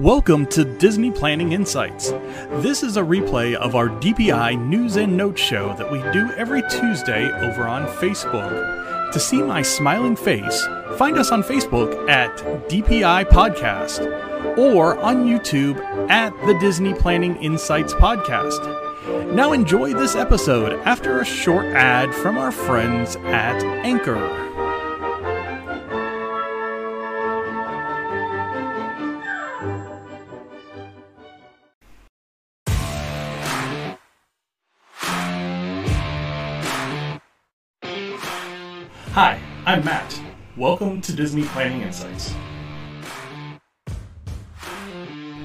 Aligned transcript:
Welcome 0.00 0.46
to 0.46 0.64
Disney 0.64 1.10
Planning 1.10 1.52
Insights. 1.52 2.12
This 2.62 2.82
is 2.82 2.96
a 2.96 3.02
replay 3.02 3.54
of 3.54 3.74
our 3.74 3.90
DPI 3.90 4.58
News 4.66 4.96
and 4.96 5.14
Notes 5.14 5.42
show 5.42 5.74
that 5.74 5.92
we 5.92 5.98
do 6.10 6.30
every 6.38 6.62
Tuesday 6.70 7.30
over 7.42 7.68
on 7.68 7.86
Facebook. 7.98 9.12
To 9.12 9.20
see 9.20 9.42
my 9.42 9.60
smiling 9.60 10.16
face, 10.16 10.66
find 10.96 11.18
us 11.18 11.30
on 11.30 11.42
Facebook 11.42 12.08
at 12.08 12.34
DPI 12.70 13.28
Podcast 13.28 14.56
or 14.56 14.98
on 15.00 15.26
YouTube 15.26 15.78
at 16.08 16.30
the 16.46 16.58
Disney 16.60 16.94
Planning 16.94 17.36
Insights 17.36 17.92
Podcast. 17.92 19.34
Now 19.34 19.52
enjoy 19.52 19.92
this 19.92 20.16
episode 20.16 20.80
after 20.86 21.20
a 21.20 21.26
short 21.26 21.66
ad 21.66 22.14
from 22.14 22.38
our 22.38 22.52
friends 22.52 23.16
at 23.16 23.62
Anchor. 23.84 24.49
Welcome 40.60 41.00
to 41.00 41.14
Disney 41.14 41.44
Planning 41.44 41.80
Insights. 41.80 42.34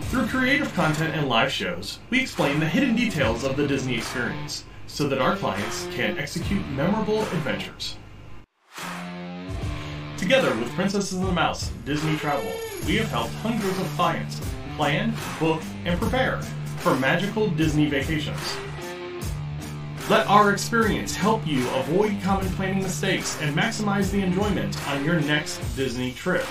Through 0.10 0.28
creative 0.28 0.74
content 0.74 1.16
and 1.16 1.30
live 1.30 1.54
shows, 1.54 2.00
we 2.10 2.20
explain 2.20 2.60
the 2.60 2.66
hidden 2.66 2.98
details 2.98 3.46
of 3.46 3.56
the 3.56 3.66
Disney 3.66 3.96
experience 3.96 4.66
so 4.88 5.08
that 5.08 5.20
our 5.20 5.38
clients 5.38 5.88
can 5.94 6.18
execute 6.18 6.68
memorable 6.72 7.22
adventures. 7.22 7.96
Together 10.18 10.54
with 10.58 10.70
Princesses 10.74 11.14
and 11.14 11.26
the 11.26 11.32
Mouse 11.32 11.72
Disney 11.86 12.18
Travel, 12.18 12.52
we 12.86 12.98
have 12.98 13.08
helped 13.08 13.34
hundreds 13.36 13.80
of 13.80 13.88
clients 13.96 14.42
plan, 14.76 15.14
book, 15.40 15.62
and 15.86 15.98
prepare 15.98 16.42
for 16.80 16.94
magical 16.98 17.48
Disney 17.52 17.86
vacations. 17.86 18.58
Let 20.08 20.28
our 20.28 20.52
experience 20.52 21.16
help 21.16 21.48
you 21.48 21.68
avoid 21.70 22.22
common 22.22 22.48
planning 22.50 22.84
mistakes 22.84 23.42
and 23.42 23.58
maximize 23.58 24.12
the 24.12 24.22
enjoyment 24.22 24.88
on 24.88 25.04
your 25.04 25.20
next 25.20 25.58
Disney 25.76 26.12
trip. 26.12 26.46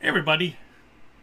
Hey 0.00 0.08
everybody, 0.08 0.56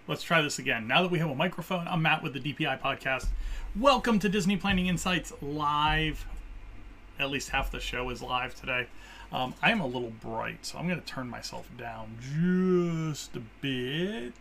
let's 0.08 0.22
try 0.22 0.44
this 0.44 0.60
again. 0.60 0.88
Now 0.88 1.02
that 1.02 1.10
we 1.10 1.18
have 1.18 1.32
a 1.32 1.36
microphone, 1.36 1.88
I'm 1.88 2.04
Matt 2.04 2.22
with 2.22 2.34
the 2.34 2.40
DPI 2.40 2.80
podcast. 2.80 3.30
Welcome 3.76 4.20
to 4.20 4.30
Disney 4.30 4.58
Planning 4.58 4.86
Insights 4.86 5.34
live. 5.42 6.28
At 7.18 7.32
least 7.32 7.50
half 7.50 7.72
the 7.72 7.80
show 7.80 8.12
is 8.12 8.22
live 8.22 8.54
today. 8.54 8.86
Um, 9.36 9.54
I 9.62 9.72
am 9.72 9.82
a 9.82 9.86
little 9.86 10.14
bright, 10.22 10.66
so 10.66 10.78
I'm 10.78 10.88
going 10.88 11.02
to 11.02 11.06
turn 11.06 11.28
myself 11.28 11.70
down 11.78 12.16
just 12.22 13.36
a 13.36 13.42
bit. 13.60 14.32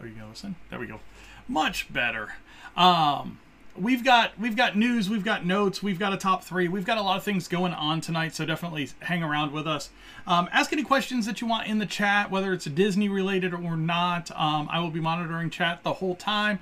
Are 0.00 0.06
you 0.08 0.12
going 0.12 0.22
to 0.22 0.28
listen? 0.30 0.56
There 0.68 0.80
we 0.80 0.88
go. 0.88 0.98
Much 1.46 1.92
better. 1.92 2.34
Um, 2.76 3.38
we've 3.76 4.04
got 4.04 4.36
we've 4.40 4.56
got 4.56 4.76
news, 4.76 5.08
we've 5.08 5.24
got 5.24 5.46
notes, 5.46 5.84
we've 5.84 6.00
got 6.00 6.12
a 6.12 6.16
top 6.16 6.42
three, 6.42 6.66
we've 6.66 6.84
got 6.84 6.98
a 6.98 7.02
lot 7.02 7.16
of 7.16 7.22
things 7.22 7.46
going 7.46 7.72
on 7.72 8.00
tonight. 8.00 8.34
So 8.34 8.44
definitely 8.44 8.90
hang 9.02 9.22
around 9.22 9.52
with 9.52 9.68
us. 9.68 9.90
Um, 10.26 10.48
ask 10.50 10.72
any 10.72 10.82
questions 10.82 11.26
that 11.26 11.40
you 11.40 11.46
want 11.46 11.68
in 11.68 11.78
the 11.78 11.86
chat, 11.86 12.28
whether 12.28 12.52
it's 12.52 12.64
Disney 12.64 13.08
related 13.08 13.54
or 13.54 13.76
not. 13.76 14.32
Um, 14.32 14.68
I 14.68 14.80
will 14.80 14.90
be 14.90 15.00
monitoring 15.00 15.48
chat 15.48 15.84
the 15.84 15.92
whole 15.92 16.16
time 16.16 16.58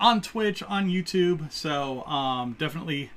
on 0.00 0.22
Twitch, 0.22 0.62
on 0.62 0.88
YouTube. 0.88 1.52
So 1.52 2.02
um, 2.06 2.56
definitely 2.58 3.10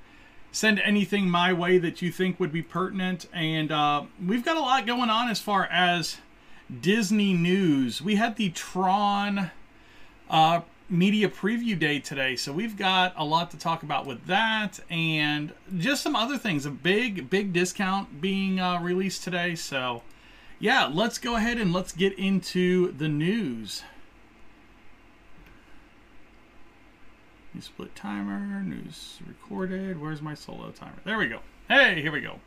send 0.55 0.79
anything 0.79 1.29
my 1.29 1.51
way 1.51 1.77
that 1.77 2.01
you 2.01 2.09
think 2.09 2.39
would 2.39 2.51
be 2.53 2.61
pertinent. 2.61 3.27
And 3.33 3.73
uh, 3.73 4.05
we've 4.25 4.45
got 4.45 4.55
a 4.55 4.61
lot 4.61 4.85
going 4.85 5.09
on 5.09 5.29
as 5.29 5.41
far 5.41 5.65
as 5.65 6.19
Disney 6.79 7.33
news. 7.33 8.01
We 8.01 8.15
had 8.15 8.37
the 8.37 8.51
Tron 8.51 9.51
uh, 10.29 10.61
media 10.89 11.27
preview 11.27 11.77
day 11.77 11.99
today, 11.99 12.37
so 12.37 12.53
we've 12.53 12.77
got 12.77 13.13
a 13.17 13.25
lot 13.25 13.51
to 13.51 13.57
talk 13.57 13.83
about 13.83 14.05
with 14.05 14.27
that, 14.27 14.79
and 14.89 15.51
just 15.77 16.01
some 16.01 16.15
other 16.15 16.37
things. 16.37 16.65
A 16.65 16.71
big, 16.71 17.29
big 17.29 17.51
discount 17.51 18.21
being 18.21 18.57
uh, 18.57 18.79
released 18.79 19.25
today. 19.25 19.55
So, 19.55 20.03
yeah, 20.57 20.89
let's 20.91 21.17
go 21.17 21.35
ahead 21.35 21.57
and 21.57 21.73
let's 21.73 21.91
get 21.91 22.17
into 22.17 22.93
the 22.93 23.09
news. 23.09 23.83
New 27.55 27.61
split 27.61 27.95
timer, 27.95 28.61
news 28.63 29.19
recorded. 29.25 30.01
Where's 30.01 30.21
my 30.21 30.33
solo 30.33 30.71
timer? 30.71 30.97
There 31.05 31.17
we 31.17 31.29
go. 31.29 31.39
Hey, 31.69 32.01
here 32.01 32.11
we 32.11 32.19
go. 32.19 32.41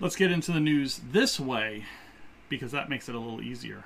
Let's 0.00 0.16
get 0.16 0.32
into 0.32 0.52
the 0.52 0.58
news 0.58 1.02
this 1.12 1.38
way 1.38 1.84
because 2.48 2.72
that 2.72 2.88
makes 2.88 3.10
it 3.10 3.14
a 3.14 3.18
little 3.18 3.42
easier. 3.42 3.84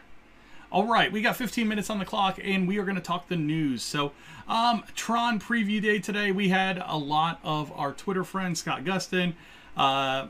All 0.70 0.86
right, 0.86 1.10
we 1.10 1.20
got 1.20 1.34
15 1.34 1.66
minutes 1.66 1.90
on 1.90 1.98
the 1.98 2.04
clock 2.04 2.38
and 2.40 2.68
we 2.68 2.78
are 2.78 2.84
going 2.84 2.94
to 2.94 3.02
talk 3.02 3.26
the 3.26 3.34
news. 3.34 3.82
So, 3.82 4.12
um, 4.46 4.84
Tron 4.94 5.40
preview 5.40 5.82
day 5.82 5.98
today, 5.98 6.30
we 6.30 6.48
had 6.48 6.80
a 6.86 6.96
lot 6.96 7.40
of 7.42 7.72
our 7.72 7.92
Twitter 7.92 8.22
friends, 8.22 8.60
Scott 8.60 8.84
Gustin, 8.84 9.34
uh, 9.76 10.28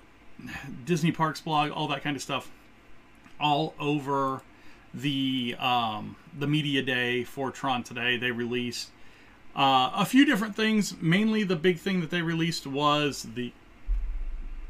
Disney 0.86 1.12
Parks 1.12 1.42
blog, 1.42 1.70
all 1.70 1.88
that 1.88 2.02
kind 2.02 2.16
of 2.16 2.22
stuff, 2.22 2.50
all 3.38 3.74
over 3.78 4.40
the 4.94 5.56
um, 5.58 6.16
the 6.38 6.46
media 6.46 6.80
day 6.80 7.22
for 7.22 7.50
Tron 7.50 7.82
today. 7.82 8.16
They 8.16 8.30
released 8.30 8.88
uh, 9.56 9.90
a 9.94 10.04
few 10.04 10.24
different 10.24 10.56
things. 10.56 10.94
Mainly, 11.00 11.44
the 11.44 11.56
big 11.56 11.78
thing 11.78 12.00
that 12.00 12.10
they 12.10 12.22
released 12.22 12.66
was 12.66 13.26
the 13.34 13.52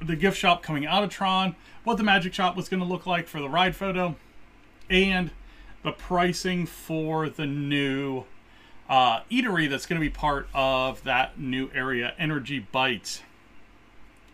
the 0.01 0.17
gift 0.17 0.37
shop 0.37 0.63
coming 0.63 0.85
out 0.85 1.03
of 1.03 1.09
Tron, 1.09 1.57
what 1.85 1.97
the 1.97 2.03
magic 2.03 2.35
shop 2.35 2.57
was 2.57 2.69
going 2.69 2.81
to 2.81 2.87
look 2.87 3.07
like 3.07 3.27
for 3.27 3.41
the 3.41 3.49
ride 3.49 3.75
photo, 3.75 4.17
and 4.91 5.31
the 5.83 5.93
pricing 5.93 6.67
for 6.67 7.29
the 7.29 7.47
new 7.47 8.25
uh, 8.89 9.21
eatery 9.31 9.69
that's 9.69 9.87
going 9.87 9.99
to 9.99 10.05
be 10.05 10.11
part 10.11 10.49
of 10.53 11.03
that 11.05 11.39
new 11.39 11.71
area, 11.75 12.13
Energy 12.19 12.67
Bytes. 12.73 13.21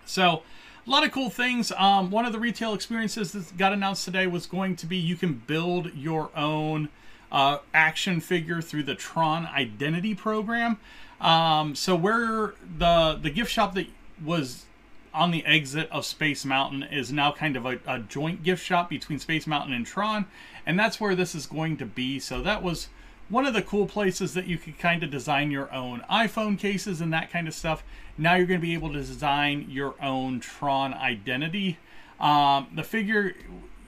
So, 0.04 0.42
a 0.86 0.90
lot 0.90 1.04
of 1.04 1.12
cool 1.12 1.30
things. 1.30 1.70
Um, 1.72 2.10
one 2.10 2.24
of 2.24 2.32
the 2.32 2.40
retail 2.40 2.74
experiences 2.74 3.32
that 3.32 3.56
got 3.56 3.72
announced 3.72 4.04
today 4.04 4.26
was 4.26 4.46
going 4.46 4.74
to 4.76 4.86
be 4.86 4.96
you 4.96 5.14
can 5.14 5.34
build 5.34 5.94
your 5.94 6.30
own 6.34 6.88
uh, 7.32 7.58
action 7.72 8.20
figure 8.20 8.60
through 8.60 8.84
the 8.84 8.94
Tron 8.94 9.46
Identity 9.46 10.14
program. 10.14 10.78
Um, 11.20 11.74
so 11.74 11.94
where 11.94 12.54
the 12.78 13.18
the 13.20 13.30
gift 13.30 13.50
shop 13.50 13.74
that 13.74 13.86
was 14.24 14.64
on 15.12 15.30
the 15.30 15.44
exit 15.44 15.90
of 15.90 16.04
Space 16.04 16.44
Mountain 16.44 16.84
is 16.84 17.12
now 17.12 17.32
kind 17.32 17.56
of 17.56 17.66
a, 17.66 17.78
a 17.86 17.98
joint 17.98 18.42
gift 18.42 18.64
shop 18.64 18.88
between 18.88 19.18
Space 19.18 19.46
Mountain 19.46 19.74
and 19.74 19.84
Tron, 19.84 20.26
and 20.64 20.78
that's 20.78 21.00
where 21.00 21.14
this 21.14 21.34
is 21.34 21.46
going 21.46 21.76
to 21.78 21.86
be. 21.86 22.18
So 22.18 22.42
that 22.42 22.62
was 22.62 22.88
one 23.28 23.46
of 23.46 23.54
the 23.54 23.62
cool 23.62 23.86
places 23.86 24.34
that 24.34 24.46
you 24.46 24.58
could 24.58 24.78
kind 24.78 25.02
of 25.02 25.10
design 25.10 25.50
your 25.50 25.72
own 25.72 26.04
iPhone 26.10 26.58
cases 26.58 27.00
and 27.00 27.12
that 27.12 27.30
kind 27.30 27.46
of 27.46 27.54
stuff. 27.54 27.82
Now 28.18 28.34
you're 28.34 28.46
going 28.46 28.60
to 28.60 28.66
be 28.66 28.74
able 28.74 28.92
to 28.92 28.98
design 28.98 29.66
your 29.68 29.94
own 30.02 30.40
Tron 30.40 30.92
identity. 30.94 31.78
Um, 32.18 32.68
the 32.74 32.82
figure 32.82 33.34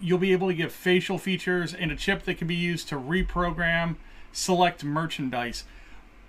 you'll 0.03 0.19
be 0.19 0.33
able 0.33 0.49
to 0.49 0.55
give 0.55 0.73
facial 0.73 1.19
features 1.19 1.73
and 1.73 1.91
a 1.91 1.97
chip 1.97 2.25
that 2.25 2.39
can 2.39 2.47
be 2.47 2.55
used 2.55 2.89
to 2.89 2.97
reprogram 2.97 3.97
select 4.33 4.83
merchandise 4.83 5.65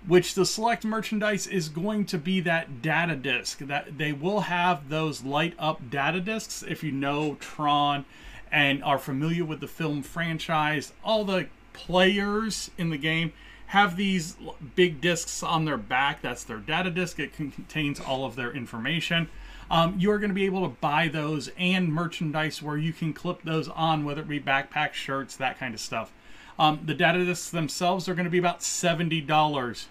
which 0.06 0.34
the 0.34 0.44
select 0.44 0.84
merchandise 0.84 1.46
is 1.46 1.68
going 1.68 2.04
to 2.04 2.18
be 2.18 2.40
that 2.40 2.82
data 2.82 3.16
disk 3.16 3.58
that 3.60 3.96
they 3.96 4.12
will 4.12 4.40
have 4.40 4.88
those 4.88 5.24
light 5.24 5.54
up 5.58 5.90
data 5.90 6.20
disks. 6.20 6.62
If 6.62 6.82
you 6.82 6.92
know 6.92 7.36
tron 7.40 8.04
and 8.52 8.84
are 8.84 8.98
familiar 8.98 9.44
with 9.44 9.60
the 9.60 9.66
film 9.66 10.02
franchise 10.02 10.92
all 11.02 11.24
the 11.24 11.48
players 11.72 12.70
in 12.76 12.90
the 12.90 12.98
game 12.98 13.32
have 13.68 13.96
these 13.96 14.36
big 14.76 15.00
disks 15.00 15.42
on 15.42 15.64
their 15.64 15.78
back. 15.78 16.20
That's 16.22 16.44
their 16.44 16.58
data 16.58 16.90
disk. 16.90 17.18
It 17.18 17.32
contains 17.32 17.98
all 17.98 18.24
of 18.24 18.36
their 18.36 18.52
information 18.52 19.28
um, 19.74 19.96
you're 19.98 20.20
going 20.20 20.30
to 20.30 20.34
be 20.34 20.44
able 20.44 20.62
to 20.62 20.76
buy 20.80 21.08
those 21.08 21.50
and 21.58 21.92
merchandise 21.92 22.62
where 22.62 22.76
you 22.76 22.92
can 22.92 23.12
clip 23.12 23.42
those 23.42 23.68
on, 23.68 24.04
whether 24.04 24.20
it 24.20 24.28
be 24.28 24.38
backpacks, 24.38 24.92
shirts, 24.92 25.34
that 25.34 25.58
kind 25.58 25.74
of 25.74 25.80
stuff. 25.80 26.12
Um, 26.60 26.78
the 26.84 26.94
data 26.94 27.24
discs 27.24 27.50
themselves 27.50 28.08
are 28.08 28.14
going 28.14 28.24
to 28.24 28.30
be 28.30 28.38
about 28.38 28.60
$70. 28.60 29.86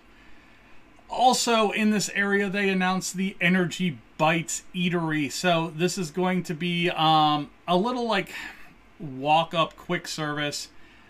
Also, 1.10 1.72
in 1.72 1.90
this 1.90 2.10
area, 2.16 2.50
they 2.50 2.70
announced 2.70 3.18
the 3.18 3.36
Energy 3.42 4.00
Bytes 4.18 4.62
Eatery. 4.74 5.30
So, 5.30 5.74
this 5.76 5.98
is 5.98 6.12
going 6.12 6.44
to 6.44 6.54
be 6.54 6.90
um, 6.90 7.50
a 7.68 7.76
little 7.76 8.08
like 8.08 8.32
walk 9.02 9.54
up 9.54 9.76
quick 9.76 10.08
service 10.08 10.70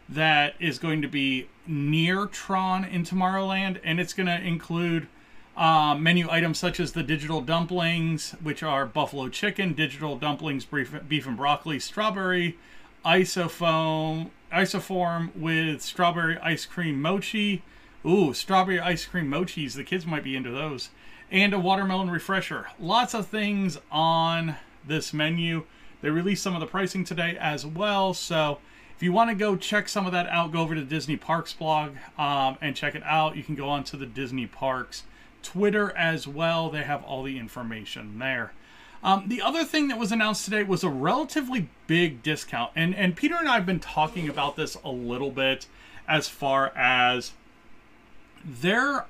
that 0.09 0.55
is 0.59 0.79
going 0.79 1.03
to 1.03 1.07
be 1.07 1.47
near 1.67 2.25
Tron 2.25 2.85
in 2.85 3.03
Tomorrowland, 3.03 3.79
and 3.83 3.99
it's 3.99 4.13
going 4.13 4.25
to 4.25 4.41
include 4.41 5.07
uh, 5.55 5.95
menu 5.95 6.27
items 6.29 6.57
such 6.57 6.79
as 6.79 6.93
the 6.93 7.03
digital 7.03 7.41
dumplings, 7.41 8.31
which 8.41 8.63
are 8.63 8.85
buffalo 8.85 9.29
chicken, 9.29 9.73
digital 9.73 10.17
dumplings, 10.17 10.65
beef, 10.65 10.95
beef 11.07 11.27
and 11.27 11.37
broccoli, 11.37 11.79
strawberry 11.79 12.57
isofoam, 13.05 14.29
isoform 14.51 15.35
with 15.35 15.81
strawberry 15.81 16.37
ice 16.39 16.65
cream 16.65 17.01
mochi. 17.01 17.61
Ooh, 18.05 18.33
strawberry 18.33 18.79
ice 18.79 19.05
cream 19.05 19.29
mochis. 19.29 19.73
The 19.75 19.83
kids 19.83 20.05
might 20.05 20.23
be 20.23 20.35
into 20.35 20.51
those. 20.51 20.89
and 21.31 21.53
a 21.53 21.59
watermelon 21.59 22.09
refresher. 22.11 22.67
Lots 22.79 23.13
of 23.15 23.27
things 23.27 23.77
on 23.91 24.57
this 24.85 25.13
menu. 25.13 25.63
They 26.01 26.09
released 26.09 26.43
some 26.43 26.53
of 26.53 26.59
the 26.59 26.67
pricing 26.67 27.03
today 27.03 27.37
as 27.39 27.65
well. 27.65 28.13
So 28.13 28.59
if 28.95 29.01
you 29.01 29.11
want 29.11 29.29
to 29.29 29.35
go 29.35 29.55
check 29.55 29.87
some 29.89 30.05
of 30.05 30.11
that 30.11 30.27
out, 30.27 30.51
go 30.51 30.59
over 30.59 30.75
to 30.75 30.83
Disney 30.83 31.17
Parks 31.17 31.53
blog 31.53 31.93
um, 32.17 32.57
and 32.61 32.75
check 32.75 32.93
it 32.93 33.03
out. 33.03 33.35
You 33.35 33.43
can 33.43 33.55
go 33.55 33.67
on 33.69 33.83
to 33.85 33.97
the 33.97 34.05
Disney 34.05 34.45
Parks 34.45 35.03
Twitter 35.43 35.95
as 35.95 36.27
well. 36.27 36.69
They 36.69 36.83
have 36.83 37.03
all 37.03 37.23
the 37.23 37.37
information 37.37 38.19
there. 38.19 38.53
Um, 39.03 39.25
the 39.27 39.41
other 39.41 39.65
thing 39.65 39.89
that 39.89 39.99
was 39.99 40.11
announced 40.11 40.45
today 40.45 40.63
was 40.63 40.83
a 40.83 40.89
relatively 40.89 41.69
big 41.87 42.23
discount, 42.23 42.71
and 42.75 42.95
and 42.95 43.15
Peter 43.15 43.35
and 43.35 43.49
I 43.49 43.55
have 43.55 43.65
been 43.65 43.81
talking 43.81 44.29
about 44.29 44.55
this 44.55 44.77
a 44.83 44.91
little 44.91 45.31
bit 45.31 45.67
as 46.07 46.29
far 46.29 46.71
as 46.75 47.33
there 48.45 49.05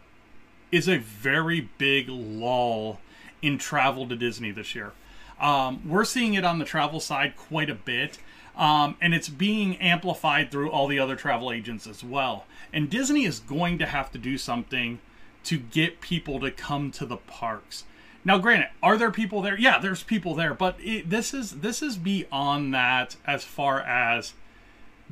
is 0.72 0.90
a 0.90 0.98
very 0.98 1.70
big 1.78 2.10
lull 2.10 3.00
in 3.42 3.58
travel 3.60 4.08
to 4.08 4.16
Disney 4.16 4.52
this 4.52 4.74
year. 4.74 4.94
Um, 5.40 5.82
we're 5.88 6.06
seeing 6.06 6.34
it 6.34 6.44
on 6.44 6.58
the 6.58 6.66
travel 6.66 7.00
side 7.00 7.36
quite 7.38 7.70
a 7.70 7.76
bit. 7.76 8.18
Um, 8.56 8.98
and 9.02 9.16
it's 9.16 9.30
being 9.30 9.78
amplified 9.78 10.52
through 10.52 10.70
all 10.70 10.88
the 10.88 11.00
other 11.00 11.16
travel 11.16 11.52
agents 11.52 11.88
as 11.88 12.04
well. 12.04 12.46
And 12.72 12.90
Disney 12.90 13.26
is 13.26 13.40
going 13.40 13.80
to 13.80 13.88
have 13.88 14.12
to 14.12 14.20
do 14.20 14.38
something 14.38 15.00
to 15.46 15.58
get 15.58 16.02
people 16.02 16.40
to 16.40 16.52
come 16.52 16.92
to 16.92 17.06
the 17.06 17.18
parks. 17.18 17.84
Now, 18.26 18.38
granted, 18.38 18.70
are 18.82 18.98
there 18.98 19.12
people 19.12 19.42
there? 19.42 19.58
Yeah, 19.58 19.80
there's 19.80 20.04
people 20.04 20.34
there, 20.34 20.54
but 20.54 20.78
it, 20.80 21.10
this 21.10 21.34
is 21.34 21.60
this 21.60 21.82
is 21.82 21.98
beyond 21.98 22.74
that 22.74 23.18
as 23.26 23.44
far 23.44 23.82
as 23.82 24.34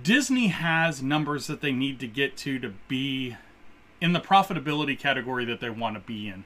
Disney 0.01 0.48
has 0.48 1.04
numbers 1.04 1.48
that 1.48 1.62
they 1.62 1.74
need 1.74 2.00
to 2.00 2.07
get 2.07 2.38
to 2.38 2.57
to 2.60 2.74
be 2.88 3.36
in 4.00 4.13
the 4.13 4.19
profitability 4.19 4.98
category 4.98 5.45
that 5.45 5.60
they 5.60 5.69
want 5.69 5.95
to 5.95 6.01
be 6.01 6.28
in. 6.28 6.45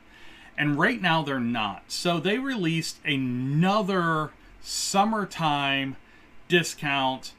And 0.57 0.79
right 0.79 1.01
now 1.01 1.21
they're 1.21 1.39
not. 1.39 1.83
So 1.87 2.19
they 2.19 2.37
released 2.37 2.97
another 3.05 4.31
summertime 4.61 5.97
discount 6.47 7.33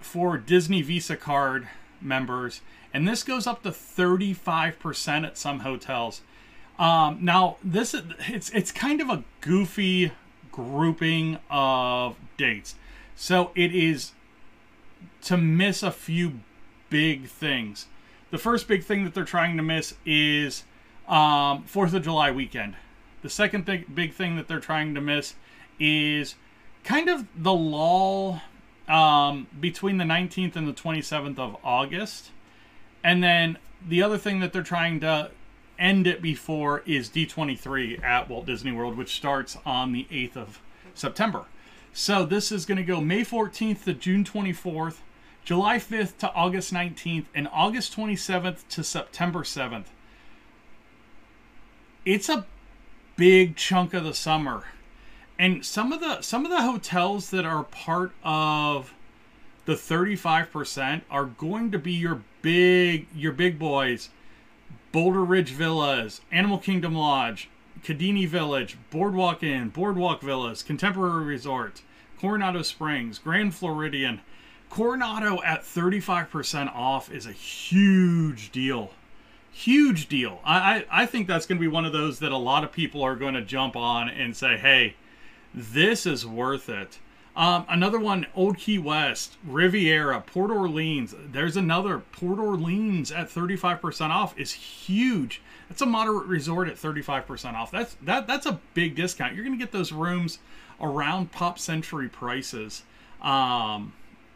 for 0.00 0.38
Disney 0.38 0.82
Visa 0.82 1.16
card 1.16 1.68
members, 2.00 2.60
and 2.96 3.06
this 3.06 3.22
goes 3.22 3.46
up 3.46 3.62
to 3.62 3.68
35% 3.68 5.26
at 5.26 5.36
some 5.36 5.60
hotels. 5.60 6.22
Um, 6.78 7.18
now, 7.20 7.58
this 7.62 7.92
is 7.92 8.04
it's 8.20 8.48
it's 8.50 8.72
kind 8.72 9.02
of 9.02 9.10
a 9.10 9.22
goofy 9.42 10.12
grouping 10.50 11.38
of 11.50 12.16
dates. 12.38 12.74
So 13.14 13.50
it 13.54 13.74
is 13.74 14.12
to 15.24 15.36
miss 15.36 15.82
a 15.82 15.90
few 15.90 16.40
big 16.88 17.26
things. 17.26 17.84
The 18.30 18.38
first 18.38 18.66
big 18.66 18.82
thing 18.82 19.04
that 19.04 19.12
they're 19.12 19.24
trying 19.24 19.58
to 19.58 19.62
miss 19.62 19.92
is 20.06 20.64
um, 21.06 21.64
Fourth 21.64 21.92
of 21.92 22.02
July 22.02 22.30
weekend. 22.30 22.76
The 23.20 23.28
second 23.28 23.66
big 23.66 23.94
big 23.94 24.14
thing 24.14 24.36
that 24.36 24.48
they're 24.48 24.58
trying 24.58 24.94
to 24.94 25.02
miss 25.02 25.34
is 25.78 26.34
kind 26.82 27.10
of 27.10 27.26
the 27.36 27.52
lull 27.52 28.40
um, 28.88 29.48
between 29.60 29.98
the 29.98 30.04
19th 30.04 30.56
and 30.56 30.66
the 30.66 30.72
27th 30.72 31.38
of 31.38 31.58
August. 31.62 32.30
And 33.06 33.22
then 33.22 33.56
the 33.86 34.02
other 34.02 34.18
thing 34.18 34.40
that 34.40 34.52
they're 34.52 34.64
trying 34.64 34.98
to 34.98 35.30
end 35.78 36.08
it 36.08 36.20
before 36.20 36.82
is 36.86 37.08
D23 37.08 38.02
at 38.02 38.28
Walt 38.28 38.46
Disney 38.46 38.72
World, 38.72 38.96
which 38.96 39.14
starts 39.14 39.56
on 39.64 39.92
the 39.92 40.08
8th 40.10 40.36
of 40.36 40.60
September. 40.92 41.44
So 41.92 42.26
this 42.26 42.50
is 42.50 42.66
going 42.66 42.78
to 42.78 42.84
go 42.84 43.00
May 43.00 43.20
14th 43.20 43.84
to 43.84 43.94
June 43.94 44.24
24th, 44.24 44.96
July 45.44 45.76
5th 45.76 46.18
to 46.18 46.32
August 46.32 46.74
19th, 46.74 47.26
and 47.32 47.48
August 47.52 47.96
27th 47.96 48.66
to 48.70 48.82
September 48.82 49.44
7th. 49.44 49.86
It's 52.04 52.28
a 52.28 52.44
big 53.14 53.54
chunk 53.54 53.94
of 53.94 54.02
the 54.02 54.14
summer. 54.14 54.64
And 55.38 55.64
some 55.64 55.92
of 55.92 56.00
the 56.00 56.22
some 56.22 56.44
of 56.44 56.50
the 56.50 56.62
hotels 56.62 57.30
that 57.30 57.44
are 57.44 57.62
part 57.62 58.10
of 58.24 58.94
the 59.64 59.74
35% 59.74 61.02
are 61.08 61.26
going 61.26 61.70
to 61.70 61.78
be 61.78 61.92
your 61.92 62.22
big 62.46 63.08
your 63.12 63.32
big 63.32 63.58
boys 63.58 64.08
Boulder 64.92 65.24
Ridge 65.24 65.50
Villas, 65.50 66.20
Animal 66.30 66.58
Kingdom 66.58 66.94
Lodge, 66.94 67.50
Kidani 67.82 68.28
Village, 68.28 68.78
Boardwalk 68.90 69.42
Inn, 69.42 69.70
Boardwalk 69.70 70.22
Villas, 70.22 70.62
Contemporary 70.62 71.24
Resort, 71.24 71.82
Coronado 72.20 72.62
Springs, 72.62 73.18
Grand 73.18 73.52
Floridian. 73.52 74.20
Coronado 74.70 75.42
at 75.42 75.62
35% 75.62 76.72
off 76.72 77.10
is 77.10 77.26
a 77.26 77.32
huge 77.32 78.52
deal. 78.52 78.92
Huge 79.50 80.08
deal. 80.08 80.40
I, 80.44 80.56
I, 80.56 81.02
I 81.02 81.06
think 81.06 81.26
that's 81.26 81.46
going 81.46 81.58
to 81.58 81.60
be 81.60 81.68
one 81.68 81.84
of 81.84 81.92
those 81.92 82.20
that 82.20 82.30
a 82.30 82.38
lot 82.38 82.62
of 82.62 82.70
people 82.70 83.02
are 83.02 83.16
going 83.16 83.34
to 83.34 83.42
jump 83.42 83.74
on 83.74 84.08
and 84.08 84.36
say, 84.36 84.56
hey, 84.56 84.94
this 85.52 86.06
is 86.06 86.24
worth 86.24 86.68
it. 86.68 87.00
Um, 87.36 87.66
another 87.68 88.00
one, 88.00 88.26
Old 88.34 88.56
Key 88.56 88.78
West, 88.78 89.36
Riviera, 89.46 90.22
Port 90.22 90.50
Orleans. 90.50 91.14
There's 91.18 91.56
another 91.56 91.98
Port 91.98 92.38
Orleans 92.38 93.12
at 93.12 93.28
35% 93.28 94.08
off 94.08 94.36
is 94.38 94.52
huge. 94.52 95.42
That's 95.68 95.82
a 95.82 95.86
moderate 95.86 96.26
resort 96.26 96.66
at 96.68 96.76
35% 96.76 97.54
off. 97.54 97.70
That's 97.70 97.94
that 98.02 98.26
that's 98.26 98.46
a 98.46 98.60
big 98.72 98.94
discount. 98.94 99.34
You're 99.34 99.44
to 99.44 99.56
get 99.58 99.72
those 99.72 99.92
rooms 99.92 100.38
around 100.80 101.30
Pop 101.32 101.58
Century 101.58 102.08
prices. 102.08 102.84
Um, 103.20 103.92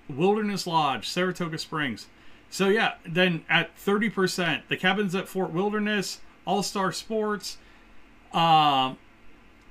Wilderness 0.08 0.66
Lodge, 0.66 1.08
Saratoga 1.08 1.56
Springs. 1.56 2.06
So 2.50 2.68
yeah, 2.68 2.94
then 3.06 3.44
at 3.48 3.76
30%, 3.76 4.62
the 4.68 4.76
cabins 4.76 5.14
at 5.14 5.28
Fort 5.28 5.52
Wilderness, 5.52 6.20
All 6.44 6.62
Star 6.62 6.90
Sports, 6.92 7.58
um, 8.32 8.98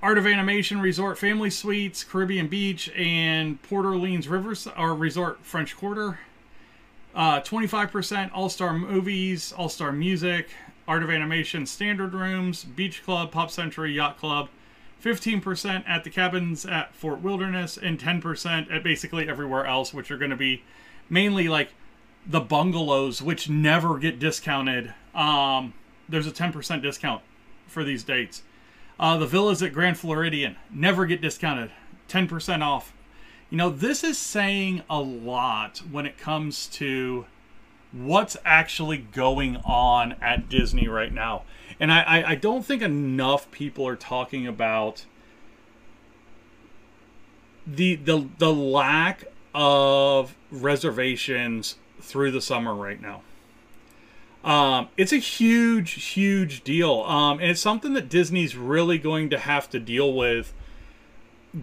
Art 0.01 0.17
of 0.17 0.25
Animation 0.25 0.79
Resort 0.79 1.17
Family 1.17 1.49
Suites, 1.49 2.05
Caribbean 2.05 2.47
Beach, 2.47 2.89
and 2.95 3.61
Port 3.63 3.85
Orleans 3.85 4.29
Rivers 4.29 4.65
or 4.77 4.95
Resort 4.95 5.43
French 5.43 5.75
Quarter. 5.75 6.19
Uh, 7.13 7.41
25% 7.41 8.31
All 8.33 8.47
Star 8.47 8.71
Movies, 8.71 9.51
All 9.51 9.67
Star 9.67 9.91
Music, 9.91 10.47
Art 10.87 11.03
of 11.03 11.09
Animation 11.09 11.65
Standard 11.65 12.13
Rooms, 12.13 12.63
Beach 12.63 13.03
Club, 13.03 13.31
Pop 13.31 13.51
Century, 13.51 13.91
Yacht 13.91 14.17
Club. 14.17 14.47
15% 15.03 15.87
at 15.87 16.05
the 16.05 16.09
cabins 16.09 16.65
at 16.65 16.93
Fort 16.95 17.21
Wilderness, 17.21 17.77
and 17.77 17.99
10% 17.99 18.71
at 18.73 18.83
basically 18.83 19.27
everywhere 19.27 19.65
else, 19.65 19.93
which 19.93 20.11
are 20.11 20.17
going 20.17 20.31
to 20.31 20.37
be 20.37 20.63
mainly 21.09 21.49
like 21.49 21.73
the 22.25 22.39
bungalows, 22.39 23.21
which 23.21 23.49
never 23.49 23.97
get 23.97 24.17
discounted. 24.17 24.93
Um, 25.13 25.73
there's 26.07 26.27
a 26.27 26.31
10% 26.31 26.81
discount 26.81 27.21
for 27.67 27.83
these 27.83 28.03
dates. 28.03 28.43
Uh, 28.99 29.17
the 29.17 29.27
villas 29.27 29.63
at 29.63 29.71
Grand 29.71 29.97
Floridian 29.97 30.57
never 30.69 31.05
get 31.05 31.21
discounted, 31.21 31.71
10% 32.09 32.61
off. 32.61 32.93
You 33.49 33.57
know, 33.57 33.69
this 33.69 34.03
is 34.03 34.17
saying 34.17 34.83
a 34.89 34.99
lot 34.99 35.81
when 35.89 36.05
it 36.05 36.17
comes 36.17 36.67
to 36.67 37.25
what's 37.91 38.37
actually 38.45 38.97
going 38.97 39.57
on 39.57 40.15
at 40.21 40.49
Disney 40.49 40.87
right 40.87 41.13
now. 41.13 41.43
And 41.79 41.91
I, 41.91 42.01
I, 42.01 42.29
I 42.31 42.35
don't 42.35 42.65
think 42.65 42.81
enough 42.81 43.49
people 43.51 43.87
are 43.87 43.95
talking 43.95 44.45
about 44.45 45.05
the 47.65 47.95
the 47.95 48.27
the 48.37 48.53
lack 48.53 49.25
of 49.53 50.35
reservations 50.51 51.75
through 52.01 52.31
the 52.31 52.41
summer 52.41 52.73
right 52.73 53.01
now. 53.01 53.21
Um, 54.43 54.87
it's 54.95 55.11
a 55.11 55.17
huge, 55.17 56.03
huge 56.03 56.63
deal. 56.63 57.01
Um, 57.01 57.39
and 57.39 57.51
it's 57.51 57.61
something 57.61 57.93
that 57.93 58.09
Disney's 58.09 58.55
really 58.55 58.97
going 58.97 59.29
to 59.29 59.39
have 59.39 59.69
to 59.71 59.79
deal 59.79 60.13
with. 60.13 60.53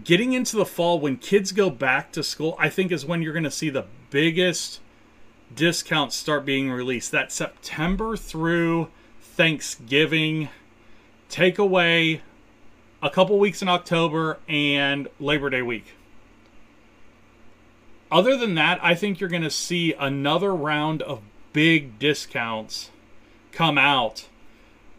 Getting 0.05 0.33
into 0.33 0.57
the 0.57 0.67
fall 0.67 0.99
when 0.99 1.17
kids 1.17 1.53
go 1.53 1.71
back 1.71 2.13
to 2.13 2.23
school, 2.23 2.57
I 2.59 2.69
think 2.69 2.93
is 2.93 3.07
when 3.07 3.23
you're 3.23 3.33
going 3.33 3.45
to 3.45 3.51
see 3.51 3.71
the 3.71 3.87
biggest 4.11 4.81
discounts 5.55 6.17
start 6.17 6.45
being 6.45 6.71
released. 6.71 7.13
That 7.13 7.33
September 7.33 8.17
through 8.17 8.89
Thanksgiving, 9.21 10.49
take 11.29 11.59
away 11.59 12.23
a 13.03 13.11
couple 13.11 13.39
weeks 13.39 13.63
in 13.63 13.69
October 13.69 14.39
and 14.49 15.09
Labor 15.21 15.51
Day 15.51 15.63
week. 15.63 15.95
Other 18.11 18.37
than 18.37 18.55
that, 18.55 18.79
I 18.83 18.95
think 18.95 19.21
you're 19.21 19.29
going 19.29 19.43
to 19.43 19.51
see 19.51 19.93
another 19.93 20.55
round 20.55 21.03
of 21.03 21.21
big 21.57 21.99
discounts 21.99 22.91
come 23.51 23.79
out 23.79 24.29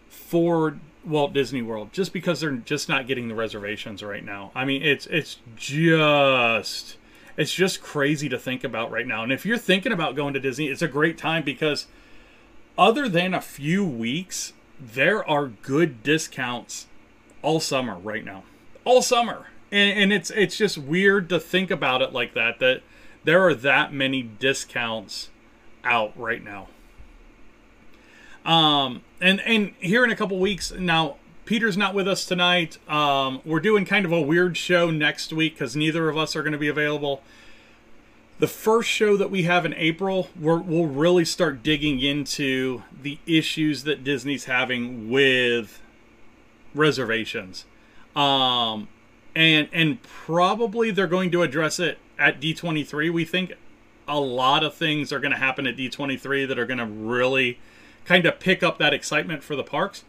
for 0.09 0.79
Walt 1.05 1.31
Disney 1.31 1.61
World 1.61 1.93
just 1.93 2.11
because 2.11 2.39
they're 2.39 2.51
just 2.53 2.89
not 2.89 3.05
getting 3.05 3.27
the 3.27 3.35
reservations 3.35 4.01
right 4.01 4.25
now. 4.25 4.51
I 4.55 4.65
mean, 4.65 4.81
it's 4.81 5.05
it's 5.05 5.37
just 5.55 6.97
it's 7.37 7.53
just 7.53 7.79
crazy 7.83 8.27
to 8.29 8.39
think 8.39 8.63
about 8.63 8.89
right 8.89 9.05
now. 9.05 9.21
And 9.21 9.31
if 9.31 9.45
you're 9.45 9.59
thinking 9.59 9.91
about 9.91 10.15
going 10.15 10.33
to 10.33 10.39
Disney, 10.39 10.65
it's 10.65 10.81
a 10.81 10.87
great 10.87 11.15
time 11.15 11.43
because 11.43 11.85
other 12.75 13.07
than 13.07 13.35
a 13.35 13.41
few 13.41 13.85
weeks, 13.85 14.53
there 14.81 15.23
are 15.29 15.45
good 15.45 16.01
discounts 16.01 16.87
all 17.43 17.59
summer 17.59 17.99
right 17.99 18.25
now. 18.25 18.41
All 18.83 19.03
summer. 19.03 19.45
And, 19.71 19.99
and 19.99 20.11
it's 20.11 20.31
it's 20.31 20.57
just 20.57 20.79
weird 20.79 21.29
to 21.29 21.39
think 21.39 21.69
about 21.69 22.01
it 22.01 22.13
like 22.13 22.33
that 22.33 22.57
that 22.57 22.81
there 23.25 23.45
are 23.45 23.53
that 23.53 23.93
many 23.93 24.23
discounts 24.23 25.29
out 25.87 26.17
right 26.19 26.43
now. 26.43 26.67
Um, 28.45 29.01
and 29.19 29.41
and 29.41 29.73
here 29.79 30.03
in 30.03 30.11
a 30.11 30.15
couple 30.15 30.37
weeks 30.39 30.71
now, 30.71 31.17
Peter's 31.45 31.77
not 31.77 31.93
with 31.93 32.07
us 32.07 32.25
tonight. 32.25 32.77
Um, 32.89 33.41
we're 33.45 33.59
doing 33.59 33.85
kind 33.85 34.05
of 34.05 34.11
a 34.11 34.21
weird 34.21 34.57
show 34.57 34.91
next 34.91 35.33
week 35.33 35.55
because 35.55 35.75
neither 35.75 36.09
of 36.09 36.17
us 36.17 36.35
are 36.35 36.43
going 36.43 36.53
to 36.53 36.59
be 36.59 36.67
available. 36.67 37.23
The 38.39 38.47
first 38.47 38.89
show 38.89 39.17
that 39.17 39.31
we 39.31 39.43
have 39.43 39.65
in 39.65 39.73
April, 39.73 40.29
we 40.39 40.53
will 40.59 40.85
really 40.85 41.25
start 41.25 41.63
digging 41.63 41.99
into 41.99 42.83
the 43.01 43.17
issues 43.25 43.83
that 43.83 44.03
Disney's 44.03 44.45
having 44.45 45.09
with 45.09 45.81
reservations. 46.75 47.65
Um, 48.15 48.87
and 49.35 49.67
and 49.73 50.01
probably 50.03 50.91
they're 50.91 51.07
going 51.07 51.31
to 51.31 51.41
address 51.41 51.79
it 51.79 51.97
at 52.17 52.39
D23. 52.39 53.11
We 53.11 53.25
think 53.25 53.53
a 54.07 54.19
lot 54.19 54.63
of 54.63 54.73
things 54.73 55.11
are 55.11 55.19
going 55.19 55.31
to 55.31 55.37
happen 55.37 55.67
at 55.67 55.75
D23 55.75 56.47
that 56.47 56.57
are 56.57 56.65
going 56.65 56.77
to 56.77 56.85
really 56.85 57.59
kind 58.05 58.25
of 58.25 58.39
pick 58.39 58.63
up 58.63 58.77
that 58.77 58.93
excitement 58.93 59.43
for 59.43 59.55
the 59.55 59.63
parks. 59.63 60.03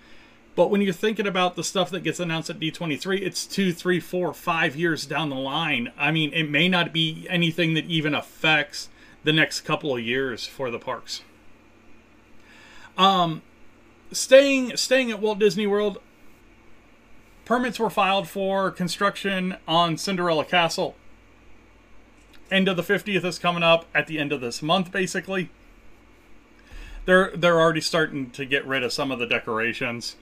But 0.54 0.70
when 0.70 0.80
you're 0.80 0.92
thinking 0.92 1.26
about 1.26 1.54
the 1.54 1.62
stuff 1.62 1.90
that 1.90 2.00
gets 2.00 2.18
announced 2.18 2.50
at 2.50 2.58
D23, 2.58 3.20
it's 3.20 3.46
two, 3.46 3.72
three, 3.72 4.00
four, 4.00 4.34
five 4.34 4.74
years 4.74 5.06
down 5.06 5.30
the 5.30 5.36
line. 5.36 5.92
I 5.96 6.10
mean, 6.10 6.32
it 6.32 6.50
may 6.50 6.68
not 6.68 6.92
be 6.92 7.26
anything 7.28 7.74
that 7.74 7.84
even 7.84 8.14
affects 8.14 8.88
the 9.22 9.32
next 9.32 9.60
couple 9.60 9.94
of 9.94 10.02
years 10.02 10.46
for 10.46 10.70
the 10.70 10.78
parks. 10.78 11.22
Um, 12.96 13.42
staying 14.10 14.76
staying 14.76 15.12
at 15.12 15.20
Walt 15.20 15.38
Disney 15.38 15.66
World, 15.66 15.98
permits 17.44 17.78
were 17.78 17.90
filed 17.90 18.28
for 18.28 18.70
construction 18.72 19.56
on 19.68 19.96
Cinderella 19.96 20.44
Castle. 20.44 20.96
End 22.50 22.68
of 22.68 22.76
the 22.76 22.82
50th 22.82 23.24
is 23.24 23.38
coming 23.38 23.62
up 23.62 23.84
at 23.94 24.06
the 24.06 24.18
end 24.18 24.32
of 24.32 24.40
this 24.40 24.62
month, 24.62 24.90
basically. 24.90 25.50
They're 27.04 27.30
they're 27.34 27.60
already 27.60 27.80
starting 27.80 28.30
to 28.30 28.44
get 28.44 28.66
rid 28.66 28.82
of 28.82 28.92
some 28.92 29.10
of 29.10 29.18
the 29.18 29.26
decorations. 29.26 30.16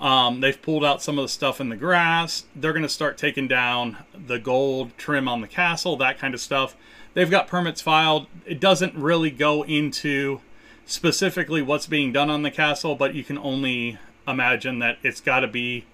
Um, 0.00 0.40
they've 0.40 0.60
pulled 0.60 0.84
out 0.84 1.02
some 1.02 1.18
of 1.18 1.24
the 1.24 1.28
stuff 1.28 1.60
in 1.60 1.68
the 1.68 1.76
grass. 1.76 2.44
They're 2.56 2.72
going 2.72 2.82
to 2.82 2.88
start 2.88 3.16
taking 3.16 3.46
down 3.46 3.98
the 4.12 4.40
gold 4.40 4.90
trim 4.96 5.28
on 5.28 5.40
the 5.40 5.46
castle, 5.46 5.96
that 5.98 6.18
kind 6.18 6.34
of 6.34 6.40
stuff. 6.40 6.74
They've 7.14 7.30
got 7.30 7.46
permits 7.46 7.80
filed. 7.80 8.26
It 8.44 8.58
doesn't 8.58 8.96
really 8.96 9.30
go 9.30 9.62
into 9.62 10.40
specifically 10.86 11.62
what's 11.62 11.86
being 11.86 12.12
done 12.12 12.30
on 12.30 12.42
the 12.42 12.50
castle, 12.50 12.96
but 12.96 13.14
you 13.14 13.22
can 13.22 13.38
only 13.38 13.98
imagine 14.26 14.80
that 14.80 14.98
it's 15.02 15.20
got 15.20 15.40
to 15.40 15.48
be 15.48 15.84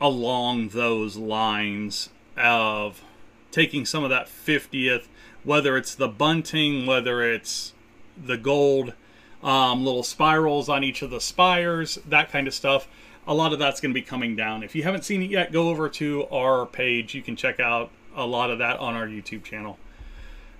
along 0.00 0.68
those 0.68 1.16
lines 1.16 2.10
of 2.36 3.02
taking 3.50 3.84
some 3.84 4.04
of 4.04 4.10
that 4.10 4.26
50th, 4.26 5.06
whether 5.44 5.76
it's 5.76 5.94
the 5.94 6.08
bunting, 6.08 6.86
whether 6.86 7.22
it's 7.22 7.72
the 8.16 8.36
gold 8.36 8.94
um, 9.42 9.84
little 9.84 10.02
spirals 10.02 10.68
on 10.68 10.84
each 10.84 11.02
of 11.02 11.10
the 11.10 11.20
spires, 11.20 11.98
that 12.06 12.30
kind 12.30 12.46
of 12.46 12.54
stuff. 12.54 12.88
A 13.26 13.34
lot 13.34 13.52
of 13.52 13.58
that's 13.58 13.80
going 13.80 13.92
to 13.92 14.00
be 14.00 14.04
coming 14.04 14.36
down. 14.36 14.62
If 14.62 14.74
you 14.74 14.82
haven't 14.82 15.04
seen 15.04 15.22
it 15.22 15.30
yet, 15.30 15.52
go 15.52 15.68
over 15.68 15.88
to 15.90 16.26
our 16.28 16.66
page. 16.66 17.14
You 17.14 17.22
can 17.22 17.36
check 17.36 17.60
out 17.60 17.90
a 18.14 18.26
lot 18.26 18.50
of 18.50 18.58
that 18.58 18.78
on 18.78 18.94
our 18.94 19.06
YouTube 19.06 19.44
channel. 19.44 19.78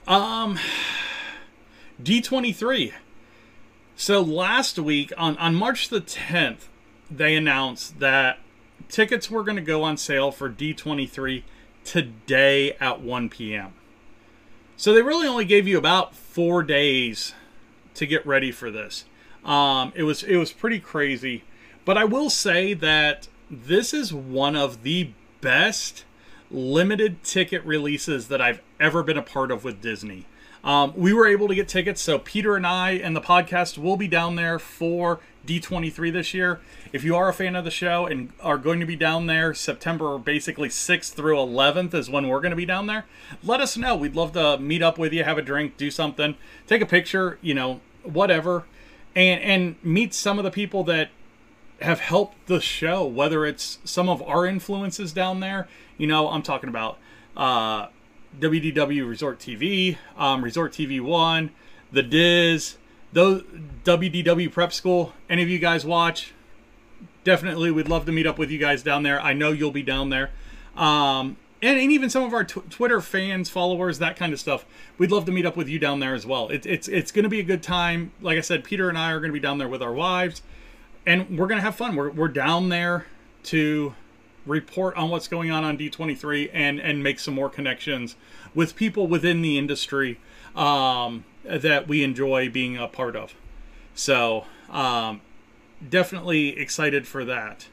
Um, 0.07 0.59
D23. 2.03 2.93
So 3.97 4.23
last 4.23 4.79
week 4.79 5.13
on, 5.19 5.37
on 5.37 5.55
March 5.55 5.89
the 5.89 6.01
10th, 6.01 6.69
they 7.11 7.35
announced 7.35 7.99
that 8.01 8.39
tickets 8.89 9.31
were 9.31 9.43
going 9.43 9.57
to 9.57 9.63
go 9.63 9.83
on 9.83 9.97
sale 9.97 10.31
for 10.31 10.49
D23 10.49 11.43
today 11.85 12.73
at 12.81 13.01
1 13.01 13.29
p.m. 13.29 13.73
So 14.77 14.95
they 14.95 15.03
really 15.03 15.27
only 15.27 15.45
gave 15.45 15.69
you 15.69 15.77
about 15.77 16.15
four 16.15 16.63
days 16.63 17.35
to 17.95 18.07
get 18.07 18.27
ready 18.27 18.51
for 18.51 18.71
this. 18.71 19.05
Um, 19.45 19.93
it 19.95 20.05
was 20.05 20.23
it 20.23 20.37
was 20.37 20.53
pretty 20.53 20.81
crazy, 20.81 21.45
but 21.85 21.97
I 21.97 22.05
will 22.05 22.31
say 22.31 22.75
that 22.75 23.29
this 23.51 23.93
is 23.93 24.13
one 24.13 24.57
of 24.57 24.83
the 24.83 25.11
best 25.41 26.05
limited 26.51 27.23
ticket 27.23 27.65
releases 27.65 28.29
that 28.29 28.41
I've 28.41 28.63
ever 28.79 29.03
been 29.03 29.19
a 29.19 29.23
part 29.23 29.51
of 29.51 29.65
with 29.65 29.81
Disney. 29.81 30.27
Um, 30.63 30.93
we 30.95 31.13
were 31.13 31.27
able 31.27 31.49
to 31.49 31.55
get 31.55 31.69
tickets, 31.69 32.03
so 32.03 32.19
Peter 32.19 32.55
and 32.55 32.67
I 32.67 32.91
and 32.91 33.17
the 33.17 33.21
podcast 33.21 33.79
will 33.79 33.97
be 33.97 34.09
down 34.09 34.37
there 34.37 34.59
for 34.59 35.21
D23 35.47 36.13
this 36.13 36.35
year. 36.35 36.61
If 36.93 37.03
you 37.03 37.17
are 37.17 37.29
a 37.29 37.33
fan 37.33 37.57
of 37.57 37.65
the 37.65 37.71
show 37.71 38.07
and 38.07 38.33
are 38.41 38.59
going 38.59 38.81
to 38.81 38.87
be 38.87 38.97
down 38.97 39.27
there, 39.27 39.55
September 39.55 40.19
basically 40.19 40.69
6th 40.69 41.13
through 41.15 41.37
11th 41.37 41.95
is 41.95 42.11
when 42.11 42.29
we're 42.29 42.41
going 42.41 42.51
to 42.51 42.57
be 42.57 42.67
down 42.67 42.87
there. 42.87 43.07
Let 43.43 43.61
us 43.61 43.77
know. 43.77 43.97
We'd 43.97 44.15
love 44.15 44.33
to 44.33 44.59
meet 44.59 44.83
up 44.83 44.99
with 44.99 45.13
you, 45.13 45.25
have 45.25 45.39
a 45.39 45.43
drink, 45.43 45.77
do 45.77 45.91
something, 45.91 46.37
take 46.67 46.83
a 46.83 46.87
picture, 46.87 47.39
you 47.41 47.55
know, 47.55 47.81
whatever, 48.03 48.65
and 49.15 49.41
and 49.41 49.77
meet 49.83 50.15
some 50.15 50.39
of 50.39 50.45
the 50.45 50.51
people 50.51 50.85
that 50.85 51.11
have 51.81 52.01
helped 52.01 52.47
the 52.47 52.61
show. 52.61 53.05
Whether 53.07 53.47
it's 53.47 53.79
some 53.85 54.09
of 54.09 54.23
our 54.23 54.47
influences 54.47 55.13
down 55.13 55.41
there, 55.41 55.69
you 55.97 56.07
know, 56.07 56.29
I'm 56.29 56.43
talking 56.43 56.69
about 56.69 56.99
uh, 57.37 57.87
WDW 58.39 59.09
Resort 59.09 59.39
TV, 59.39 59.97
um, 60.17 60.43
Resort 60.43 60.73
TV 60.73 61.01
One, 61.01 61.51
the 61.91 62.03
DIS, 62.03 62.77
those 63.13 63.43
WDW 63.85 64.51
Prep 64.53 64.73
School. 64.73 65.13
Any 65.29 65.43
of 65.43 65.49
you 65.49 65.59
guys 65.59 65.85
watch? 65.85 66.33
Definitely, 67.25 67.71
we'd 67.71 67.89
love 67.89 68.07
to 68.07 68.13
meet 68.13 68.27
up 68.27 68.39
with 68.39 68.51
you 68.51 68.59
guys 68.59 68.83
down 68.83 69.03
there. 69.03 69.21
I 69.21 69.33
know 69.33 69.53
you'll 69.53 69.73
be 69.73 69.83
down 69.83 70.11
there. 70.11 70.31
Um, 70.77 71.37
and, 71.63 71.79
and 71.79 71.93
even 71.93 72.09
some 72.09 72.23
of 72.23 72.33
our 72.33 72.45
tw- 72.45 72.71
Twitter 72.71 73.01
fans, 73.01 73.51
followers, 73.51 73.99
that 73.99 74.17
kind 74.17 74.33
of 74.33 74.41
stuff. 74.41 74.65
We'd 74.97 75.11
love 75.11 75.27
to 75.27 75.33
meet 75.33 75.45
up 75.45 75.57
with 75.57 75.69
you 75.69 75.79
down 75.79 76.01
there 76.01 76.15
as 76.15 76.25
well. 76.25 76.49
It, 76.49 76.65
it's 76.65 76.89
it's 76.89 77.13
going 77.13 77.25
to 77.25 77.29
be 77.29 77.41
a 77.41 77.45
good 77.45 77.63
time. 77.63 78.13
Like 78.23 78.39
I 78.39 78.41
said, 78.41 78.65
Peter 78.65 78.89
and 78.89 78.97
I 78.97 79.13
are 79.13 79.21
going 79.21 79.31
to 79.31 79.35
be 79.35 79.41
down 79.41 79.59
there 79.59 79.69
with 79.69 79.83
our 79.83 79.93
wives, 79.93 80.43
and 81.07 81.39
we're 81.39 81.47
going 81.47 81.59
to 81.59 81.65
have 81.65 81.75
fun. 81.75 81.97
We're 81.97 82.11
we're 82.11 82.29
down 82.29 82.71
there 82.71 83.07
to 83.45 83.95
report 84.47 84.97
on 84.97 85.11
what's 85.11 85.29
going 85.29 85.51
on 85.51 85.65
on 85.65 85.77
D23 85.77 86.51
and 86.53 86.81
and 86.81 87.03
make 87.03 87.19
some 87.19 87.35
more 87.35 87.51
connections 87.51 88.17
with 88.55 88.77
people 88.77 89.07
within 89.07 89.43
the 89.43 89.59
industry 89.59 90.19
um, 90.55 91.25
that 91.45 91.89
we 91.89 92.03
enjoy 92.03 92.49
being 92.49 92.77
a 92.77 92.89
part 92.89 93.17
of. 93.17 93.35
So 93.95 94.45
um, 94.71 95.21
definitely 95.89 96.59
excited 96.59 97.07
for 97.07 97.25
that. 97.25 97.69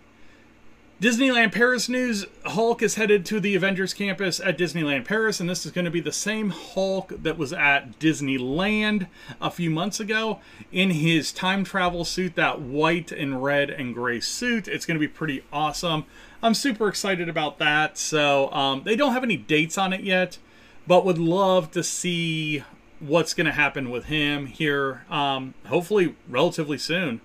Disneyland 1.00 1.52
Paris 1.52 1.88
news 1.88 2.26
Hulk 2.44 2.82
is 2.82 2.96
headed 2.96 3.24
to 3.28 3.40
the 3.40 3.54
Avengers 3.54 3.94
campus 3.94 4.40
at 4.40 4.58
Disneyland 4.58 5.06
Paris, 5.06 5.40
and 5.40 5.48
this 5.48 5.64
is 5.64 5.72
going 5.72 5.86
to 5.86 5.92
be 5.92 6.02
the 6.02 6.12
same 6.12 6.50
Hulk 6.50 7.14
that 7.22 7.38
was 7.38 7.54
at 7.54 8.00
Disneyland 8.00 9.06
a 9.40 9.52
few 9.52 9.70
months 9.70 10.00
ago 10.00 10.40
in 10.72 10.90
his 10.90 11.32
time 11.32 11.64
travel 11.64 12.04
suit, 12.04 12.34
that 12.34 12.62
white 12.62 13.12
and 13.12 13.44
red 13.44 13.70
and 13.70 13.94
gray 13.94 14.20
suit. 14.20 14.68
It's 14.68 14.88
going 14.88 14.96
to 14.96 15.00
be 15.00 15.08
pretty 15.08 15.44
awesome. 15.54 16.06
I'm 16.41 16.53
super 16.53 16.88
excited 16.88 17.29
about 17.29 17.58
that. 17.60 17.98
So, 17.98 18.51
um, 18.51 18.84
they 18.84 18.96
don't 18.96 19.13
have 19.13 19.24
any 19.24 19.38
dates 19.38 19.77
on 19.77 19.94
it 19.94 20.01
yet, 20.01 20.38
but 20.86 21.06
would 21.06 21.17
love 21.17 21.72
to 21.72 21.84
see 21.84 22.63
what's 23.00 23.34
going 23.34 23.46
to 23.46 23.53
happen 23.53 23.89
with 23.89 24.06
him 24.06 24.48
here, 24.48 25.03
um, 25.10 25.53
hopefully, 25.67 26.15
relatively 26.27 26.77
soon. 26.77 27.22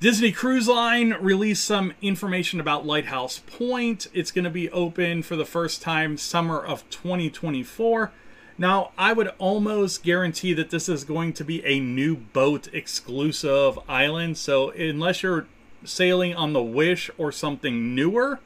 Disney 0.00 0.32
Cruise 0.32 0.68
Line 0.68 1.14
released 1.20 1.64
some 1.64 1.94
information 2.02 2.60
about 2.60 2.84
Lighthouse 2.84 3.38
Point. 3.46 4.06
It's 4.12 4.30
going 4.30 4.44
to 4.44 4.50
be 4.50 4.70
open 4.70 5.22
for 5.22 5.36
the 5.36 5.46
first 5.46 5.80
time 5.80 6.18
summer 6.18 6.58
of 6.58 6.88
2024. 6.90 8.12
Now, 8.58 8.92
I 8.98 9.12
would 9.12 9.28
almost 9.38 10.02
guarantee 10.02 10.52
that 10.54 10.70
this 10.70 10.88
is 10.88 11.04
going 11.04 11.32
to 11.34 11.44
be 11.44 11.64
a 11.64 11.80
new 11.80 12.16
boat 12.16 12.68
exclusive 12.72 13.78
island. 13.88 14.36
So, 14.36 14.70
unless 14.70 15.22
you're 15.22 15.46
sailing 15.84 16.34
on 16.34 16.52
the 16.52 16.62
Wish 16.62 17.10
or 17.18 17.32
something 17.32 17.94
newer, 17.94 18.40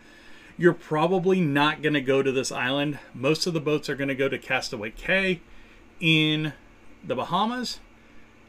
you're 0.56 0.72
probably 0.72 1.40
not 1.40 1.82
going 1.82 1.94
to 1.94 2.00
go 2.00 2.22
to 2.22 2.32
this 2.32 2.50
island. 2.50 2.98
Most 3.14 3.46
of 3.46 3.54
the 3.54 3.60
boats 3.60 3.88
are 3.88 3.94
going 3.94 4.08
to 4.08 4.14
go 4.14 4.28
to 4.28 4.38
Castaway 4.38 4.90
Cay 4.90 5.40
in 6.00 6.52
the 7.04 7.14
Bahamas 7.14 7.80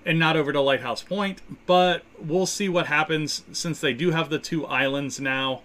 and 0.06 0.18
not 0.18 0.36
over 0.36 0.52
to 0.52 0.62
Lighthouse 0.62 1.04
Point. 1.04 1.42
But 1.66 2.04
we'll 2.18 2.46
see 2.46 2.68
what 2.68 2.88
happens 2.88 3.44
since 3.52 3.80
they 3.80 3.94
do 3.94 4.12
have 4.12 4.30
the 4.30 4.40
two 4.40 4.66
islands 4.66 5.20
now. 5.20 5.62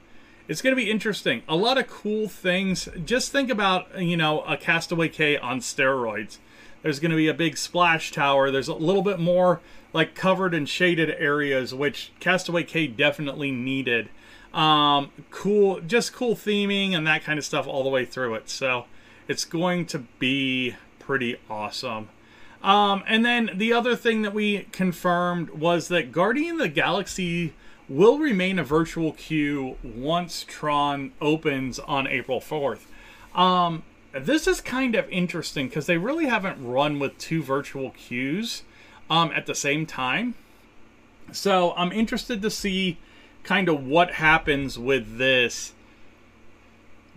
It's 0.47 0.61
going 0.61 0.77
to 0.77 0.83
be 0.83 0.91
interesting. 0.91 1.43
A 1.49 1.57
lot 1.57 1.79
of 1.79 1.89
cool 1.89 2.29
things. 2.29 2.89
Just 3.05 3.33
think 3.33 3.49
about, 3.49 3.99
you 4.03 4.17
know, 4.17 4.43
a 4.43 4.59
Castaway 4.59 5.09
Cay 5.09 5.39
on 5.39 5.61
steroids. 5.61 6.37
There's 6.85 7.01
going 7.01 7.13
to 7.13 7.17
be 7.17 7.29
a 7.29 7.35
big 7.35 7.57
splash 7.57 8.13
tower. 8.13 8.51
There's 8.51 8.69
a 8.69 8.75
little 8.75 9.01
bit 9.01 9.19
more 9.19 9.63
like 9.95 10.15
covered 10.15 10.53
and 10.53 10.69
shaded 10.69 11.09
areas, 11.19 11.73
which 11.73 12.13
Castaway 12.21 12.65
Cay 12.65 12.89
definitely 12.89 13.51
needed. 13.51 14.11
Um, 14.53 15.11
cool, 15.31 15.81
just 15.81 16.13
cool 16.13 16.37
theming 16.37 16.95
and 16.95 17.07
that 17.07 17.25
kind 17.25 17.39
of 17.39 17.45
stuff 17.47 17.67
all 17.67 17.85
the 17.85 17.89
way 17.89 18.05
through 18.05 18.35
it. 18.35 18.51
So 18.51 18.85
it's 19.27 19.47
going 19.47 19.87
to 19.87 20.01
be 20.19 20.77
pretty 20.99 21.39
awesome. 21.49 22.11
Um, 22.63 23.03
and 23.07 23.25
then 23.25 23.49
the 23.55 23.73
other 23.73 23.97
thing 23.97 24.21
that 24.21 24.35
we 24.35 24.65
confirmed 24.71 25.51
was 25.51 25.89
that 25.89 26.13
Guardian 26.13 26.57
of 26.57 26.59
the 26.59 26.69
Galaxy 26.69 27.55
will 27.89 28.19
remain 28.19 28.59
a 28.59 28.65
virtual 28.65 29.13
queue 29.13 29.79
once 29.83 30.45
Tron 30.47 31.13
opens 31.23 31.79
on 31.79 32.07
April 32.07 32.41
4th. 32.41 32.81
Um, 33.35 33.85
this 34.19 34.47
is 34.47 34.61
kind 34.61 34.95
of 34.95 35.09
interesting 35.09 35.69
because 35.69 35.87
they 35.87 35.99
really 35.99 36.27
haven't 36.27 36.65
run 36.65 36.99
with 36.99 37.19
two 37.19 37.43
virtual 37.43 37.91
queues 37.91 38.63
um, 39.11 39.31
at 39.35 39.47
the 39.47 39.55
same 39.55 39.87
time. 39.87 40.35
So 41.33 41.73
I'm 41.77 41.93
interested 41.93 42.43
to 42.43 42.51
see 42.51 42.99
kind 43.43 43.69
of 43.69 43.85
what 43.85 44.13
happens 44.13 44.79
with 44.79 45.19
this 45.19 45.73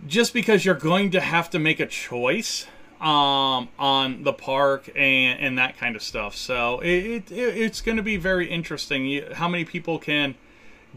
just 0.06 0.32
because 0.32 0.64
you're 0.64 0.74
going 0.74 1.10
to 1.10 1.20
have 1.20 1.50
to 1.50 1.58
make 1.58 1.80
a 1.80 1.86
choice 1.86 2.66
um, 3.00 3.68
on 3.78 4.24
the 4.24 4.32
park 4.32 4.90
and, 4.96 5.40
and 5.40 5.58
that 5.58 5.76
kind 5.76 5.96
of 5.96 6.02
stuff. 6.02 6.34
So 6.34 6.80
it, 6.80 7.30
it 7.30 7.32
it's 7.32 7.80
going 7.80 7.96
to 7.96 8.02
be 8.02 8.16
very 8.16 8.48
interesting. 8.48 9.06
You, 9.06 9.28
how 9.34 9.48
many 9.48 9.64
people 9.64 9.98
can 9.98 10.34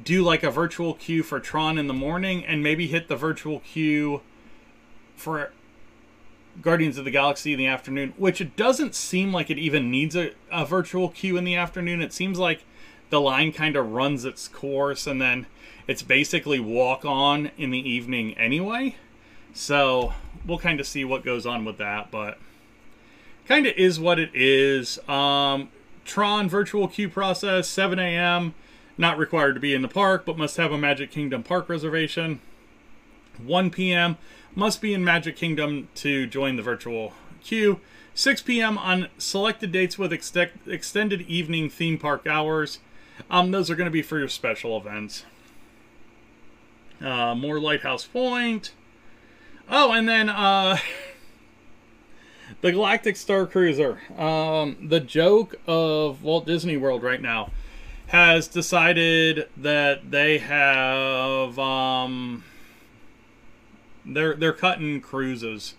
do 0.04 0.24
like 0.24 0.44
a 0.44 0.52
virtual 0.52 0.94
queue 0.96 1.24
for 1.24 1.40
Tron 1.40 1.78
in 1.78 1.88
the 1.88 1.94
morning 1.94 2.46
and 2.46 2.64
maybe 2.64 2.88
hit 2.88 3.08
the 3.08 3.16
virtual 3.16 3.60
queue 3.60 4.22
for 5.16 5.52
Guardians 6.62 6.98
of 6.98 7.06
the 7.06 7.12
Galaxy 7.12 7.54
in 7.54 7.60
the 7.60 7.68
afternoon, 7.68 8.14
which 8.18 8.42
it 8.42 8.56
doesn't 8.56 8.96
seem 8.96 9.32
like 9.32 9.50
it 9.50 9.58
even 9.58 9.90
needs 9.90 10.16
a, 10.16 10.32
a 10.52 10.66
virtual 10.66 11.10
queue 11.10 11.38
in 11.38 11.44
the 11.44 11.56
afternoon. 11.56 12.02
It 12.02 12.14
seems 12.14 12.38
like 12.38 12.64
the 13.10 13.22
line 13.22 13.52
kind 13.52 13.76
of 13.76 13.92
runs 13.92 14.26
its 14.26 14.48
course 14.48 15.06
and 15.08 15.22
then 15.22 15.46
it's 15.88 16.02
basically 16.02 16.60
walk 16.60 17.06
on 17.06 17.52
in 17.58 17.72
the 17.72 17.90
evening 17.90 18.38
anyway. 18.38 18.96
So 19.54 20.14
we'll 20.46 20.60
kind 20.60 20.80
of 20.80 20.88
see 20.88 21.04
what 21.04 21.24
goes 21.24 21.46
on 21.46 21.66
with 21.66 21.78
that, 21.78 22.12
but 22.12 22.38
kind 23.48 23.66
of 23.66 23.74
is 23.76 24.00
what 24.00 24.20
it 24.20 24.32
is. 24.34 24.98
Um, 25.10 25.70
Tron 26.06 26.50
virtual 26.50 26.88
queue 26.88 27.10
process, 27.10 27.68
7 27.68 28.00
a.m. 28.00 28.54
Not 28.98 29.18
required 29.18 29.54
to 29.54 29.60
be 29.60 29.74
in 29.74 29.82
the 29.82 29.88
park, 29.88 30.26
but 30.26 30.38
must 30.38 30.58
have 30.58 30.72
a 30.72 30.78
Magic 30.78 31.12
Kingdom 31.12 31.44
park 31.44 31.70
reservation. 31.70 32.40
1 33.38 33.70
p.m. 33.72 34.18
must 34.56 34.82
be 34.82 34.94
in 34.94 35.04
Magic 35.04 35.36
Kingdom 35.36 35.90
to 35.96 36.28
join 36.28 36.56
the 36.56 36.62
virtual 36.62 37.14
queue. 37.44 37.80
6 38.14 38.42
p.m. 38.44 38.78
on 38.78 39.08
selected 39.18 39.72
dates 39.72 39.98
with 39.98 40.12
ex- 40.12 40.34
extended 40.68 41.22
evening 41.22 41.70
theme 41.70 41.98
park 41.98 42.28
hours. 42.28 42.80
Um, 43.30 43.52
those 43.52 43.70
are 43.70 43.76
going 43.76 43.86
to 43.86 43.92
be 43.92 44.02
for 44.02 44.20
your 44.20 44.28
special 44.28 44.78
events. 44.78 45.26
Uh, 47.02 47.34
more 47.36 47.60
Lighthouse 47.60 48.06
Point. 48.06 48.74
Oh, 49.70 49.92
and 49.92 50.08
then 50.08 50.30
uh, 50.30 50.78
the 52.62 52.72
Galactic 52.72 53.16
Star 53.16 53.46
Cruiser. 53.48 54.02
Um, 54.18 54.78
the 54.90 55.00
joke 55.00 55.56
of 55.66 56.24
Walt 56.24 56.46
Disney 56.46 56.78
World 56.78 57.04
right 57.04 57.22
now 57.22 57.52
has 58.08 58.48
decided 58.50 59.48
that 59.56 60.12
they 60.12 60.38
have 60.40 61.58
um, 61.58 62.44
they're 64.06 64.36
they're 64.36 64.54
cutting 64.54 65.02
cruises. 65.02 65.76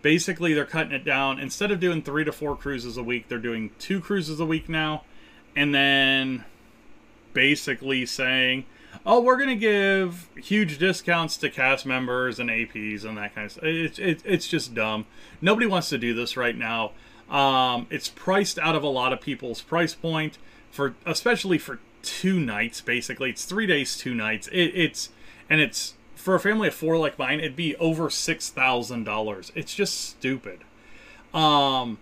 Basically, 0.00 0.54
they're 0.54 0.64
cutting 0.64 0.92
it 0.92 1.04
down. 1.04 1.38
Instead 1.38 1.70
of 1.70 1.80
doing 1.80 2.02
three 2.02 2.24
to 2.24 2.32
four 2.32 2.56
cruises 2.56 2.96
a 2.96 3.02
week, 3.02 3.28
they're 3.28 3.38
doing 3.38 3.70
two 3.78 4.00
cruises 4.00 4.38
a 4.38 4.46
week 4.46 4.68
now, 4.68 5.02
and 5.56 5.74
then 5.74 6.44
basically 7.32 8.06
saying 8.06 8.64
oh, 9.06 9.20
we're 9.20 9.36
going 9.36 9.48
to 9.48 9.56
give 9.56 10.28
huge 10.36 10.78
discounts 10.78 11.36
to 11.38 11.50
cast 11.50 11.86
members 11.86 12.38
and 12.38 12.50
APs 12.50 13.04
and 13.04 13.16
that 13.16 13.34
kind 13.34 13.46
of 13.46 13.52
stuff. 13.52 13.64
It's, 13.64 13.98
it, 13.98 14.22
it's 14.24 14.48
just 14.48 14.74
dumb. 14.74 15.06
Nobody 15.40 15.66
wants 15.66 15.88
to 15.90 15.98
do 15.98 16.14
this 16.14 16.36
right 16.36 16.56
now. 16.56 16.92
Um, 17.28 17.86
it's 17.90 18.08
priced 18.08 18.58
out 18.58 18.74
of 18.74 18.82
a 18.82 18.88
lot 18.88 19.12
of 19.12 19.20
people's 19.20 19.60
price 19.62 19.94
point 19.94 20.38
for, 20.70 20.94
especially 21.04 21.58
for 21.58 21.80
two 22.02 22.40
nights. 22.40 22.80
Basically, 22.80 23.30
it's 23.30 23.44
three 23.44 23.66
days, 23.66 23.96
two 23.96 24.14
nights. 24.14 24.48
It, 24.48 24.72
it's 24.74 25.10
and 25.50 25.60
it's 25.60 25.94
for 26.28 26.34
a 26.34 26.40
family 26.40 26.68
of 26.68 26.74
four 26.74 26.98
like 26.98 27.18
mine. 27.18 27.38
It'd 27.38 27.56
be 27.56 27.74
over 27.76 28.10
six 28.10 28.50
thousand 28.50 29.04
dollars. 29.04 29.50
It's 29.54 29.74
just 29.74 29.98
stupid. 29.98 30.60
Um, 31.32 31.96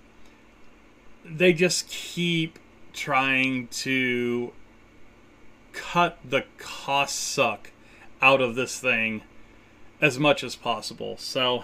they 1.24 1.52
just 1.52 1.86
keep 1.86 2.58
trying 2.92 3.68
to 3.68 4.50
cut 5.72 6.18
the 6.28 6.42
cost 6.58 7.20
suck 7.20 7.70
out 8.20 8.40
of 8.40 8.56
this 8.56 8.80
thing 8.80 9.22
as 10.00 10.18
much 10.18 10.42
as 10.42 10.56
possible. 10.56 11.16
So 11.18 11.62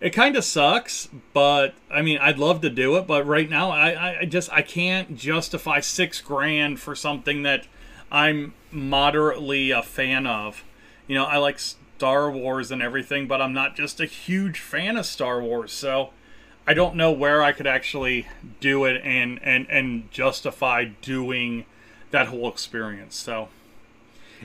it 0.00 0.10
kind 0.10 0.36
of 0.36 0.44
sucks, 0.44 1.08
but 1.32 1.74
I 1.90 2.02
mean, 2.02 2.18
I'd 2.18 2.38
love 2.38 2.60
to 2.60 2.70
do 2.70 2.96
it, 2.98 3.08
but 3.08 3.26
right 3.26 3.50
now 3.50 3.72
I, 3.72 4.20
I 4.20 4.24
just 4.26 4.48
I 4.52 4.62
can't 4.62 5.16
justify 5.16 5.80
six 5.80 6.20
grand 6.20 6.78
for 6.78 6.94
something 6.94 7.42
that 7.42 7.66
I'm 8.12 8.54
moderately 8.70 9.72
a 9.72 9.82
fan 9.82 10.24
of. 10.28 10.62
You 11.10 11.16
know, 11.16 11.24
I 11.24 11.38
like 11.38 11.58
Star 11.58 12.30
Wars 12.30 12.70
and 12.70 12.80
everything, 12.80 13.26
but 13.26 13.42
I'm 13.42 13.52
not 13.52 13.74
just 13.74 13.98
a 13.98 14.06
huge 14.06 14.60
fan 14.60 14.96
of 14.96 15.04
Star 15.04 15.42
Wars, 15.42 15.72
so 15.72 16.10
I 16.68 16.72
don't 16.72 16.94
know 16.94 17.10
where 17.10 17.42
I 17.42 17.50
could 17.50 17.66
actually 17.66 18.28
do 18.60 18.84
it 18.84 19.02
and 19.02 19.40
and 19.42 19.68
and 19.68 20.08
justify 20.12 20.84
doing 20.84 21.64
that 22.12 22.28
whole 22.28 22.48
experience. 22.48 23.16
So 23.16 23.48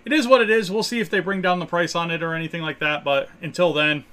it 0.04 0.12
is 0.12 0.26
what 0.26 0.42
it 0.42 0.50
is. 0.50 0.72
We'll 0.72 0.82
see 0.82 1.00
if 1.00 1.08
they 1.08 1.20
bring 1.20 1.40
down 1.40 1.60
the 1.60 1.68
price 1.68 1.94
on 1.94 2.10
it 2.10 2.24
or 2.24 2.34
anything 2.34 2.64
like 2.64 2.80
that. 2.80 3.04
But 3.04 3.30
until 3.44 3.72
then, 3.72 4.04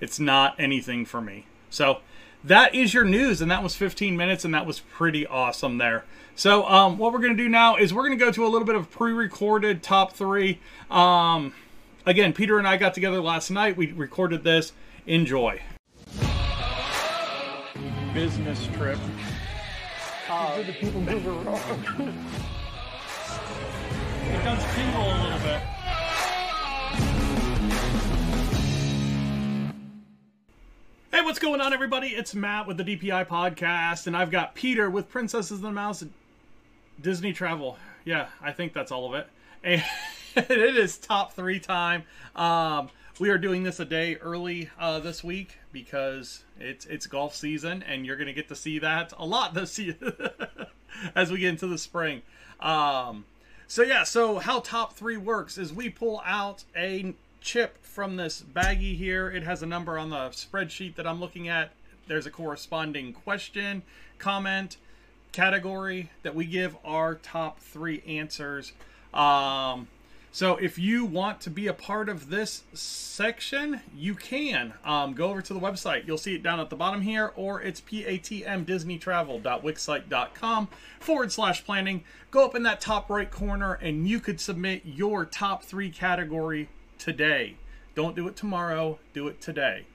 it's 0.00 0.20
not 0.20 0.54
anything 0.60 1.06
for 1.06 1.20
me. 1.20 1.46
So 1.70 2.02
that 2.44 2.72
is 2.72 2.94
your 2.94 3.04
news, 3.04 3.42
and 3.42 3.50
that 3.50 3.64
was 3.64 3.74
15 3.74 4.16
minutes, 4.16 4.44
and 4.44 4.54
that 4.54 4.64
was 4.64 4.78
pretty 4.78 5.26
awesome 5.26 5.78
there. 5.78 6.04
So 6.36 6.68
um, 6.68 6.98
what 6.98 7.12
we're 7.12 7.18
going 7.18 7.36
to 7.36 7.42
do 7.42 7.48
now 7.48 7.74
is 7.74 7.92
we're 7.92 8.06
going 8.06 8.16
to 8.16 8.24
go 8.24 8.30
to 8.30 8.46
a 8.46 8.48
little 8.48 8.66
bit 8.66 8.76
of 8.76 8.92
pre-recorded 8.92 9.82
top 9.82 10.12
three. 10.12 10.60
Um, 10.88 11.52
again, 12.06 12.32
Peter 12.32 12.58
and 12.58 12.66
I 12.66 12.76
got 12.76 12.94
together 12.94 13.20
last 13.20 13.50
night. 13.50 13.76
We 13.76 13.92
recorded 13.92 14.44
this. 14.44 14.72
Enjoy. 15.06 15.60
Business 18.14 18.66
trip. 18.68 18.98
Uh, 20.28 20.62
the 20.62 20.72
people 20.72 21.00
move 21.00 21.26
around. 21.26 22.14
It 24.28 24.44
does 24.44 24.74
tingle 24.74 25.02
a 25.02 25.16
little 25.22 25.38
bit. 25.40 25.60
Hey, 31.12 31.22
what's 31.22 31.38
going 31.38 31.60
on, 31.60 31.72
everybody? 31.72 32.08
It's 32.08 32.34
Matt 32.34 32.66
with 32.66 32.76
the 32.76 32.84
DPI 32.84 33.26
podcast, 33.26 34.06
and 34.06 34.16
I've 34.16 34.30
got 34.30 34.54
Peter 34.54 34.90
with 34.90 35.08
Princesses 35.08 35.58
and 35.58 35.64
the 35.64 35.72
Mouse 35.72 36.04
Disney 37.00 37.32
Travel. 37.32 37.78
Yeah, 38.04 38.28
I 38.42 38.52
think 38.52 38.72
that's 38.72 38.90
all 38.90 39.06
of 39.06 39.14
it. 39.14 39.28
And 39.62 39.82
it 40.50 40.76
is 40.76 40.98
top 40.98 41.32
three 41.32 41.58
time. 41.58 42.04
Um, 42.34 42.90
we 43.18 43.30
are 43.30 43.38
doing 43.38 43.62
this 43.62 43.80
a 43.80 43.86
day 43.86 44.16
early 44.16 44.68
uh, 44.78 45.00
this 45.00 45.24
week 45.24 45.58
because 45.72 46.44
it's 46.60 46.84
it's 46.84 47.06
golf 47.06 47.34
season, 47.34 47.82
and 47.82 48.04
you're 48.04 48.16
going 48.16 48.26
to 48.26 48.34
get 48.34 48.48
to 48.48 48.54
see 48.54 48.78
that 48.80 49.14
a 49.16 49.24
lot 49.24 49.54
this 49.54 49.78
year 49.78 49.96
as 51.14 51.30
we 51.30 51.38
get 51.38 51.48
into 51.48 51.66
the 51.66 51.78
spring. 51.78 52.20
Um, 52.60 53.24
so 53.66 53.80
yeah, 53.80 54.02
so 54.02 54.38
how 54.38 54.60
top 54.60 54.92
three 54.92 55.16
works 55.16 55.56
is 55.56 55.72
we 55.72 55.88
pull 55.88 56.20
out 56.22 56.64
a 56.76 57.14
chip 57.40 57.82
from 57.82 58.16
this 58.16 58.42
baggie 58.42 58.94
here. 58.94 59.30
It 59.30 59.42
has 59.42 59.62
a 59.62 59.66
number 59.66 59.98
on 59.98 60.10
the 60.10 60.28
spreadsheet 60.28 60.96
that 60.96 61.06
I'm 61.06 61.18
looking 61.18 61.48
at. 61.48 61.70
There's 62.08 62.26
a 62.26 62.30
corresponding 62.30 63.14
question, 63.14 63.84
comment, 64.18 64.76
category 65.32 66.10
that 66.22 66.34
we 66.34 66.44
give 66.44 66.76
our 66.84 67.14
top 67.14 67.58
three 67.60 68.02
answers. 68.06 68.74
Um, 69.14 69.88
so 70.36 70.58
if 70.58 70.78
you 70.78 71.06
want 71.06 71.40
to 71.40 71.48
be 71.48 71.66
a 71.66 71.72
part 71.72 72.10
of 72.10 72.28
this 72.28 72.64
section, 72.74 73.80
you 73.96 74.14
can 74.14 74.74
um, 74.84 75.14
go 75.14 75.30
over 75.30 75.40
to 75.40 75.54
the 75.54 75.58
website. 75.58 76.06
You'll 76.06 76.18
see 76.18 76.34
it 76.34 76.42
down 76.42 76.60
at 76.60 76.68
the 76.68 76.76
bottom 76.76 77.00
here, 77.00 77.32
or 77.36 77.62
it's 77.62 77.80
patmdisneytravel.wixsite.com 77.80 80.68
forward 81.00 81.32
slash 81.32 81.64
planning. 81.64 82.04
Go 82.30 82.44
up 82.44 82.54
in 82.54 82.64
that 82.64 82.82
top 82.82 83.08
right 83.08 83.30
corner 83.30 83.78
and 83.80 84.06
you 84.06 84.20
could 84.20 84.38
submit 84.38 84.82
your 84.84 85.24
top 85.24 85.62
three 85.62 85.88
category 85.88 86.68
today. 86.98 87.56
Don't 87.94 88.14
do 88.14 88.28
it 88.28 88.36
tomorrow, 88.36 88.98
do 89.14 89.28
it 89.28 89.40
today. 89.40 89.86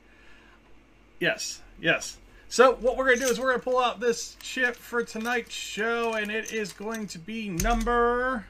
Yes, 1.19 1.62
yes. 1.80 2.17
So 2.49 2.77
what 2.82 2.97
we're 2.97 3.06
going 3.06 3.19
to 3.19 3.25
do 3.25 3.32
is 3.32 3.39
we're 3.39 3.49
going 3.49 3.60
to 3.60 3.63
pull 3.63 3.77
out 3.77 3.99
this 3.99 4.38
chip 4.41 4.75
for 4.75 5.04
tonight's 5.04 5.54
show, 5.54 6.15
and 6.15 6.32
it 6.32 6.51
is 6.51 6.73
going 6.73 7.06
to 7.10 7.19
be 7.19 7.49
number 7.49 8.47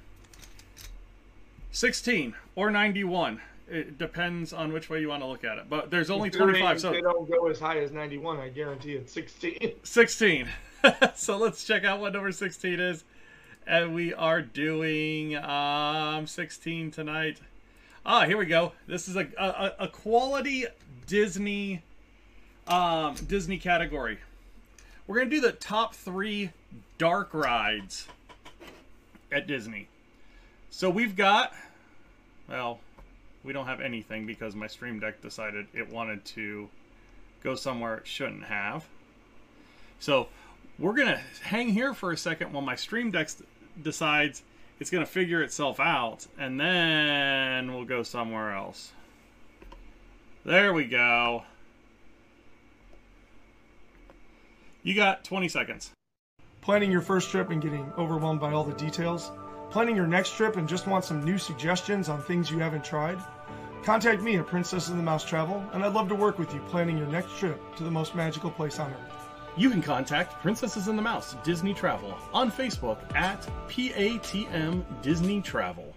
16 1.72 2.36
or 2.56 2.70
91. 2.70 3.42
It 3.70 3.98
depends 3.98 4.52
on 4.52 4.74
which 4.74 4.90
way 4.90 5.00
you 5.00 5.08
want 5.08 5.24
to 5.24 5.28
look 5.28 5.46
at 5.46 5.58
it. 5.58 5.70
But 5.70 5.90
there's 5.90 6.10
only 6.10 6.30
25. 6.30 6.82
So 6.82 6.92
they 6.92 7.02
don't 7.02 7.30
go 7.30 7.48
as 7.48 7.60
high 7.60 7.80
as 7.80 7.92
91. 7.92 8.40
I 8.40 8.50
guarantee 8.50 8.94
it's 8.94 9.14
16. 9.14 9.74
16. 9.84 10.50
so 11.16 11.38
let's 11.38 11.64
check 11.64 11.84
out 11.86 12.00
what 12.00 12.14
number 12.14 12.32
16 12.32 12.80
is. 12.80 13.04
And 13.66 13.94
we 13.96 14.14
are 14.14 14.42
doing 14.42 15.38
um, 15.38 16.28
16 16.28 16.92
tonight. 16.92 17.40
Ah, 18.06 18.26
here 18.26 18.38
we 18.38 18.46
go. 18.46 18.74
This 18.88 19.08
is 19.08 19.16
a, 19.16 19.28
a, 19.38 19.86
a 19.86 19.88
quality 19.88 20.66
Disney 21.06 21.84
um, 22.68 23.16
Disney 23.28 23.58
category. 23.58 24.18
We're 25.08 25.18
going 25.18 25.30
to 25.30 25.36
do 25.36 25.42
the 25.42 25.52
top 25.52 25.94
three 25.94 26.52
dark 26.98 27.34
rides 27.34 28.08
at 29.32 29.48
Disney. 29.48 29.88
So 30.72 30.90
we've 30.90 31.16
got, 31.16 31.54
well, 32.50 32.80
we 33.44 33.54
don't 33.54 33.68
have 33.68 33.82
anything 33.82 34.26
because 34.26 34.56
my 34.56 34.68
Stream 34.68 35.00
Deck 35.00 35.22
decided 35.22 35.68
it 35.74 35.92
wanted 35.92 36.24
to 36.26 36.70
go 37.44 37.56
somewhere 37.56 37.98
it 37.98 38.08
shouldn't 38.08 38.46
have. 38.46 38.88
So 40.00 40.30
we're 40.80 40.94
going 40.96 41.10
to 41.10 41.22
hang 41.44 41.70
here 41.70 41.94
for 41.94 42.12
a 42.12 42.18
second 42.18 42.54
while 42.54 42.64
my 42.64 42.76
Stream 42.76 43.12
Deck 43.12 43.30
decides 43.84 44.44
it's 44.80 44.90
going 44.90 45.06
to 45.06 45.12
figure 45.12 45.44
itself 45.44 45.80
out, 45.80 46.26
and 46.40 46.60
then 46.60 47.74
we'll 47.74 47.86
go 47.86 48.02
somewhere 48.02 48.56
else. 48.56 48.94
There 50.46 50.74
we 50.74 50.86
go. 50.86 51.44
You 54.84 54.96
got 54.96 55.24
20 55.24 55.50
seconds. 55.50 55.92
Planning 56.62 56.92
your 56.92 57.02
first 57.02 57.30
trip 57.30 57.50
and 57.52 57.62
getting 57.62 57.92
overwhelmed 57.98 58.40
by 58.40 58.54
all 58.54 58.64
the 58.64 58.74
details? 58.74 59.32
Planning 59.72 59.96
your 59.96 60.06
next 60.08 60.36
trip 60.36 60.58
and 60.58 60.68
just 60.68 60.86
want 60.86 61.06
some 61.06 61.24
new 61.24 61.38
suggestions 61.38 62.10
on 62.10 62.22
things 62.22 62.52
you 62.52 62.60
haven't 62.60 62.84
tried? 62.84 63.18
Contact 63.84 64.22
me 64.22 64.36
at 64.36 64.46
Princess 64.46 64.90
of 64.90 64.98
the 64.98 65.02
Mouse 65.02 65.24
Travel, 65.24 65.64
and 65.72 65.82
I'd 65.82 65.94
love 65.94 66.10
to 66.10 66.16
work 66.16 66.38
with 66.38 66.54
you 66.54 66.60
planning 66.68 66.98
your 66.98 67.08
next 67.08 67.38
trip 67.38 67.58
to 67.78 67.86
the 67.86 67.90
most 67.90 68.14
magical 68.14 68.52
place 68.52 68.80
on 68.80 68.92
earth. 68.92 69.30
You 69.56 69.70
can 69.70 69.82
contact 69.82 70.42
Princesses 70.42 70.90
and 70.90 70.98
the 70.98 71.02
Mouse 71.02 71.38
Disney 71.46 71.74
Travel 71.74 72.18
on 72.34 72.52
Facebook 72.52 73.00
at 73.16 73.48
PATM 73.70 74.84
Disney 75.02 75.40
Travel. 75.40 75.94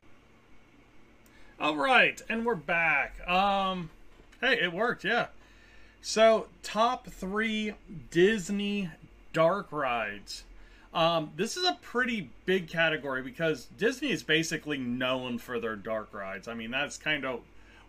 All 1.59 1.75
right, 1.77 2.23
and 2.29 2.47
we're 2.47 2.55
back. 2.55 3.27
Um, 3.29 3.91
hey, 4.41 4.61
it 4.63 4.73
worked, 4.73 5.03
yeah. 5.03 5.27
So, 6.01 6.47
top 6.63 7.09
three 7.09 7.75
Disney 8.13 8.91
dark 9.33 9.73
rides. 9.73 10.45
Um, 10.94 11.33
this 11.37 11.57
is 11.57 11.64
a 11.64 11.76
pretty 11.83 12.30
big 12.46 12.68
category 12.68 13.20
because 13.20 13.66
Disney 13.76 14.12
is 14.12 14.22
basically 14.22 14.78
known 14.78 15.38
for 15.38 15.59
their 15.59 15.74
dark 15.74 16.14
rides. 16.14 16.46
I 16.46 16.54
mean, 16.54 16.70
that's 16.70 16.96
kind 16.96 17.24
of 17.24 17.40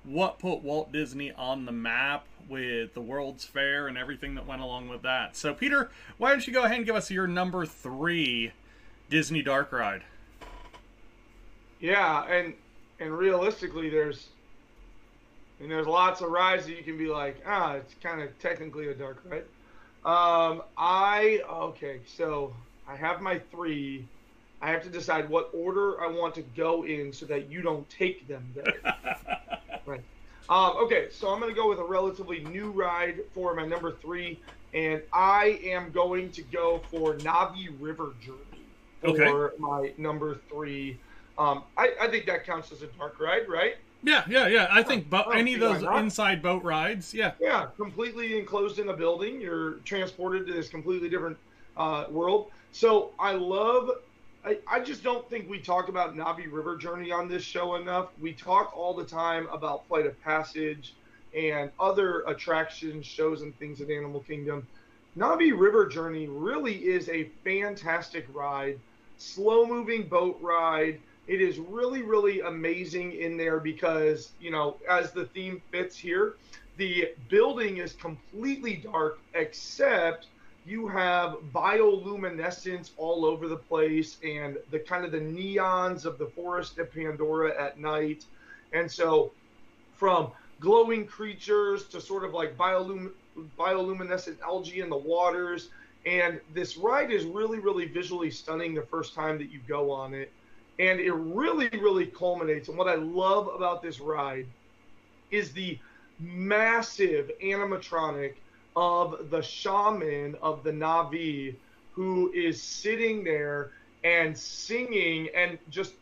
what 0.03 0.39
put 0.39 0.63
Walt 0.63 0.91
Disney 0.91 1.31
on 1.31 1.65
the 1.65 1.71
map 1.71 2.25
with 2.49 2.95
the 2.95 3.01
World's 3.01 3.45
Fair 3.45 3.87
and 3.87 3.97
everything 3.97 4.33
that 4.35 4.47
went 4.47 4.61
along 4.61 4.89
with 4.89 5.03
that. 5.03 5.35
So, 5.35 5.53
Peter, 5.53 5.91
why 6.17 6.31
don't 6.31 6.45
you 6.47 6.53
go 6.53 6.63
ahead 6.63 6.77
and 6.77 6.85
give 6.85 6.95
us 6.95 7.11
your 7.11 7.27
number 7.27 7.65
three 7.65 8.51
Disney 9.09 9.43
dark 9.43 9.71
ride? 9.71 10.01
Yeah, 11.79 12.25
and 12.25 12.55
and 12.99 13.15
realistically, 13.15 13.89
there's 13.89 14.29
and 15.59 15.69
there's 15.69 15.87
lots 15.87 16.21
of 16.21 16.29
rides 16.31 16.65
that 16.65 16.75
you 16.75 16.83
can 16.83 16.97
be 16.97 17.07
like, 17.07 17.43
ah, 17.45 17.73
it's 17.73 17.93
kind 18.01 18.21
of 18.21 18.37
technically 18.39 18.87
a 18.87 18.95
dark 18.95 19.21
ride. 19.25 19.43
Um, 20.05 20.63
I 20.77 21.41
okay, 21.47 22.01
so 22.05 22.53
I 22.87 22.95
have 22.95 23.21
my 23.21 23.39
three. 23.51 24.05
I 24.61 24.69
have 24.71 24.83
to 24.83 24.89
decide 24.89 25.29
what 25.29 25.49
order 25.53 26.01
I 26.01 26.07
want 26.07 26.33
to 26.35 26.41
go 26.55 26.85
in 26.85 27.11
so 27.11 27.25
that 27.27 27.49
you 27.51 27.61
don't 27.61 27.87
take 27.89 28.27
them 28.27 28.43
there. 28.55 28.73
right. 29.85 30.01
Um, 30.47 30.77
okay, 30.77 31.07
so 31.11 31.29
I'm 31.29 31.39
going 31.39 31.53
to 31.53 31.59
go 31.59 31.67
with 31.67 31.79
a 31.79 31.83
relatively 31.83 32.43
new 32.45 32.69
ride 32.71 33.21
for 33.33 33.53
my 33.55 33.65
number 33.65 33.91
three, 33.91 34.39
and 34.73 35.01
I 35.11 35.59
am 35.63 35.91
going 35.91 36.31
to 36.31 36.41
go 36.43 36.81
for 36.91 37.15
Na'vi 37.15 37.69
River 37.79 38.13
Journey 38.21 38.39
for 39.01 39.49
Okay. 39.49 39.57
my 39.59 39.91
number 39.97 40.39
three. 40.49 40.99
Um, 41.37 41.63
I, 41.77 41.91
I 41.99 42.07
think 42.07 42.25
that 42.27 42.45
counts 42.45 42.71
as 42.71 42.81
a 42.83 42.87
dark 42.87 43.19
ride, 43.19 43.49
right? 43.49 43.75
Yeah, 44.03 44.23
yeah, 44.29 44.47
yeah. 44.47 44.67
I 44.71 44.83
think 44.83 45.09
bo- 45.09 45.23
Oh, 45.25 45.31
any 45.31 45.55
of 45.55 45.59
those 45.59 45.81
inside 45.81 46.41
boat 46.43 46.63
rides, 46.63 47.13
yeah. 47.13 47.31
Yeah, 47.41 47.67
completely 47.75 48.37
enclosed 48.37 48.77
in 48.77 48.89
a 48.89 48.93
building. 48.95 49.41
You're 49.41 49.73
transported 49.83 50.45
to 50.47 50.53
this 50.53 50.69
completely 50.69 51.09
different 51.09 51.37
uh, 51.75 52.05
world. 52.09 52.51
So 52.75 53.11
I 53.17 53.31
love. 53.31 53.89
I, 54.43 54.57
I 54.67 54.81
just 54.81 55.01
don't 55.01 55.27
think 55.29 55.49
we 55.49 55.59
talk 55.59 55.87
about 55.87 56.13
Na'vi 56.13 56.51
River 56.51 56.75
Journey 56.75 57.09
on 57.09 57.29
this 57.29 57.41
show 57.41 57.75
enough. 57.75 58.09
We 58.19 58.33
talk 58.33 58.75
all 58.75 58.93
the 58.93 59.05
time 59.05 59.47
about 59.49 59.87
Flight 59.87 60.05
of 60.05 60.21
Passage 60.21 60.93
and 61.33 61.71
other 61.79 62.23
attractions, 62.27 63.05
shows, 63.05 63.43
and 63.43 63.57
things 63.59 63.79
at 63.79 63.89
Animal 63.89 64.19
Kingdom. 64.19 64.67
Na'vi 65.17 65.57
River 65.57 65.85
Journey 65.85 66.27
really 66.27 66.75
is 66.75 67.07
a 67.07 67.29
fantastic 67.45 68.27
ride, 68.33 68.77
slow 69.17 69.65
moving 69.65 70.03
boat 70.09 70.37
ride. 70.41 70.99
It 71.27 71.39
is 71.39 71.59
really, 71.59 72.01
really 72.01 72.41
amazing 72.41 73.13
in 73.13 73.37
there 73.37 73.61
because, 73.61 74.31
you 74.41 74.51
know, 74.51 74.75
as 74.89 75.13
the 75.13 75.27
theme 75.27 75.61
fits 75.71 75.97
here, 75.97 76.35
the 76.75 77.13
building 77.29 77.77
is 77.77 77.93
completely 77.93 78.75
dark 78.83 79.17
except 79.33 80.27
you 80.65 80.87
have 80.87 81.37
bioluminescence 81.53 82.91
all 82.97 83.23
over 83.23 83.47
the 83.47 83.55
place 83.55 84.17
and 84.23 84.57
the 84.71 84.79
kind 84.79 85.05
of 85.05 85.11
the 85.11 85.19
neons 85.19 86.05
of 86.05 86.17
the 86.17 86.25
forest 86.25 86.79
of 86.79 86.91
Pandora 86.91 87.53
at 87.61 87.79
night. 87.79 88.25
And 88.73 88.91
so 88.91 89.31
from 89.93 90.31
glowing 90.59 91.05
creatures 91.05 91.85
to 91.85 92.01
sort 92.01 92.23
of 92.23 92.33
like 92.33 92.57
biolum- 92.57 93.11
bioluminescent 93.59 94.41
algae 94.41 94.79
in 94.79 94.89
the 94.89 94.97
waters. 94.97 95.69
And 96.05 96.39
this 96.53 96.77
ride 96.77 97.11
is 97.11 97.25
really, 97.25 97.59
really 97.59 97.85
visually 97.85 98.31
stunning 98.31 98.73
the 98.73 98.81
first 98.81 99.13
time 99.13 99.37
that 99.37 99.51
you 99.51 99.59
go 99.67 99.91
on 99.91 100.13
it. 100.13 100.31
And 100.79 100.99
it 100.99 101.13
really, 101.13 101.69
really 101.69 102.07
culminates. 102.07 102.69
And 102.69 102.77
what 102.77 102.87
I 102.87 102.95
love 102.95 103.47
about 103.47 103.81
this 103.81 103.99
ride 103.99 104.47
is 105.31 105.53
the 105.53 105.77
massive 106.19 107.31
animatronic 107.43 108.33
of 108.75 109.29
the 109.29 109.41
shaman 109.41 110.35
of 110.41 110.63
the 110.63 110.71
Na'vi 110.71 111.55
who 111.91 112.31
is 112.33 112.61
sitting 112.61 113.23
there 113.23 113.71
and 114.03 114.37
singing 114.37 115.29
and 115.35 115.57
just 115.69 115.93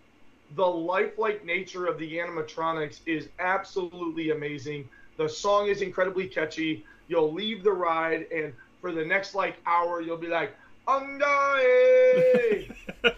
the 0.56 0.66
lifelike 0.66 1.46
nature 1.46 1.86
of 1.86 1.98
the 2.00 2.18
animatronics 2.18 3.00
is 3.06 3.30
absolutely 3.40 4.32
amazing. 4.32 4.90
The 5.18 5.30
song 5.30 5.68
is 5.68 5.82
incredibly 5.82 6.28
catchy. 6.28 6.86
You'll 7.08 7.32
leave 7.32 7.64
the 7.64 7.72
ride 7.72 8.26
and 8.34 8.54
for 8.82 8.92
the 8.92 9.06
next 9.06 9.36
like 9.36 9.58
hour 9.66 10.02
you'll 10.02 10.18
be 10.18 10.28
like, 10.28 10.56
Undying 10.88 12.76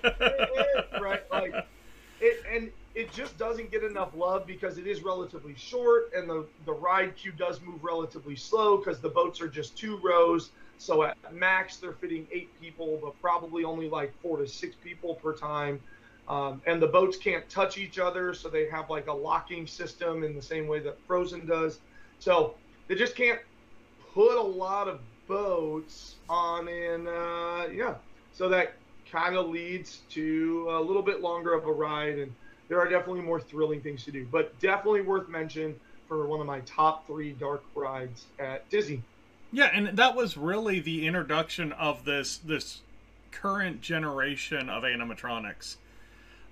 right? 1.02 1.24
Like 1.32 1.56
it, 2.20 2.44
and 2.54 2.72
it 2.96 3.12
just 3.12 3.38
doesn't 3.38 3.72
get 3.72 3.84
enough 3.84 4.16
love 4.16 4.48
because 4.48 4.78
it 4.78 4.88
is 4.88 5.04
relatively 5.04 5.54
short, 5.56 6.12
and 6.16 6.30
the 6.30 6.46
the 6.66 6.74
ride 6.74 7.16
queue 7.16 7.34
does 7.34 7.62
move 7.62 7.84
relatively 7.84 8.36
slow 8.36 8.78
because 8.78 9.00
the 9.00 9.10
boats 9.10 9.42
are 9.42 9.48
just 9.48 9.78
two 9.78 10.00
rows. 10.04 10.52
So 10.78 11.04
at 11.04 11.18
max 11.34 11.78
they're 11.78 11.94
fitting 11.94 12.28
eight 12.32 12.50
people, 12.60 13.00
but 13.02 13.20
probably 13.22 13.64
only 13.64 13.90
like 13.90 14.14
four 14.22 14.38
to 14.38 14.48
six 14.48 14.76
people 14.84 15.16
per 15.16 15.34
time. 15.34 15.80
Um, 16.28 16.62
and 16.66 16.82
the 16.82 16.88
boats 16.88 17.18
can't 17.18 17.48
touch 17.50 17.78
each 17.78 18.00
other, 18.00 18.34
so 18.34 18.50
they 18.50 18.68
have 18.70 18.90
like 18.90 19.08
a 19.08 19.14
locking 19.14 19.68
system 19.68 20.24
in 20.24 20.36
the 20.36 20.42
same 20.42 20.68
way 20.68 20.80
that 20.80 20.98
Frozen 21.06 21.46
does. 21.46 21.80
So 22.20 22.56
they 22.88 22.96
just 22.96 23.16
can't 23.16 23.40
put 24.14 24.38
a 24.38 24.42
lot 24.42 24.88
of 24.88 25.00
boats 25.28 26.16
on 26.30 26.68
in 26.68 27.08
uh, 27.08 27.68
yeah 27.74 27.96
so 28.32 28.48
that 28.48 28.74
kind 29.12 29.36
of 29.36 29.50
leads 29.50 30.02
to 30.10 30.68
a 30.70 30.82
little 30.82 31.02
bit 31.02 31.22
longer 31.22 31.54
of 31.54 31.66
a 31.66 31.72
ride 31.72 32.20
and 32.20 32.32
there 32.68 32.80
are 32.80 32.88
definitely 32.88 33.22
more 33.22 33.40
thrilling 33.40 33.82
things 33.82 34.04
to 34.04 34.12
do 34.12 34.26
but 34.32 34.58
definitely 34.60 35.02
worth 35.02 35.28
mention 35.30 35.76
for 36.08 36.28
one 36.28 36.40
of 36.40 36.46
my 36.46 36.60
top 36.62 37.06
three 37.08 37.32
dark 37.34 37.64
rides 37.76 38.26
at 38.40 38.68
disney 38.70 39.02
Yeah, 39.52 39.70
and 39.74 39.98
that 39.98 40.16
was 40.16 40.36
really 40.38 40.80
the 40.80 41.08
introduction 41.08 41.72
of 41.72 42.06
this 42.06 42.38
this 42.38 42.82
current 43.32 43.82
generation 43.82 44.70
of 44.70 44.84
animatronics. 44.84 45.76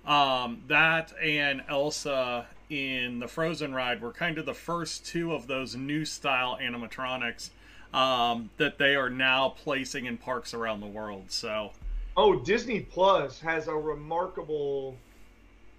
Um, 0.06 0.62
that 0.68 1.12
and 1.20 1.62
Elsa 1.68 2.46
in 2.70 3.18
the 3.18 3.28
Frozen 3.28 3.74
ride 3.74 4.00
were 4.00 4.12
kind 4.12 4.38
of 4.38 4.46
the 4.46 4.54
first 4.54 5.06
two 5.06 5.32
of 5.32 5.46
those 5.46 5.74
new 5.76 6.04
style 6.04 6.58
animatronics 6.60 7.50
um, 7.92 8.50
that 8.58 8.78
they 8.78 8.96
are 8.96 9.10
now 9.10 9.50
placing 9.50 10.06
in 10.06 10.16
parks 10.16 10.54
around 10.54 10.80
the 10.80 10.86
world. 10.86 11.24
So 11.28 11.72
oh 12.16 12.40
disney 12.40 12.80
plus 12.80 13.40
has 13.40 13.68
a 13.68 13.74
remarkable 13.74 14.96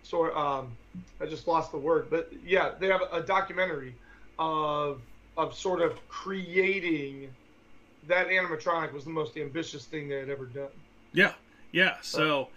sort 0.06 0.36
um 0.36 0.72
i 1.20 1.26
just 1.26 1.48
lost 1.48 1.72
the 1.72 1.78
word 1.78 2.08
but 2.10 2.32
yeah 2.46 2.72
they 2.80 2.88
have 2.88 3.02
a 3.12 3.22
documentary 3.22 3.96
of 4.38 5.02
of 5.36 5.54
sort 5.54 5.82
of 5.82 5.98
creating 6.08 7.28
that 8.08 8.28
animatronic 8.28 8.94
was 8.94 9.04
the 9.04 9.10
most 9.10 9.36
ambitious 9.36 9.86
thing 9.86 10.08
they 10.08 10.20
had 10.20 10.30
ever 10.30 10.46
done 10.46 10.70
Yeah, 11.14 11.34
yeah. 11.72 11.96
So, 12.02 12.50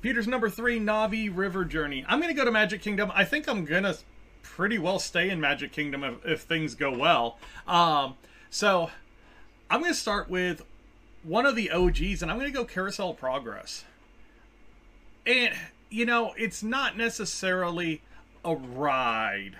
Peter's 0.00 0.26
number 0.26 0.48
three, 0.48 0.80
Na'vi 0.80 1.30
River 1.34 1.64
Journey. 1.66 2.04
I'm 2.08 2.18
to 2.34 2.34
go 2.34 2.44
to 2.46 2.50
Magic 2.50 2.80
Kingdom. 2.80 3.12
I 3.14 3.24
think 3.24 3.46
I'm 3.46 3.66
to 3.66 3.98
pretty 4.42 4.78
well 4.78 4.98
stay 4.98 5.28
in 5.28 5.38
Magic 5.40 5.70
Kingdom 5.70 6.02
if, 6.02 6.14
if 6.24 6.40
things 6.40 6.74
go 6.74 6.90
well. 6.96 7.38
Um, 7.68 8.14
so, 8.48 8.90
I'm 9.70 9.80
to 9.92 9.98
start 9.98 10.30
with 10.30 10.64
one 11.22 11.44
of 11.44 11.56
the 11.56 11.70
OGs, 11.70 12.22
and 12.22 12.30
I'm 12.30 12.38
to 12.50 12.56
go 12.56 12.64
Carousel 12.64 13.12
Progress. 13.14 13.84
And, 15.26 15.54
you 15.90 16.06
know, 16.06 16.32
it's 16.38 16.62
not 16.62 16.96
necessarily 16.96 18.02
a 18.44 18.54
ride 18.54 19.56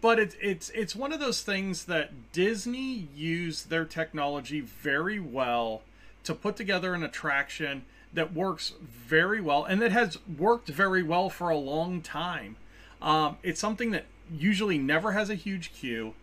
but 0.00 0.18
it's 0.18 0.36
it's 0.40 0.70
it's 0.70 0.94
one 0.94 1.12
of 1.12 1.20
those 1.20 1.42
things 1.42 1.84
that 1.84 2.32
Disney 2.32 3.08
used 3.14 3.70
their 3.70 3.84
technology 3.84 4.60
very 4.60 5.18
well 5.18 5.82
to 6.24 6.34
put 6.34 6.56
together 6.56 6.94
an 6.94 7.02
attraction 7.02 7.84
that 8.12 8.32
works 8.32 8.74
very 8.80 9.40
well 9.40 9.64
and 9.64 9.80
that 9.82 9.92
has 9.92 10.18
worked 10.38 10.68
very 10.68 11.02
well 11.02 11.30
for 11.30 11.48
a 11.50 11.56
long 11.56 12.00
time. 12.00 12.56
Um, 13.00 13.38
it's 13.42 13.60
something 13.60 13.90
that 13.90 14.04
usually 14.32 14.78
never 14.78 15.12
has 15.12 15.30
a 15.30 15.34
huge 15.34 15.72
queue. 15.72 16.14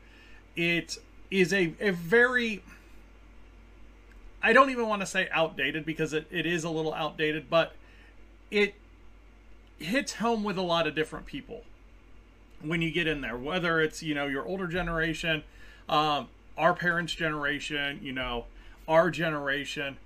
It 0.55 0.97
is 1.29 1.51
a, 1.51 1.73
a 1.79 1.91
very 1.91 2.63
I 4.41 4.53
don't 4.53 4.69
even 4.69 4.87
want 4.87 5.01
to 5.01 5.05
say 5.05 5.27
outdated 5.31 5.85
because 5.85 6.13
it, 6.13 6.27
it 6.31 6.45
is 6.45 6.63
a 6.63 6.69
little 6.69 6.93
outdated, 6.93 7.49
but 7.49 7.73
it 8.51 8.75
hits 9.79 10.15
home 10.15 10.43
with 10.43 10.57
a 10.57 10.61
lot 10.61 10.87
of 10.87 10.95
different 10.95 11.25
people 11.25 11.63
when 12.61 12.81
you 12.81 12.91
get 12.91 13.07
in 13.07 13.21
there, 13.21 13.37
whether 13.37 13.81
it's 13.81 14.03
you 14.03 14.13
know 14.13 14.27
your 14.27 14.45
older 14.45 14.67
generation, 14.67 15.43
um, 15.87 16.27
our 16.57 16.73
parents' 16.73 17.13
generation, 17.13 17.99
you 18.01 18.11
know, 18.11 18.45
our 18.87 19.09
generation. 19.09 19.97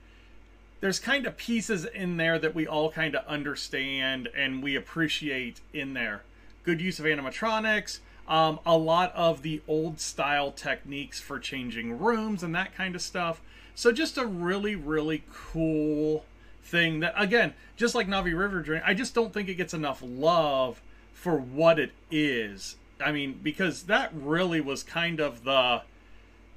There's 0.79 0.99
kind 0.99 1.25
of 1.25 1.37
pieces 1.37 1.85
in 1.85 2.17
there 2.17 2.37
that 2.37 2.53
we 2.53 2.67
all 2.67 2.91
kind 2.91 3.15
of 3.15 3.25
understand 3.25 4.27
and 4.35 4.61
we 4.61 4.75
appreciate 4.75 5.61
in 5.73 5.93
there. 5.93 6.23
Good 6.63 6.81
use 6.81 6.99
of 6.99 7.05
animatronics, 7.05 7.99
um, 8.27 8.59
a 8.65 8.77
lot 8.77 9.13
of 9.15 9.43
the 9.43 9.61
old 9.65 10.01
style 10.01 10.51
techniques 10.51 11.21
for 11.21 11.39
changing 11.39 11.99
rooms 11.99 12.43
and 12.43 12.53
that 12.55 12.75
kind 12.75 12.95
of 12.95 13.01
stuff. 13.01 13.41
So 13.75 13.93
just 13.93 14.17
a 14.17 14.25
really, 14.25 14.75
really 14.75 15.23
cool 15.31 16.25
thing 16.63 17.01
that, 17.01 17.13
again, 17.15 17.53
just 17.75 17.95
like 17.95 18.07
Na'vi 18.07 18.37
River 18.37 18.61
Journey, 18.61 18.81
I 18.85 18.93
just 18.93 19.13
don't 19.13 19.33
think 19.33 19.49
it 19.49 19.55
gets 19.55 19.73
enough 19.73 20.01
love 20.03 20.81
for 21.13 21.37
what 21.37 21.79
it 21.79 21.91
is. 22.09 22.75
I 22.99 23.11
mean, 23.11 23.39
because 23.41 23.83
that 23.83 24.11
really 24.13 24.61
was 24.61 24.83
kind 24.83 25.19
of 25.19 25.43
the 25.43 25.81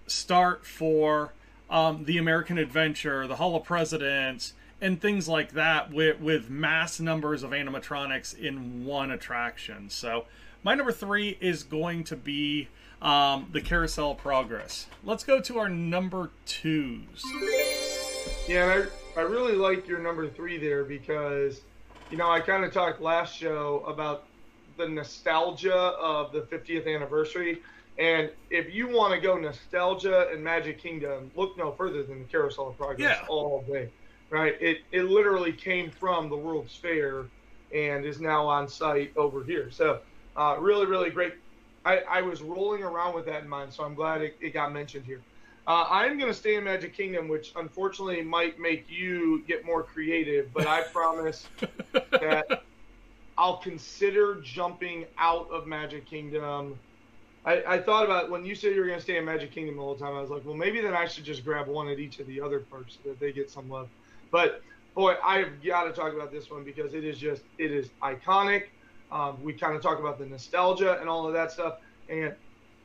start 0.07 0.65
for 0.65 1.33
um, 1.69 2.05
the 2.05 2.19
American 2.19 2.59
Adventure, 2.59 3.27
the 3.27 3.37
Hall 3.37 3.57
of 3.57 3.65
Presidents, 3.65 4.55
and 4.81 5.01
things 5.01 5.29
like 5.29 5.53
that 5.53 5.91
with 5.91 6.21
with 6.21 6.51
mass 6.51 7.01
numbers 7.01 7.43
of 7.43 7.51
animatronics 7.51 8.39
in 8.39 8.85
one 8.85 9.11
attraction. 9.11 9.89
So 9.91 10.27
my 10.63 10.75
number 10.75 10.93
three 10.93 11.39
is 11.41 11.63
going 11.63 12.05
to 12.05 12.17
be 12.17 12.69
um, 13.01 13.49
the 13.53 13.61
Carousel 13.61 14.15
Progress. 14.15 14.87
Let's 15.03 15.25
go 15.25 15.41
to 15.41 15.59
our 15.59 15.69
number 15.69 16.31
twos. 16.45 17.23
Yeah, 18.49 18.85
I 19.17 19.23
really 19.23 19.55
like 19.57 19.87
your 19.89 19.99
number 20.01 20.29
three 20.29 20.59
there 20.59 20.85
because, 20.85 21.63
you 22.11 22.17
know, 22.17 22.31
I 22.31 22.41
kind 22.41 22.65
of 22.65 22.73
talked 22.73 23.01
last 23.01 23.37
show 23.37 23.81
about 23.87 24.25
the 24.77 24.89
nostalgia 24.89 25.75
of 25.75 26.33
the 26.33 26.43
50th 26.43 26.87
anniversary. 26.87 27.63
And 27.99 28.31
if 28.51 28.73
you 28.73 28.89
want 28.89 29.15
to 29.15 29.21
go 29.21 29.39
nostalgia 29.39 30.29
and 30.31 30.45
Magic 30.45 30.79
Kingdom, 30.79 31.31
look 31.35 31.57
no 31.57 31.73
further 31.73 32.03
than 32.05 32.21
the 32.21 32.27
Carousel 32.29 32.69
of 32.69 32.77
Progress 32.77 33.21
Yeah. 33.21 33.27
all 33.27 33.67
day, 33.73 33.91
right? 34.31 34.55
It 34.61 34.79
it 34.93 35.05
literally 35.05 35.55
came 35.55 35.91
from 35.91 36.29
the 36.29 36.37
World's 36.37 36.77
Fair 36.77 37.33
and 37.73 38.05
is 38.05 38.21
now 38.21 38.47
on 38.47 38.69
site 38.69 39.13
over 39.17 39.45
here. 39.45 39.71
So 39.71 40.03
uh, 40.37 40.59
really, 40.61 40.87
really 40.87 41.11
great. 41.11 41.33
I, 41.87 42.01
I 42.01 42.23
was 42.23 42.43
rolling 42.43 42.83
around 42.83 43.15
with 43.15 43.27
that 43.27 43.43
in 43.43 43.49
mind, 43.49 43.73
so 43.73 43.85
I'm 43.85 43.95
glad 43.95 44.21
it, 44.23 44.35
it 44.41 44.51
got 44.51 44.73
mentioned 44.73 45.07
here. 45.07 45.25
Uh, 45.67 45.85
I'm 45.91 46.17
going 46.17 46.31
to 46.31 46.39
stay 46.39 46.55
in 46.55 46.65
Magic 46.65 46.97
Kingdom, 46.97 47.27
which 47.27 47.53
unfortunately 47.57 48.23
might 48.23 48.61
make 48.61 48.89
you 48.89 49.43
get 49.49 49.65
more 49.65 49.83
creative, 49.83 50.53
but 50.53 50.67
I 50.67 50.83
promise 50.93 51.49
that 52.13 52.63
I'll 53.37 53.57
consider 53.57 54.41
jumping 54.43 55.07
out 55.19 55.51
of 55.51 55.67
Magic 55.67 56.07
Kingdom. 56.07 56.79
I, 57.45 57.63
I 57.67 57.79
thought 57.79 58.05
about 58.05 58.31
when 58.31 58.45
you 58.45 58.55
said 58.55 58.75
you 58.75 58.81
were 58.81 58.87
going 58.87 58.99
to 58.99 59.03
stay 59.03 59.19
in 59.19 59.25
Magic 59.25 59.51
Kingdom 59.51 59.77
the 59.77 59.83
whole 59.83 59.97
time. 59.97 60.15
I 60.15 60.21
was 60.21 60.31
like, 60.31 60.45
well, 60.45 60.55
maybe 60.55 60.81
then 60.81 60.95
I 60.95 61.07
should 61.07 61.25
just 61.25 61.45
grab 61.45 61.67
one 61.67 61.89
at 61.89 61.99
each 61.99 62.21
of 62.21 62.29
the 62.29 62.41
other 62.41 62.61
parks 62.61 62.99
so 63.03 63.11
that 63.11 63.19
they 63.19 63.33
get 63.33 63.51
some 63.51 63.69
love. 63.69 63.89
But 64.31 64.63
boy, 64.95 65.15
I've 65.23 65.63
got 65.65 65.85
to 65.85 65.93
talk 65.93 66.15
about 66.15 66.31
this 66.31 66.49
one 66.49 66.63
because 66.63 66.95
it 66.95 67.05
is 67.05 67.19
just 67.19 67.43
it 67.59 67.73
is 67.73 67.91
iconic. 68.03 68.65
Um, 69.11 69.43
we 69.43 69.53
kind 69.53 69.75
of 69.75 69.83
talk 69.83 69.99
about 69.99 70.19
the 70.19 70.27
nostalgia 70.27 70.99
and 71.01 71.09
all 71.09 71.27
of 71.27 71.33
that 71.33 71.53
stuff, 71.53 71.75
and 72.09 72.35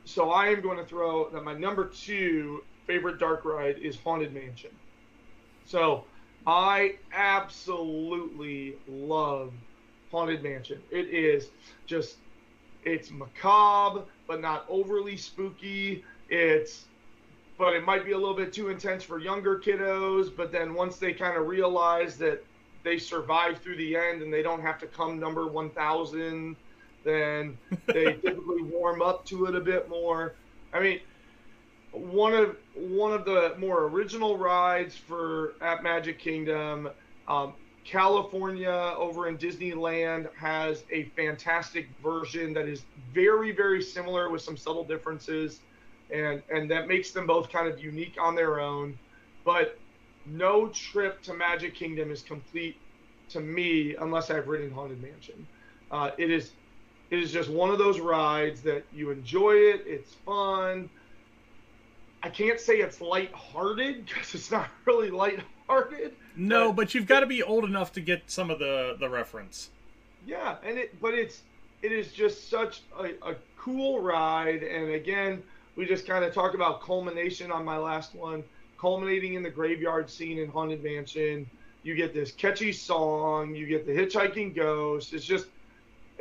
so 0.04 0.30
I 0.30 0.48
am 0.48 0.60
going 0.60 0.78
to 0.78 0.84
throw 0.84 1.30
that 1.30 1.42
my 1.42 1.54
number 1.54 1.86
two 1.88 2.62
favorite 2.86 3.18
dark 3.18 3.44
ride 3.44 3.78
is 3.78 3.96
Haunted 3.96 4.34
Mansion. 4.34 4.70
So 5.64 6.04
I 6.46 6.96
absolutely 7.12 8.76
love 8.88 9.52
Haunted 10.10 10.42
Mansion. 10.42 10.80
It 10.90 11.08
is 11.08 11.50
just 11.86 12.16
it's 12.84 13.10
macabre 13.10 14.02
but 14.26 14.40
not 14.40 14.66
overly 14.68 15.16
spooky. 15.16 16.04
It's 16.28 16.84
but 17.58 17.74
it 17.74 17.84
might 17.84 18.04
be 18.04 18.12
a 18.12 18.18
little 18.18 18.34
bit 18.34 18.52
too 18.52 18.70
intense 18.70 19.04
for 19.04 19.18
younger 19.18 19.58
kiddos, 19.58 20.34
but 20.34 20.50
then 20.50 20.74
once 20.74 20.96
they 20.96 21.12
kind 21.12 21.36
of 21.36 21.46
realize 21.46 22.16
that 22.18 22.42
they 22.82 22.98
survive 22.98 23.58
through 23.58 23.76
the 23.76 23.96
end 23.96 24.22
and 24.22 24.32
they 24.32 24.42
don't 24.42 24.62
have 24.62 24.78
to 24.80 24.86
come 24.86 25.20
number 25.20 25.46
1000, 25.46 26.56
then 27.04 27.56
they 27.86 28.04
typically 28.24 28.62
warm 28.62 29.00
up 29.02 29.24
to 29.26 29.46
it 29.46 29.54
a 29.54 29.60
bit 29.60 29.88
more. 29.88 30.34
I 30.72 30.80
mean, 30.80 31.00
one 31.92 32.34
of 32.34 32.56
one 32.74 33.12
of 33.12 33.24
the 33.24 33.54
more 33.58 33.84
original 33.84 34.36
rides 34.36 34.96
for 34.96 35.54
at 35.60 35.82
Magic 35.82 36.18
Kingdom. 36.18 36.88
Um, 37.28 37.54
California 37.84 38.94
over 38.96 39.28
in 39.28 39.36
Disneyland 39.36 40.32
has 40.34 40.84
a 40.90 41.04
fantastic 41.16 41.88
version 42.02 42.52
that 42.54 42.68
is 42.68 42.82
very 43.12 43.52
very 43.52 43.82
similar 43.82 44.30
with 44.30 44.40
some 44.42 44.56
subtle 44.56 44.84
differences, 44.84 45.60
and 46.10 46.42
and 46.50 46.70
that 46.70 46.88
makes 46.88 47.10
them 47.10 47.26
both 47.26 47.50
kind 47.50 47.68
of 47.68 47.82
unique 47.82 48.16
on 48.20 48.34
their 48.34 48.60
own. 48.60 48.98
But 49.44 49.78
no 50.26 50.68
trip 50.68 51.22
to 51.22 51.34
Magic 51.34 51.74
Kingdom 51.74 52.10
is 52.10 52.22
complete 52.22 52.76
to 53.30 53.40
me 53.40 53.96
unless 53.96 54.30
I've 54.30 54.46
ridden 54.46 54.70
Haunted 54.70 55.02
Mansion. 55.02 55.46
Uh, 55.90 56.10
it 56.16 56.30
is 56.30 56.52
it 57.10 57.18
is 57.18 57.32
just 57.32 57.50
one 57.50 57.70
of 57.70 57.78
those 57.78 58.00
rides 58.00 58.62
that 58.62 58.84
you 58.92 59.10
enjoy 59.10 59.52
it. 59.52 59.84
It's 59.86 60.14
fun. 60.24 60.88
I 62.22 62.28
can't 62.28 62.60
say 62.60 62.74
it's 62.78 63.00
lighthearted 63.00 64.06
because 64.06 64.34
it's 64.34 64.50
not 64.50 64.68
really 64.86 65.10
lighthearted. 65.10 66.12
No, 66.36 66.68
but- 66.72 66.76
but 66.76 66.94
you've 66.94 67.06
got 67.06 67.20
to 67.20 67.26
be 67.26 67.42
old 67.42 67.64
enough 67.64 67.92
to 67.92 68.00
get 68.00 68.30
some 68.30 68.50
of 68.50 68.58
the 68.58 68.96
the 68.98 69.08
reference. 69.08 69.70
Yeah, 70.26 70.56
and 70.64 70.78
it 70.78 71.00
but 71.00 71.14
it's 71.14 71.42
it 71.82 71.90
is 71.92 72.12
just 72.12 72.48
such 72.48 72.82
a, 72.98 73.06
a 73.30 73.34
cool 73.58 74.00
ride. 74.00 74.62
And 74.62 74.90
again, 74.92 75.42
we 75.76 75.84
just 75.86 76.06
kind 76.06 76.24
of 76.24 76.32
talked 76.32 76.54
about 76.54 76.80
culmination 76.82 77.50
on 77.50 77.64
my 77.64 77.76
last 77.76 78.14
one, 78.14 78.44
culminating 78.78 79.34
in 79.34 79.42
the 79.42 79.50
graveyard 79.50 80.08
scene 80.08 80.38
in 80.38 80.48
Haunted 80.48 80.82
Mansion. 80.84 81.48
You 81.82 81.96
get 81.96 82.14
this 82.14 82.30
catchy 82.30 82.72
song, 82.72 83.56
you 83.56 83.66
get 83.66 83.84
the 83.84 83.92
hitchhiking 83.92 84.54
ghost. 84.54 85.12
It's 85.12 85.24
just 85.24 85.46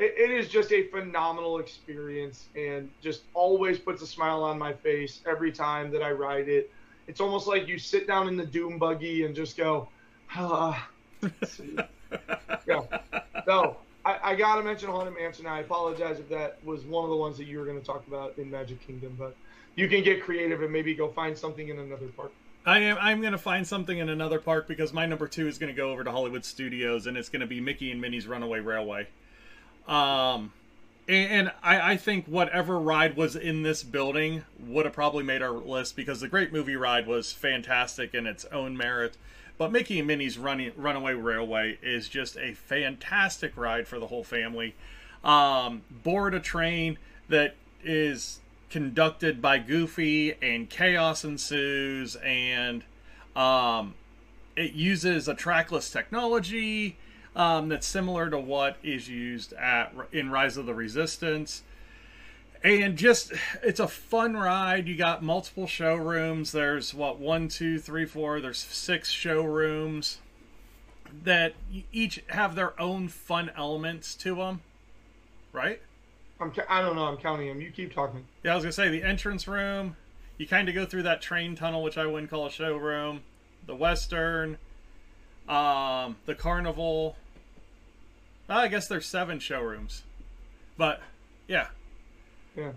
it, 0.02 0.16
it 0.18 0.32
is 0.32 0.50
just 0.50 0.72
a 0.72 0.88
phenomenal 0.88 1.60
experience 1.60 2.48
and 2.56 2.90
just 3.02 3.22
always 3.34 3.78
puts 3.78 4.02
a 4.02 4.08
smile 4.08 4.44
on 4.44 4.58
my 4.58 4.74
face 4.74 5.22
every 5.28 5.52
time 5.52 5.92
that 5.92 6.02
I 6.02 6.12
ride 6.12 6.50
it. 6.50 6.72
It's 7.08 7.22
almost 7.22 7.48
like 7.48 7.68
you 7.68 7.78
sit 7.78 8.08
down 8.08 8.28
in 8.28 8.36
the 8.36 8.46
doom 8.46 8.78
buggy 8.78 9.26
and 9.26 9.36
just 9.36 9.58
go, 9.58 9.88
ah. 10.36 10.90
yeah. 12.68 12.82
No, 13.48 13.78
I, 14.04 14.20
I 14.24 14.36
gotta 14.36 14.64
mention 14.64 14.90
Haunted 14.90 15.14
Mansion. 15.14 15.46
I 15.46 15.60
apologize 15.60 16.20
if 16.20 16.30
that 16.30 16.58
was 16.64 16.84
one 16.84 17.04
of 17.04 17.10
the 17.10 17.16
ones 17.16 17.38
that 17.38 17.46
you 17.46 17.60
were 17.60 17.66
going 17.66 17.80
to 17.80 17.86
talk 17.86 18.06
about 18.08 18.38
in 18.38 18.50
Magic 18.50 18.86
Kingdom, 18.86 19.16
but 19.20 19.36
you 19.76 19.88
can 19.88 20.04
get 20.04 20.24
creative 20.24 20.64
and 20.64 20.72
maybe 20.72 20.96
go 20.96 21.10
find 21.10 21.38
something 21.38 21.70
in 21.70 21.80
another 21.80 22.08
park. 22.08 22.32
I 22.66 22.80
am. 22.80 22.98
I'm 23.00 23.22
going 23.22 23.34
to 23.34 23.40
find 23.40 23.68
something 23.68 23.98
in 23.98 24.10
another 24.10 24.40
park 24.40 24.68
because 24.68 24.94
my 24.94 25.06
number 25.06 25.28
two 25.28 25.48
is 25.48 25.58
going 25.58 25.74
to 25.74 25.78
go 25.78 25.92
over 25.92 26.04
to 26.04 26.12
Hollywood 26.12 26.46
Studios, 26.46 27.08
and 27.08 27.18
it's 27.18 27.30
going 27.30 27.42
to 27.42 27.48
be 27.48 27.60
Mickey 27.60 27.92
and 27.92 28.00
Minnie's 28.00 28.28
Runaway 28.28 28.60
Railway. 28.60 29.08
Um, 29.88 30.54
and, 31.08 31.32
and 31.32 31.52
I, 31.64 31.94
I 31.94 31.98
think 31.98 32.26
whatever 32.26 32.80
ride 32.80 33.16
was 33.16 33.36
in 33.36 33.64
this 33.64 33.84
building 33.84 34.44
would 34.60 34.86
have 34.86 34.94
probably 34.94 35.24
made 35.24 35.42
our 35.42 35.52
list 35.52 35.96
because 35.96 36.22
the 36.22 36.28
Great 36.28 36.54
Movie 36.54 36.76
Ride 36.76 37.08
was 37.08 37.34
fantastic 37.34 38.14
in 38.14 38.26
its 38.26 38.46
own 38.46 38.78
merit. 38.78 39.18
But 39.58 39.72
Mickey 39.72 40.00
and 40.00 40.08
Minnie's 40.08 40.38
Running, 40.38 40.72
Runaway 40.76 41.14
Railway 41.14 41.78
is 41.82 42.10
just 42.10 42.38
a 42.38 42.54
fantastic 42.54 43.56
ride 43.56 43.88
for 43.88 44.00
the 44.00 44.08
whole 44.08 44.24
family. 44.24 44.76
Um, 45.24 45.84
board 46.04 46.34
a 46.34 46.40
train 46.40 46.98
that 47.30 47.56
is 47.84 48.40
conducted 48.72 49.42
by 49.42 49.60
Goofy, 49.60 50.34
and 50.42 50.70
chaos 50.70 51.24
ensues, 51.24 52.16
and 52.16 52.84
um, 53.36 53.94
it 54.56 54.74
uses 54.74 55.28
a 55.28 55.36
trackless 55.36 55.92
technology 55.92 56.98
um, 57.36 57.70
that's 57.70 57.88
similar 57.88 58.30
to 58.30 58.38
what 58.38 58.78
is 58.84 59.10
used 59.10 59.54
at 59.54 59.94
in 60.12 60.30
Rise 60.30 60.58
of 60.58 60.66
the 60.66 60.74
Resistance. 60.74 61.64
And 62.64 62.96
just, 62.96 63.34
it's 63.64 63.80
a 63.80 63.88
fun 63.88 64.38
ride. 64.38 64.88
You 64.88 64.96
got 64.96 65.24
multiple 65.24 65.66
showrooms. 65.66 66.52
There's 66.52 66.94
what, 66.94 67.20
one, 67.20 67.48
two, 67.48 67.80
three, 67.80 68.06
four, 68.06 68.40
there's 68.40 68.60
six 68.60 69.10
showrooms 69.10 70.20
that 71.24 71.54
each 71.92 72.24
have 72.28 72.56
their 72.56 72.80
own 72.80 73.08
fun 73.08 73.52
elements 73.58 74.16
to 74.16 74.36
them, 74.36 74.62
right? 75.52 75.82
I'm 76.40 76.52
ca- 76.52 76.66
I 76.70 76.82
don't 76.82 76.96
know. 76.96 77.06
I'm 77.06 77.18
counting 77.18 77.48
them. 77.48 77.62
You 77.62 77.72
keep 77.72 77.94
talking. 77.94 78.26
Yeah, 78.44 78.54
I 78.54 78.56
was 78.56 78.64
gonna 78.64 78.72
say 78.72 78.90
the 78.90 79.04
entrance 79.04 79.48
room. 79.48 79.96
You 80.38 80.48
kind 80.48 80.68
of 80.70 80.76
go 80.76 80.86
through 80.86 81.04
that 81.04 81.22
train 81.22 81.56
tunnel, 81.56 81.84
which 81.84 81.98
I 81.98 82.06
wouldn't 82.06 82.32
call 82.32 82.48
a 82.48 82.52
showroom. 82.52 83.22
The 83.68 83.76
western, 83.76 84.58
um, 85.48 86.18
the 86.26 86.36
carnival. 86.36 87.18
I 88.50 88.68
guess 88.68 88.88
there's 88.88 89.06
seven 89.08 89.40
showrooms, 89.40 90.04
but 90.78 91.02
yeah, 91.48 91.68
Yeah, 92.56 92.74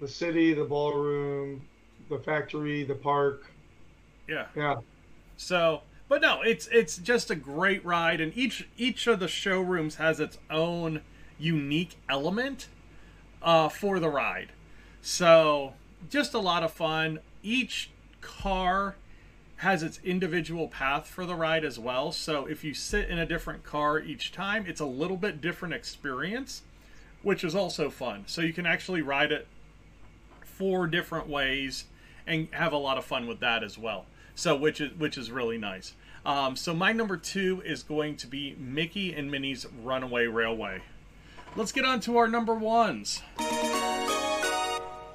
the 0.00 0.08
city, 0.08 0.54
the 0.54 0.64
ballroom, 0.64 1.68
the 2.08 2.18
factory, 2.18 2.84
the 2.84 2.94
park. 2.94 3.52
yeah. 4.28 4.46
Yeah, 4.54 4.76
So, 5.36 5.82
but 6.08 6.22
no, 6.22 6.42
it's 6.42 6.68
it's 6.68 6.98
just 6.98 7.30
a 7.30 7.34
great 7.36 7.84
ride, 7.84 8.20
and 8.20 8.36
each 8.36 8.68
each 8.76 9.06
of 9.06 9.20
the 9.20 9.28
showrooms 9.28 9.96
has 9.96 10.20
its 10.20 10.38
own 10.50 11.02
unique 11.38 11.96
element 12.08 12.68
uh, 13.42 13.68
for 13.68 14.00
the 14.00 14.10
ride. 14.10 14.52
So 15.02 15.74
just 16.10 16.34
a 16.34 16.38
lot 16.38 16.62
of 16.62 16.72
fun. 16.72 17.20
Each 17.42 17.90
car 18.20 18.96
has 19.62 19.84
its 19.84 20.00
individual 20.02 20.66
path 20.66 21.06
for 21.06 21.24
the 21.24 21.36
ride 21.36 21.64
as 21.64 21.78
well. 21.78 22.10
So 22.10 22.46
if 22.46 22.64
you 22.64 22.74
sit 22.74 23.08
in 23.08 23.16
a 23.16 23.24
different 23.24 23.62
car 23.62 24.00
each 24.00 24.32
time, 24.32 24.64
it's 24.66 24.80
a 24.80 24.84
little 24.86 25.16
bit 25.16 25.40
different 25.40 25.72
experience, 25.72 26.62
which 27.22 27.44
is 27.44 27.54
also 27.54 27.88
fun. 27.88 28.24
So 28.26 28.42
you 28.42 28.52
can 28.52 28.66
actually 28.66 29.02
ride 29.02 29.30
it 29.30 29.46
four 30.40 30.88
different 30.88 31.28
ways 31.28 31.84
and 32.26 32.48
have 32.50 32.72
a 32.72 32.76
lot 32.76 32.98
of 32.98 33.04
fun 33.04 33.28
with 33.28 33.38
that 33.38 33.62
as 33.62 33.78
well. 33.78 34.06
So 34.34 34.56
which 34.56 34.80
is 34.80 34.98
which 34.98 35.16
is 35.16 35.30
really 35.30 35.58
nice. 35.58 35.94
Um, 36.26 36.56
so 36.56 36.74
my 36.74 36.92
number 36.92 37.16
two 37.16 37.62
is 37.64 37.84
going 37.84 38.16
to 38.16 38.26
be 38.26 38.56
Mickey 38.58 39.14
and 39.14 39.30
Minnie's 39.30 39.64
Runaway 39.84 40.26
Railway. 40.26 40.82
Let's 41.54 41.70
get 41.70 41.84
on 41.84 42.00
to 42.00 42.16
our 42.16 42.26
number 42.26 42.54
ones. 42.54 43.22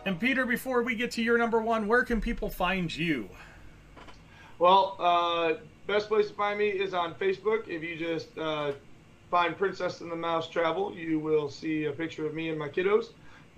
And 0.05 0.17
Peter, 0.21 0.45
before 0.45 0.83
we 0.83 0.95
get 0.95 1.12
to 1.12 1.21
your 1.21 1.38
number 1.38 1.62
one, 1.62 1.86
where 1.86 2.03
can 2.03 2.21
people 2.21 2.49
find 2.49 2.95
you? 2.95 3.29
Well, 4.59 4.95
uh, 4.97 5.53
best 5.85 6.07
place 6.07 6.29
to 6.29 6.33
find 6.33 6.57
me 6.57 6.69
is 6.69 6.95
on 6.95 7.13
Facebook. 7.15 7.67
If 7.67 7.83
you 7.83 7.95
just 7.95 8.35
uh, 8.39 8.71
find 9.29 9.55
Princess 9.55 10.01
and 10.01 10.11
the 10.11 10.15
Mouse 10.15 10.49
Travel, 10.49 10.95
you 10.95 11.19
will 11.19 11.47
see 11.47 11.85
a 11.85 11.91
picture 11.91 12.25
of 12.25 12.33
me 12.33 12.49
and 12.49 12.57
my 12.57 12.67
kiddos, 12.67 13.09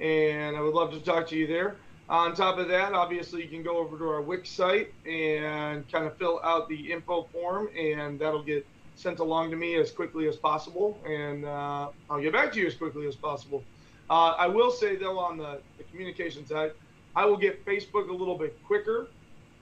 and 0.01 0.57
I 0.57 0.62
would 0.62 0.73
love 0.73 0.91
to 0.91 0.99
talk 0.99 1.25
to 1.27 1.38
you 1.38 1.47
there. 1.47 1.77
On 2.09 2.35
top 2.35 2.57
of 2.57 2.67
that, 2.67 2.91
obviously, 2.91 3.43
you 3.43 3.47
can 3.47 3.63
go 3.63 3.77
over 3.77 3.97
to 3.97 4.09
our 4.09 4.21
Wix 4.21 4.49
site 4.49 4.91
and 5.05 5.89
kind 5.89 6.05
of 6.05 6.17
fill 6.17 6.41
out 6.43 6.67
the 6.67 6.91
info 6.91 7.27
form, 7.31 7.69
and 7.77 8.19
that'll 8.19 8.43
get 8.43 8.65
sent 8.95 9.19
along 9.19 9.51
to 9.51 9.55
me 9.55 9.75
as 9.75 9.91
quickly 9.91 10.27
as 10.27 10.35
possible, 10.35 10.99
and 11.07 11.45
uh, 11.45 11.89
I'll 12.09 12.19
get 12.19 12.33
back 12.33 12.51
to 12.53 12.59
you 12.59 12.67
as 12.67 12.75
quickly 12.75 13.07
as 13.07 13.15
possible. 13.15 13.63
Uh, 14.09 14.35
I 14.38 14.47
will 14.47 14.71
say, 14.71 14.97
though, 14.97 15.17
on 15.17 15.38
the, 15.38 15.62
the 15.77 15.85
communication 15.85 16.45
side, 16.45 16.73
I 17.15 17.23
will 17.25 17.38
get 17.38 17.65
Facebook 17.65 18.09
a 18.09 18.13
little 18.13 18.38
bit 18.38 18.57
quicker, 18.65 19.07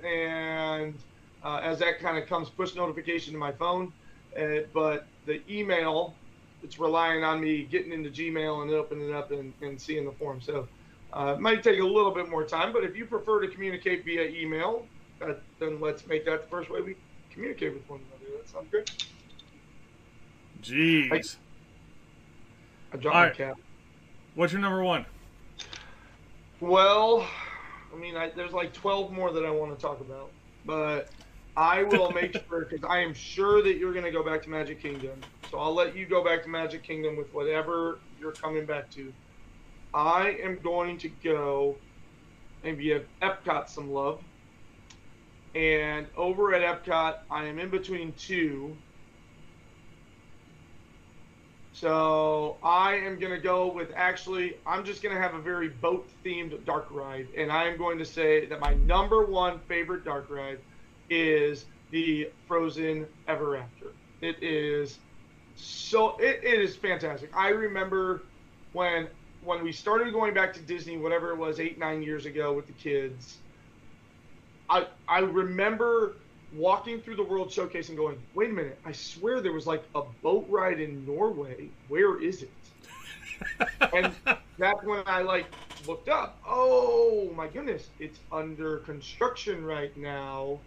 and 0.03 0.95
uh, 1.43 1.59
as 1.63 1.79
that 1.79 1.99
kind 1.99 2.17
of 2.17 2.27
comes 2.27 2.49
push 2.49 2.75
notification 2.75 3.33
to 3.33 3.39
my 3.39 3.51
phone, 3.51 3.91
uh, 4.39 4.61
but 4.73 5.07
the 5.25 5.41
email, 5.51 6.15
it's 6.63 6.79
relying 6.79 7.23
on 7.23 7.41
me 7.41 7.63
getting 7.63 7.91
into 7.91 8.09
Gmail 8.09 8.61
and 8.63 8.71
opening 8.71 9.09
it 9.09 9.15
up 9.15 9.31
and, 9.31 9.53
and 9.61 9.79
seeing 9.79 10.05
the 10.05 10.11
form. 10.13 10.41
So 10.41 10.67
uh, 11.13 11.35
it 11.37 11.41
might 11.41 11.63
take 11.63 11.79
a 11.79 11.83
little 11.83 12.11
bit 12.11 12.29
more 12.29 12.43
time, 12.43 12.73
but 12.73 12.83
if 12.83 12.95
you 12.95 13.05
prefer 13.05 13.41
to 13.41 13.47
communicate 13.47 14.03
via 14.05 14.23
email, 14.23 14.85
then 15.59 15.79
let's 15.79 16.05
make 16.07 16.25
that 16.25 16.43
the 16.43 16.47
first 16.47 16.69
way 16.69 16.81
we 16.81 16.95
communicate 17.31 17.73
with 17.73 17.89
one 17.89 17.99
another. 17.99 18.37
That 18.37 18.49
sounds 18.49 18.67
good. 18.71 18.89
Jeez. 20.61 21.37
I, 22.91 22.95
I 22.95 22.99
dropped 22.99 23.15
All 23.15 23.21
my 23.21 23.27
right. 23.27 23.37
cap. 23.37 23.57
What's 24.35 24.53
your 24.53 24.61
number 24.61 24.83
one? 24.83 25.05
Well, 26.59 27.27
I 27.93 27.97
mean, 27.99 28.15
I, 28.15 28.29
there's 28.29 28.53
like 28.53 28.73
12 28.73 29.11
more 29.11 29.31
that 29.31 29.45
I 29.45 29.51
want 29.51 29.77
to 29.77 29.81
talk 29.81 29.99
about, 30.01 30.31
but 30.65 31.09
I 31.57 31.83
will 31.83 32.11
make 32.15 32.33
sure 32.33 32.65
because 32.69 32.87
I 32.87 32.99
am 32.99 33.13
sure 33.13 33.61
that 33.63 33.77
you're 33.77 33.91
going 33.91 34.05
to 34.05 34.11
go 34.11 34.23
back 34.23 34.43
to 34.43 34.49
Magic 34.49 34.81
Kingdom. 34.81 35.19
So 35.51 35.57
I'll 35.57 35.73
let 35.73 35.95
you 35.95 36.05
go 36.05 36.23
back 36.23 36.43
to 36.43 36.49
Magic 36.49 36.83
Kingdom 36.83 37.17
with 37.17 37.33
whatever 37.33 37.99
you're 38.19 38.31
coming 38.31 38.65
back 38.65 38.89
to. 38.91 39.11
I 39.93 40.37
am 40.43 40.59
going 40.59 40.99
to 40.99 41.09
go 41.09 41.75
and 42.63 42.79
give 42.79 43.07
Epcot 43.21 43.69
some 43.69 43.91
love. 43.91 44.21
And 45.55 46.05
over 46.15 46.53
at 46.53 46.61
Epcot, 46.61 47.15
I 47.31 47.45
am 47.45 47.57
in 47.57 47.69
between 47.69 48.13
two. 48.13 48.77
So 51.73 52.57
I 52.61 52.95
am 52.95 53.19
going 53.19 53.31
to 53.31 53.39
go 53.39 53.71
with 53.71 53.91
actually, 53.95 54.57
I'm 54.65 54.83
just 54.83 55.01
going 55.01 55.15
to 55.15 55.21
have 55.21 55.33
a 55.33 55.41
very 55.41 55.69
boat 55.69 56.07
themed 56.23 56.63
dark 56.65 56.87
ride. 56.91 57.27
And 57.35 57.51
I 57.51 57.67
am 57.67 57.77
going 57.77 57.97
to 57.97 58.05
say 58.05 58.45
that 58.45 58.59
my 58.59 58.75
number 58.75 59.25
one 59.25 59.59
favorite 59.67 60.03
dark 60.03 60.29
ride 60.29 60.59
is 61.09 61.65
the 61.91 62.29
Frozen 62.47 63.07
Ever 63.27 63.57
After. 63.57 63.93
It 64.21 64.41
is 64.41 64.99
so, 65.55 66.17
it, 66.17 66.41
it 66.43 66.59
is 66.61 66.75
fantastic. 66.75 67.35
I 67.35 67.49
remember 67.49 68.21
when 68.73 69.07
when 69.41 69.63
we 69.63 69.71
started 69.71 70.11
going 70.13 70.33
back 70.33 70.53
to 70.53 70.61
Disney, 70.61 70.97
whatever 70.97 71.31
it 71.31 71.37
was, 71.37 71.59
eight, 71.59 71.77
nine 71.79 72.01
years 72.01 72.25
ago 72.25 72.53
with 72.53 72.67
the 72.67 72.73
kids, 72.73 73.37
I 74.69 74.87
I 75.07 75.19
remember 75.19 76.17
walking 76.51 77.01
through 77.01 77.15
the 77.15 77.23
World 77.23 77.51
Showcase 77.51 77.89
and 77.89 77.97
going, 77.97 78.17
wait 78.33 78.51
a 78.51 78.53
minute, 78.53 78.79
I 78.85 78.91
swear 78.91 79.41
there 79.41 79.53
was 79.53 79.67
like 79.67 79.83
a 79.95 80.01
boat 80.23 80.45
ride 80.49 80.79
in 80.79 81.05
Norway. 81.05 81.71
Where 81.87 82.21
is 82.21 82.43
it? 82.43 82.53
and 83.93 84.13
that's 84.57 84.83
when 84.83 85.03
I 85.05 85.21
like 85.21 85.47
looked 85.87 86.09
up. 86.09 86.39
Oh 86.45 87.31
my 87.35 87.47
goodness, 87.47 87.89
it's 87.99 88.19
under 88.31 88.79
construction 88.79 89.63
right 89.65 89.95
now 89.97 90.61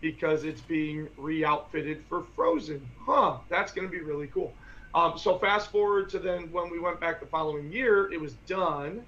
because 0.00 0.44
it's 0.44 0.60
being 0.62 1.08
re-outfitted 1.16 2.04
for 2.08 2.24
Frozen. 2.34 2.86
Huh, 3.06 3.38
that's 3.48 3.72
going 3.72 3.86
to 3.86 3.90
be 3.90 4.00
really 4.00 4.28
cool. 4.28 4.54
Um, 4.94 5.16
so 5.16 5.38
fast 5.38 5.70
forward 5.70 6.08
to 6.10 6.18
then 6.18 6.50
when 6.50 6.70
we 6.70 6.80
went 6.80 7.00
back 7.00 7.20
the 7.20 7.26
following 7.26 7.70
year, 7.70 8.10
it 8.12 8.20
was 8.20 8.34
done, 8.46 9.06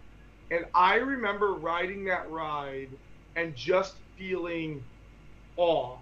and 0.50 0.64
I 0.74 0.96
remember 0.96 1.55
riding 1.55 2.05
that 2.05 2.31
ride 2.31 2.90
and 3.37 3.55
just 3.55 3.96
feeling 4.16 4.85
awe. 5.57 5.98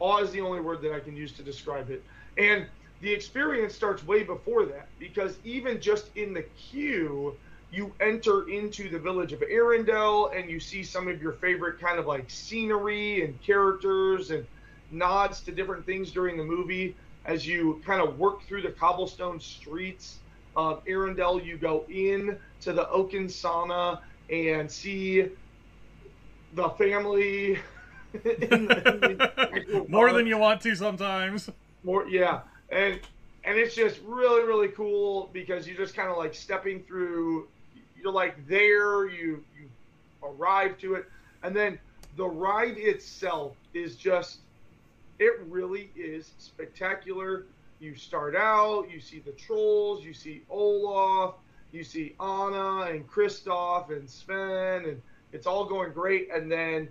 Awe 0.00 0.18
is 0.18 0.30
the 0.32 0.40
only 0.40 0.60
word 0.60 0.82
that 0.82 0.94
I 0.94 1.00
can 1.00 1.16
use 1.16 1.32
to 1.34 1.42
describe 1.42 1.90
it. 1.90 2.04
And 2.38 2.66
the 3.00 3.12
experience 3.12 3.74
starts 3.74 4.02
way 4.04 4.22
before 4.22 4.66
that 4.66 4.88
because 4.98 5.38
even 5.44 5.80
just 5.80 6.10
in 6.16 6.32
the 6.32 6.42
queue, 6.42 7.38
you 7.72 7.92
enter 8.00 8.48
into 8.48 8.88
the 8.88 8.98
village 8.98 9.32
of 9.32 9.40
Arendelle 9.40 10.36
and 10.36 10.50
you 10.50 10.58
see 10.58 10.82
some 10.82 11.06
of 11.08 11.22
your 11.22 11.32
favorite 11.34 11.80
kind 11.80 11.98
of 11.98 12.06
like 12.06 12.28
scenery 12.28 13.24
and 13.24 13.40
characters 13.42 14.30
and 14.30 14.44
nods 14.90 15.40
to 15.42 15.52
different 15.52 15.86
things 15.86 16.10
during 16.10 16.36
the 16.36 16.42
movie 16.44 16.96
as 17.26 17.46
you 17.46 17.80
kind 17.86 18.00
of 18.02 18.18
work 18.18 18.42
through 18.42 18.62
the 18.62 18.70
cobblestone 18.70 19.38
streets 19.38 20.18
of 20.56 20.84
Arendelle. 20.86 21.44
You 21.44 21.58
go 21.58 21.84
in 21.88 22.36
to 22.60 22.72
the 22.72 22.88
Oaken 22.88 23.26
sauna 23.26 24.00
and 24.30 24.70
see 24.70 25.28
the 26.54 26.68
family. 26.70 27.58
in 28.24 28.66
the- 28.66 28.94
in 28.94 29.00
the 29.18 29.86
More 29.88 30.12
than 30.12 30.26
you 30.26 30.38
want 30.38 30.60
to 30.62 30.74
sometimes. 30.74 31.48
more 31.84 32.06
yeah 32.08 32.40
and 32.70 33.00
and 33.44 33.56
it's 33.56 33.74
just 33.76 34.00
really 34.04 34.42
really 34.46 34.68
cool 34.68 35.30
because 35.32 35.66
you're 35.68 35.76
just 35.76 35.94
kind 35.94 36.10
of 36.10 36.16
like 36.18 36.34
stepping 36.34 36.82
through 36.82 37.46
you're 38.02 38.12
like 38.12 38.46
there 38.46 39.08
you 39.08 39.44
you 39.58 39.68
arrive 40.22 40.78
to 40.78 40.94
it. 40.94 41.06
And 41.42 41.54
then 41.54 41.78
the 42.16 42.26
ride 42.26 42.76
itself 42.76 43.56
is 43.74 43.96
just 43.96 44.38
it 45.18 45.40
really 45.48 45.90
is 45.96 46.32
spectacular. 46.38 47.46
You 47.80 47.94
start 47.94 48.36
out 48.36 48.90
you 48.90 49.00
see 49.00 49.20
the 49.20 49.32
trolls 49.32 50.04
you 50.04 50.12
see 50.12 50.42
olaf 50.50 51.34
you 51.72 51.84
see 51.84 52.14
anna 52.20 52.90
and 52.90 53.08
kristoff 53.08 53.90
and 53.90 54.08
sven 54.08 54.84
and 54.86 55.00
it's 55.32 55.46
all 55.46 55.64
going 55.64 55.92
great. 55.92 56.30
And 56.32 56.50
then 56.50 56.88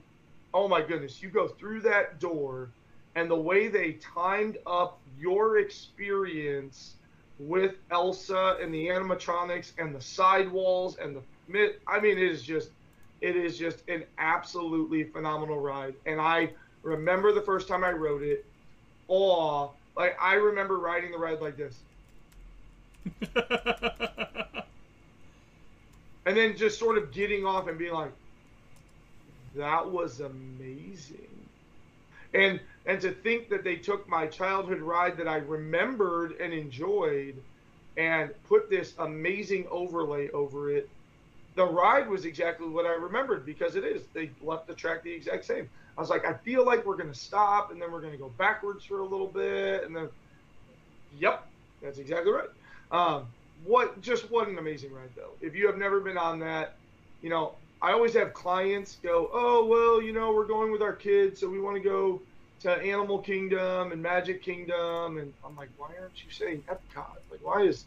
oh 0.54 0.68
my 0.68 0.82
goodness 0.82 1.22
you 1.22 1.30
go 1.30 1.48
through 1.48 1.82
that 1.82 2.20
door 2.20 2.70
and 3.16 3.30
the 3.30 3.36
way 3.36 3.68
they 3.68 3.94
timed 3.94 4.58
up 4.66 5.00
your 5.20 5.60
experience 5.60 6.96
with 7.40 7.76
Elsa 7.92 8.58
and 8.62 8.74
the 8.74 8.88
animatronics 8.88 9.72
and 9.78 9.96
the 9.96 10.02
sidewalls 10.02 10.98
and 10.98 11.16
the 11.16 11.22
mid 11.48 11.76
I 11.88 12.00
mean 12.00 12.18
it 12.18 12.24
is 12.24 12.44
just 12.44 12.70
it 13.22 13.36
is 13.36 13.58
just 13.58 13.88
an 13.90 14.04
absolutely 14.18 15.04
phenomenal 15.04 15.60
ride. 15.60 15.96
And 16.06 16.22
I 16.22 16.52
remember 16.84 17.34
the 17.34 17.42
first 17.42 17.68
time 17.68 17.84
I 17.84 17.92
rode 17.92 18.24
it. 18.24 18.46
Awe 19.08 19.70
like 19.96 20.18
I 20.22 20.36
remember 20.36 20.78
riding 20.78 21.12
the 21.12 21.18
ride 21.18 21.42
like 21.42 21.58
this. 21.58 21.80
And 26.30 26.38
then 26.38 26.56
just 26.56 26.78
sort 26.78 27.00
of 27.00 27.12
getting 27.12 27.44
off 27.44 27.68
and 27.68 27.76
being 27.76 27.94
like 27.94 28.12
that 29.56 29.90
was 29.90 30.20
amazing. 30.20 31.48
And 32.36 32.60
and 32.86 33.00
to 33.02 33.12
think 33.12 33.50
that 33.50 33.64
they 33.64 33.76
took 33.76 34.08
my 34.08 34.28
childhood 34.28 34.82
ride 34.82 35.18
that 35.18 35.28
I 35.28 35.38
remembered 35.38 36.40
and 36.40 36.54
enjoyed 36.54 37.36
and 37.98 38.32
put 38.48 38.70
this 38.70 38.94
amazing 39.00 39.68
overlay 39.70 40.30
over 40.32 40.72
it. 40.72 40.90
The 41.56 41.66
ride 41.66 42.08
was 42.08 42.26
exactly 42.26 42.68
what 42.68 42.86
I 42.86 42.94
remembered 42.94 43.46
because 43.46 43.76
it 43.76 43.84
is. 43.84 44.04
They 44.14 44.32
left 44.42 44.68
the 44.68 44.74
track 44.74 45.04
the 45.04 45.12
exact 45.12 45.46
same. 45.46 45.70
I 45.98 46.02
was 46.02 46.10
like, 46.10 46.26
I 46.26 46.34
feel 46.34 46.66
like 46.66 46.86
we're 46.86 46.96
going 46.96 47.12
to 47.12 47.20
stop 47.20 47.72
and 47.72 47.82
then 47.82 47.92
we're 47.92 48.00
going 48.00 48.14
to 48.14 48.18
go 48.18 48.30
backwards 48.38 48.86
for 48.86 49.00
a 49.00 49.06
little 49.06 49.28
bit. 49.28 49.84
And 49.84 49.94
then, 49.94 50.08
yep, 51.20 51.46
that's 51.82 52.00
exactly 52.00 52.32
right. 52.32 52.48
Um, 52.92 53.28
what, 53.66 54.00
just 54.00 54.32
what 54.32 54.48
an 54.48 54.58
amazing 54.58 54.94
ride, 54.94 55.10
though. 55.16 55.32
If 55.42 55.56
you 55.56 55.68
have 55.68 55.78
never 55.78 56.00
been 56.00 56.18
on 56.18 56.40
that, 56.40 56.76
you 57.22 57.30
know, 57.30 57.56
I 57.82 57.92
always 57.92 58.14
have 58.14 58.34
clients 58.34 58.98
go, 59.04 59.30
oh, 59.34 59.66
well, 59.66 60.02
you 60.02 60.14
know, 60.14 60.32
we're 60.32 60.46
going 60.46 60.72
with 60.72 60.82
our 60.82 60.94
kids, 60.94 61.42
so 61.42 61.50
we 61.50 61.60
want 61.60 61.76
to 61.76 61.84
go 61.84 62.22
to 62.62 62.72
Animal 62.72 63.20
Kingdom 63.20 63.92
and 63.92 64.02
Magic 64.02 64.44
Kingdom, 64.44 65.18
and 65.18 65.34
I'm 65.46 65.56
like, 65.56 65.70
why 65.78 65.90
aren't 66.00 66.24
you 66.24 66.32
saying 66.32 66.64
Epcot? 66.68 67.18
Like, 67.32 67.40
why 67.42 67.62
is 67.62 67.86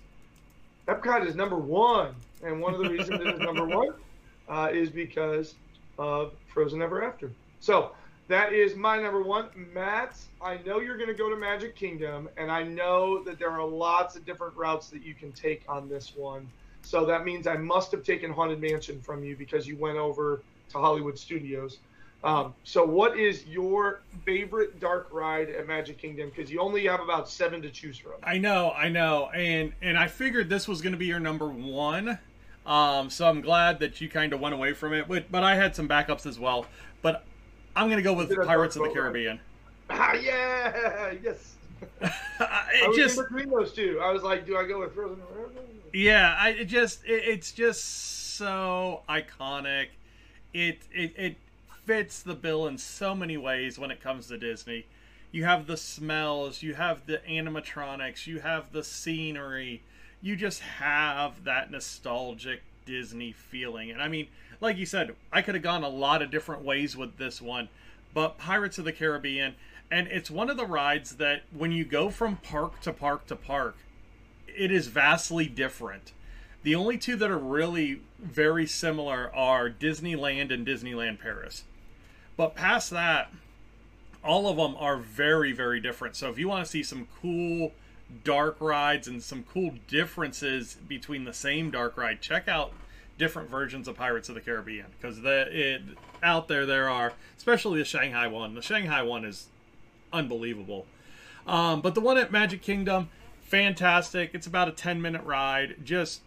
Epcot 0.88 1.26
is 1.26 1.34
number 1.34 1.58
one? 1.58 2.14
And 2.42 2.60
one 2.60 2.74
of 2.74 2.80
the 2.80 2.88
reasons 2.88 3.20
it 3.20 3.26
is 3.34 3.40
number 3.40 3.66
one 3.66 3.94
uh, 4.48 4.70
is 4.72 4.90
because 4.90 5.54
of 5.98 6.32
Frozen 6.52 6.80
Ever 6.80 7.04
After. 7.04 7.30
So 7.60 7.92
that 8.28 8.52
is 8.52 8.74
my 8.74 9.00
number 9.00 9.22
one. 9.22 9.48
Matt, 9.74 10.16
I 10.40 10.58
know 10.64 10.80
you're 10.80 10.96
going 10.96 11.08
to 11.08 11.14
go 11.14 11.28
to 11.28 11.36
Magic 11.36 11.76
Kingdom, 11.76 12.28
and 12.36 12.50
I 12.50 12.62
know 12.62 13.22
that 13.24 13.38
there 13.38 13.50
are 13.50 13.66
lots 13.66 14.16
of 14.16 14.24
different 14.24 14.56
routes 14.56 14.88
that 14.88 15.02
you 15.02 15.14
can 15.14 15.32
take 15.32 15.62
on 15.68 15.88
this 15.88 16.14
one. 16.16 16.48
So 16.82 17.04
that 17.06 17.24
means 17.24 17.46
I 17.46 17.56
must 17.56 17.92
have 17.92 18.04
taken 18.04 18.32
Haunted 18.32 18.60
Mansion 18.60 19.00
from 19.00 19.22
you 19.22 19.36
because 19.36 19.66
you 19.66 19.76
went 19.76 19.98
over 19.98 20.42
to 20.70 20.78
Hollywood 20.78 21.18
Studios. 21.18 21.78
Um, 22.24 22.54
so, 22.62 22.84
what 22.84 23.18
is 23.18 23.46
your 23.46 24.02
favorite 24.24 24.78
dark 24.78 25.08
ride 25.10 25.50
at 25.50 25.66
Magic 25.66 25.98
Kingdom? 25.98 26.30
Because 26.34 26.50
you 26.52 26.60
only 26.60 26.86
have 26.86 27.00
about 27.00 27.28
seven 27.28 27.60
to 27.62 27.70
choose 27.70 27.98
from. 27.98 28.12
I 28.22 28.38
know, 28.38 28.70
I 28.70 28.88
know, 28.88 29.28
and 29.30 29.72
and 29.82 29.98
I 29.98 30.06
figured 30.06 30.48
this 30.48 30.68
was 30.68 30.80
going 30.80 30.92
to 30.92 30.98
be 30.98 31.06
your 31.06 31.20
number 31.20 31.48
one. 31.48 32.18
Um, 32.64 33.10
so 33.10 33.28
I'm 33.28 33.40
glad 33.40 33.80
that 33.80 34.00
you 34.00 34.08
kind 34.08 34.32
of 34.32 34.40
went 34.40 34.54
away 34.54 34.72
from 34.72 34.92
it, 34.92 35.08
but 35.08 35.32
but 35.32 35.42
I 35.42 35.56
had 35.56 35.74
some 35.74 35.88
backups 35.88 36.26
as 36.26 36.38
well. 36.38 36.66
But 37.02 37.24
I'm 37.74 37.88
going 37.88 37.96
to 37.96 38.04
go 38.04 38.12
with 38.12 38.34
Pirates 38.34 38.76
of 38.76 38.84
the 38.84 38.90
Caribbean. 38.90 39.40
Ah, 39.90 40.14
yeah, 40.14 41.12
yes. 41.22 41.56
it 42.00 42.12
I 42.40 42.86
was 42.86 42.96
just 42.96 43.18
between 43.18 43.50
those 43.50 43.72
two. 43.72 43.98
I 44.00 44.12
was 44.12 44.22
like, 44.22 44.46
do 44.46 44.56
I 44.56 44.64
go 44.64 44.80
with 44.80 44.94
Frozen? 44.94 45.20
yeah, 45.92 46.36
I 46.38 46.50
it 46.50 46.66
just 46.66 47.04
it, 47.04 47.24
it's 47.26 47.50
just 47.50 48.36
so 48.36 49.02
iconic. 49.08 49.88
It 50.54 50.78
it 50.92 51.14
it 51.16 51.36
fits 51.85 52.22
the 52.22 52.35
bill 52.35 52.66
in 52.66 52.78
so 52.78 53.14
many 53.14 53.37
ways 53.37 53.78
when 53.78 53.91
it 53.91 54.01
comes 54.01 54.28
to 54.28 54.39
Disney. 54.39 54.87
You 55.30 55.45
have 55.45 55.66
the 55.66 55.76
smells, 55.76 56.62
you 56.62 56.74
have 56.74 57.07
the 57.07 57.18
animatronics, 57.28 58.26
you 58.26 58.41
have 58.41 58.72
the 58.72 58.85
scenery. 58.85 59.83
You 60.20 60.37
just 60.37 60.61
have 60.61 61.45
that 61.45 61.70
nostalgic 61.70 62.62
Disney 62.85 63.33
feeling. 63.33 63.91
And 63.91 64.03
I 64.03 64.09
mean, 64.09 64.28
like 64.61 64.76
you 64.76 64.87
said, 64.87 65.16
I 65.33 65.43
could 65.43 65.55
have 65.55 65.64
gone 65.64 65.83
a 65.83 65.89
lot 65.89 66.22
of 66.22 66.30
different 66.30 66.62
ways 66.62 66.97
with 66.97 67.16
this 67.16 67.41
one, 67.41 67.68
but 68.14 68.39
Pirates 68.39 68.78
of 68.78 68.85
the 68.85 68.93
Caribbean, 68.93 69.55
and 69.91 70.07
it's 70.09 70.30
one 70.30 70.51
of 70.51 70.57
the 70.57 70.66
rides 70.66 71.16
that 71.16 71.43
when 71.57 71.72
you 71.72 71.85
go 71.85 72.11
from 72.11 72.37
park 72.37 72.80
to 72.83 72.93
park 72.93 73.26
to 73.26 73.37
park, 73.37 73.76
it 74.47 74.70
is 74.70 74.87
vastly 74.89 75.47
different. 75.47 76.12
The 76.62 76.74
only 76.74 76.99
two 76.99 77.16
that 77.16 77.30
are 77.30 77.39
really 77.39 78.03
very 78.20 78.66
similar 78.66 79.35
are 79.35 79.68
Disneyland 79.68 80.53
and 80.53 80.66
Disneyland 80.66 81.18
Paris. 81.18 81.64
But 82.37 82.55
past 82.55 82.91
that, 82.91 83.30
all 84.24 84.49
of 84.49 84.57
them 84.57 84.76
are 84.78 84.97
very, 84.97 85.53
very 85.53 85.80
different. 85.80 86.16
So 86.16 86.30
if 86.30 86.39
you 86.39 86.49
want 86.49 86.64
to 86.64 86.70
see 86.70 86.83
some 86.83 87.09
cool 87.20 87.72
dark 88.24 88.57
rides 88.61 89.09
and 89.09 89.22
some 89.22 89.45
cool 89.45 89.74
differences 89.89 90.76
between 90.87 91.24
the 91.24 91.33
same 91.33 91.70
dark 91.70 91.97
ride, 91.97 92.20
check 92.20 92.49
out 92.49 92.72
different 93.18 93.51
versions 93.51 93.89
of 93.89 93.97
Pirates 93.97 94.28
of 94.28 94.35
the 94.35 94.41
Caribbean 94.41 94.87
because 95.01 95.20
the 95.20 95.47
it 95.51 95.83
out 96.22 96.49
there 96.49 96.66
there 96.66 96.89
are, 96.89 97.12
especially 97.37 97.78
the 97.78 97.85
Shanghai 97.85 98.26
one. 98.26 98.55
The 98.55 98.62
Shanghai 98.62 99.03
one 99.03 99.24
is 99.24 99.49
unbelievable. 100.12 100.87
Um, 101.47 101.80
but 101.80 101.95
the 101.95 102.01
one 102.01 102.18
at 102.18 102.30
Magic 102.30 102.62
Kingdom, 102.62 103.09
fantastic. 103.43 104.30
It's 104.35 104.47
about 104.47 104.68
a 104.68 104.72
10 104.72 105.03
minute 105.03 105.24
ride. 105.24 105.76
Just 105.85 106.22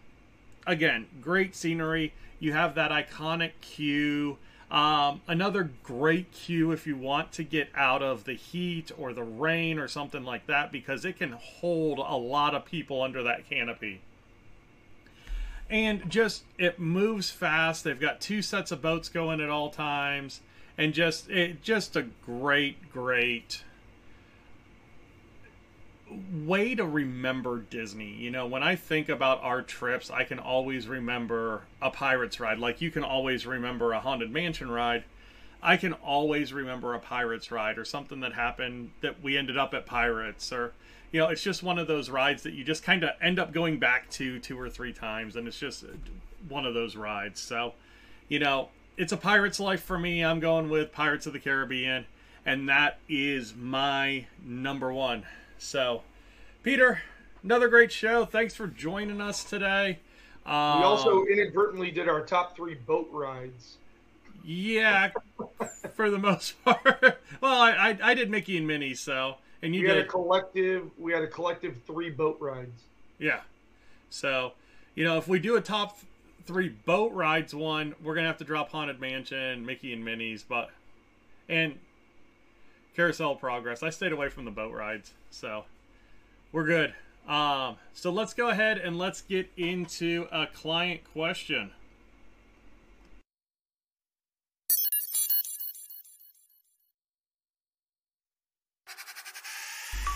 again, 0.68 1.08
great 1.22 1.56
scenery. 1.56 2.14
You 2.40 2.54
have 2.54 2.76
that 2.76 2.92
iconic 2.92 3.52
queue. 3.62 4.38
Um, 4.72 5.22
another 5.28 5.70
great 5.84 6.32
cue 6.32 6.72
if 6.72 6.88
you 6.88 6.98
want 6.98 7.32
to 7.34 7.44
get 7.44 7.70
out 7.76 8.02
of 8.02 8.24
the 8.24 8.34
heat 8.34 8.92
or 8.98 9.14
the 9.14 9.24
rain 9.24 9.78
or 9.78 9.88
something 9.88 10.24
like 10.24 10.48
that 10.48 10.72
because 10.72 11.06
it 11.06 11.18
can 11.18 11.34
hold 11.34 12.00
a 12.00 12.16
lot 12.16 12.56
of 12.56 12.66
people 12.66 13.02
under 13.02 13.22
that 13.24 13.48
canopy. 13.48 14.02
And 15.70 16.10
just 16.10 16.44
it 16.58 16.80
moves 16.80 17.30
fast. 17.30 17.84
They've 17.84 18.00
got 18.00 18.22
two 18.22 18.42
sets 18.42 18.72
of 18.72 18.82
boats 18.82 19.10
going 19.10 19.40
at 19.40 19.50
all 19.50 19.70
times, 19.70 20.42
and 20.78 20.94
just 20.94 21.30
it 21.30 21.64
just 21.64 21.96
a 21.96 22.04
great, 22.24 22.92
great 22.92 23.64
way 26.46 26.76
to 26.76 26.86
remember 26.86 27.60
Disney. 27.60 28.14
You 28.14 28.32
know, 28.32 28.46
when 28.46 28.64
I 28.64 28.76
think 28.76 29.10
about 29.10 29.42
our 29.44 29.62
trips, 29.62 30.10
I 30.10 30.24
can 30.24 30.40
always 30.40 30.88
remember 30.88 31.64
a 31.82 31.90
Pirates 31.90 32.40
ride. 32.40 32.60
Like 32.60 32.82
you 32.82 32.92
can 32.92 33.04
always 33.04 33.46
remember 33.46 33.94
a 33.94 34.00
Haunted 34.00 34.32
Mansion 34.32 34.70
ride. 34.70 35.04
I 35.62 35.78
can 35.78 35.94
always 35.94 36.54
remember 36.54 36.94
a 36.94 37.00
Pirates 37.00 37.52
ride 37.52 37.78
or 37.78 37.86
something 37.86 38.20
that 38.20 38.34
happened 38.34 38.92
that 39.02 39.24
we 39.24 39.38
ended 39.38 39.58
up 39.58 39.74
at 39.74 39.86
Pirates 39.86 40.52
or 40.52 40.74
you 41.12 41.22
know, 41.22 41.30
it's 41.30 41.44
just 41.44 41.64
one 41.64 41.80
of 41.80 41.88
those 41.88 42.10
rides 42.10 42.44
that 42.44 42.54
you 42.54 42.64
just 42.64 42.84
kind 42.84 43.04
of 43.04 43.12
end 43.22 43.40
up 43.40 43.54
going 43.54 43.80
back 43.80 44.10
to 44.10 44.38
two 44.40 44.60
or 44.60 44.70
three 44.70 44.92
times 44.92 45.36
and 45.36 45.48
it's 45.48 45.58
just 45.58 45.86
one 46.50 46.66
of 46.66 46.74
those 46.74 46.96
rides. 46.96 47.40
So, 47.40 47.74
you 48.28 48.38
know, 48.38 48.70
it's 48.98 49.14
a 49.14 49.18
Pirates 49.18 49.60
life 49.60 49.82
for 49.82 49.98
me. 49.98 50.24
I'm 50.24 50.40
going 50.40 50.70
with 50.70 50.92
Pirates 50.92 51.26
of 51.26 51.34
the 51.34 51.40
Caribbean 51.40 52.06
and 52.46 52.70
that 52.70 53.00
is 53.10 53.56
my 53.56 54.28
number 54.44 54.92
1. 54.94 55.24
So, 55.58 56.04
Peter, 56.64 57.02
another 57.44 57.68
great 57.68 57.92
show. 57.92 58.26
Thanks 58.26 58.54
for 58.54 58.68
joining 58.68 59.22
us 59.22 59.44
today. 59.44 60.00
Um, 60.46 60.80
we 60.80 60.86
also 60.86 61.26
inadvertently 61.26 61.92
did 61.92 62.08
our 62.08 62.22
top 62.22 62.56
three 62.56 62.76
boat 62.76 63.10
rides. 63.12 63.78
Yeah, 64.44 65.10
for 65.96 66.12
the 66.12 66.20
most 66.20 66.62
part. 66.66 67.20
Well, 67.42 67.60
I, 67.60 67.72
I, 67.72 67.98
I 68.04 68.14
did 68.14 68.30
Mickey 68.30 68.58
and 68.58 68.68
Minnie, 68.68 68.94
so 68.94 69.36
and 69.64 69.74
you 69.74 69.82
we 69.82 69.88
did 69.88 69.98
had 69.98 70.06
a 70.06 70.08
collective. 70.08 70.92
We 71.00 71.14
had 71.14 71.24
a 71.24 71.28
collective 71.28 71.78
three 71.88 72.12
boat 72.12 72.38
rides. 72.40 72.84
Yeah, 73.18 73.40
so 74.12 74.54
you 74.94 75.04
know 75.04 75.18
if 75.18 75.28
we 75.28 75.40
do 75.40 75.56
a 75.56 75.62
top 75.62 75.98
three 76.46 76.70
boat 76.70 77.12
rides 77.14 77.56
one, 77.56 77.96
we're 78.04 78.14
gonna 78.14 78.28
have 78.28 78.38
to 78.38 78.44
drop 78.44 78.70
Haunted 78.70 79.00
Mansion, 79.00 79.66
Mickey 79.66 79.94
and 79.94 80.06
Minnie's, 80.06 80.44
but 80.44 80.70
and 81.50 81.80
Carousel 82.96 83.36
Progress. 83.36 83.84
I 83.84 83.90
stayed 83.90 84.12
away 84.12 84.30
from 84.30 84.46
the 84.46 84.52
boat 84.52 84.74
rides, 84.74 85.14
so 85.30 85.66
we're 86.52 86.66
good. 86.66 86.94
Um, 87.28 87.78
so 87.94 88.12
let's 88.12 88.34
go 88.34 88.50
ahead 88.50 88.78
and 88.78 88.98
let's 88.98 89.22
get 89.22 89.50
into 89.58 90.28
a 90.32 90.48
client 90.48 91.02
question. 91.12 91.72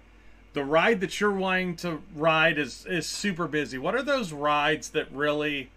the 0.53 0.63
ride 0.63 1.01
that 1.01 1.19
you're 1.19 1.31
wanting 1.31 1.75
to 1.77 2.03
ride 2.13 2.59
is, 2.59 2.85
is 2.85 3.07
super 3.07 3.47
busy. 3.47 3.79
What 3.79 3.95
are 3.95 4.03
those 4.03 4.31
rides 4.31 4.89
that 4.89 5.11
really 5.11 5.71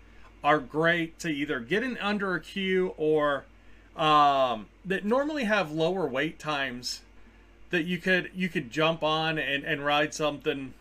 are 0.44 0.58
great 0.58 1.18
to 1.20 1.28
either 1.30 1.58
get 1.58 1.82
in 1.82 1.96
under 1.98 2.34
a 2.34 2.40
queue 2.40 2.92
or 2.98 3.46
um, 3.98 4.66
that 4.84 5.04
normally 5.04 5.44
have 5.44 5.72
lower 5.72 6.06
wait 6.06 6.38
times 6.38 7.02
that 7.70 7.82
you 7.82 7.98
could 7.98 8.30
you 8.34 8.48
could 8.48 8.70
jump 8.70 9.02
on 9.02 9.38
and, 9.38 9.64
and 9.64 9.84
ride 9.84 10.14
something 10.14 10.72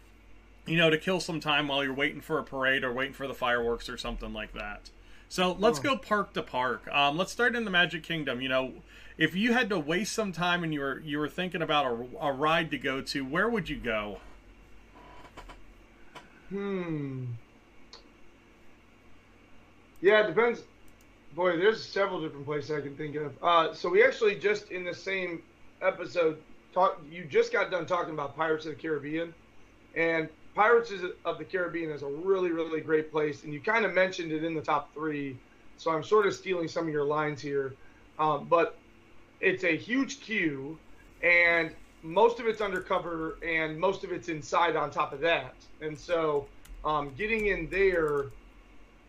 you 0.65 0.77
know 0.77 0.89
to 0.89 0.97
kill 0.97 1.19
some 1.19 1.39
time 1.39 1.67
while 1.67 1.83
you're 1.83 1.93
waiting 1.93 2.21
for 2.21 2.37
a 2.39 2.43
parade 2.43 2.83
or 2.83 2.93
waiting 2.93 3.13
for 3.13 3.27
the 3.27 3.33
fireworks 3.33 3.89
or 3.89 3.97
something 3.97 4.33
like 4.33 4.53
that. 4.53 4.91
So 5.29 5.57
let's 5.59 5.79
oh. 5.79 5.81
go 5.81 5.97
park 5.97 6.33
to 6.33 6.43
park. 6.43 6.87
Um, 6.89 7.17
let's 7.17 7.31
start 7.31 7.55
in 7.55 7.65
the 7.65 7.71
magic 7.71 8.03
kingdom 8.03 8.39
you 8.39 8.49
know. 8.49 8.73
If 9.17 9.33
you 9.35 9.53
had 9.53 9.69
to 9.69 9.79
waste 9.79 10.13
some 10.13 10.31
time 10.31 10.63
and 10.63 10.71
you 10.71 10.79
were 10.79 10.99
you 10.99 11.17
were 11.17 11.27
thinking 11.27 11.63
about 11.63 11.85
a, 11.85 12.27
a 12.27 12.31
ride 12.31 12.69
to 12.71 12.77
go 12.77 13.01
to 13.01 13.25
where 13.25 13.49
would 13.49 13.67
you 13.67 13.77
go? 13.77 14.19
Hmm. 16.49 17.25
Yeah 20.01 20.23
it 20.23 20.27
depends 20.27 20.61
Boy, 21.37 21.55
there's 21.55 21.85
several 21.85 22.19
different 22.19 22.47
places 22.47 22.71
I 22.71 22.81
can 22.81 22.97
think 22.97 23.15
of. 23.15 23.31
Uh, 23.43 23.71
so 23.71 23.89
we 23.89 24.03
actually 24.03 24.33
just 24.33 24.71
in 24.71 24.83
the 24.83 24.93
same 24.93 25.43
episode 25.83 26.41
talk. 26.73 26.99
You 27.11 27.25
just 27.25 27.53
got 27.53 27.69
done 27.69 27.85
talking 27.85 28.11
about 28.11 28.35
Pirates 28.35 28.65
of 28.65 28.71
the 28.75 28.81
Caribbean, 28.81 29.35
and 29.93 30.29
Pirates 30.55 30.91
of 31.25 31.37
the 31.37 31.45
Caribbean 31.45 31.91
is 31.91 32.01
a 32.01 32.07
really, 32.07 32.49
really 32.49 32.81
great 32.81 33.11
place. 33.11 33.43
And 33.43 33.53
you 33.53 33.59
kind 33.59 33.85
of 33.85 33.93
mentioned 33.93 34.31
it 34.31 34.43
in 34.43 34.55
the 34.55 34.61
top 34.61 34.91
three. 34.95 35.37
so 35.77 35.91
I'm 35.91 36.03
sort 36.03 36.25
of 36.25 36.33
stealing 36.33 36.67
some 36.67 36.87
of 36.87 36.91
your 36.91 37.05
lines 37.05 37.39
here. 37.39 37.75
Um, 38.17 38.47
but 38.49 38.75
it's 39.39 39.63
a 39.63 39.77
huge 39.77 40.21
queue, 40.21 40.75
and 41.21 41.69
most 42.01 42.39
of 42.39 42.47
it's 42.47 42.61
undercover, 42.61 43.37
and 43.45 43.79
most 43.79 44.03
of 44.03 44.11
it's 44.11 44.27
inside 44.27 44.75
on 44.75 44.89
top 44.89 45.13
of 45.13 45.19
that. 45.19 45.53
And 45.81 45.95
so 45.95 46.47
um, 46.83 47.13
getting 47.15 47.45
in 47.45 47.69
there 47.69 48.25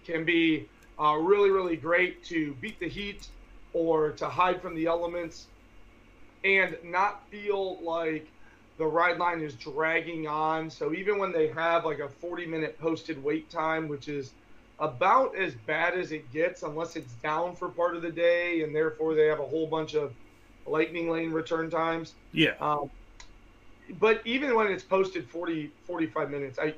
can 0.04 0.26
be 0.26 0.68
uh, 1.00 1.16
really, 1.16 1.50
really 1.50 1.76
great 1.76 2.24
to 2.24 2.54
beat 2.60 2.78
the 2.80 2.88
heat 2.88 3.28
or 3.72 4.10
to 4.12 4.28
hide 4.28 4.60
from 4.60 4.74
the 4.74 4.86
elements 4.86 5.46
and 6.44 6.76
not 6.82 7.28
feel 7.30 7.80
like 7.82 8.26
the 8.78 8.86
ride 8.86 9.18
line 9.18 9.40
is 9.40 9.54
dragging 9.54 10.26
on. 10.26 10.70
So 10.70 10.92
even 10.94 11.18
when 11.18 11.32
they 11.32 11.48
have 11.48 11.84
like 11.84 11.98
a 11.98 12.08
40 12.08 12.46
minute 12.46 12.78
posted 12.78 13.22
wait 13.22 13.50
time, 13.50 13.88
which 13.88 14.08
is 14.08 14.32
about 14.78 15.36
as 15.36 15.54
bad 15.66 15.94
as 15.94 16.12
it 16.12 16.32
gets, 16.32 16.62
unless 16.62 16.94
it's 16.94 17.12
down 17.14 17.56
for 17.56 17.68
part 17.68 17.96
of 17.96 18.02
the 18.02 18.10
day 18.10 18.62
and 18.62 18.74
therefore 18.74 19.14
they 19.14 19.26
have 19.26 19.40
a 19.40 19.46
whole 19.46 19.66
bunch 19.66 19.94
of 19.94 20.12
lightning 20.66 21.10
lane 21.10 21.32
return 21.32 21.68
times. 21.68 22.14
Yeah. 22.32 22.54
Um, 22.60 22.90
but 23.98 24.20
even 24.24 24.54
when 24.54 24.68
it's 24.68 24.84
posted 24.84 25.28
40, 25.28 25.72
45 25.84 26.30
minutes, 26.30 26.58
I, 26.58 26.74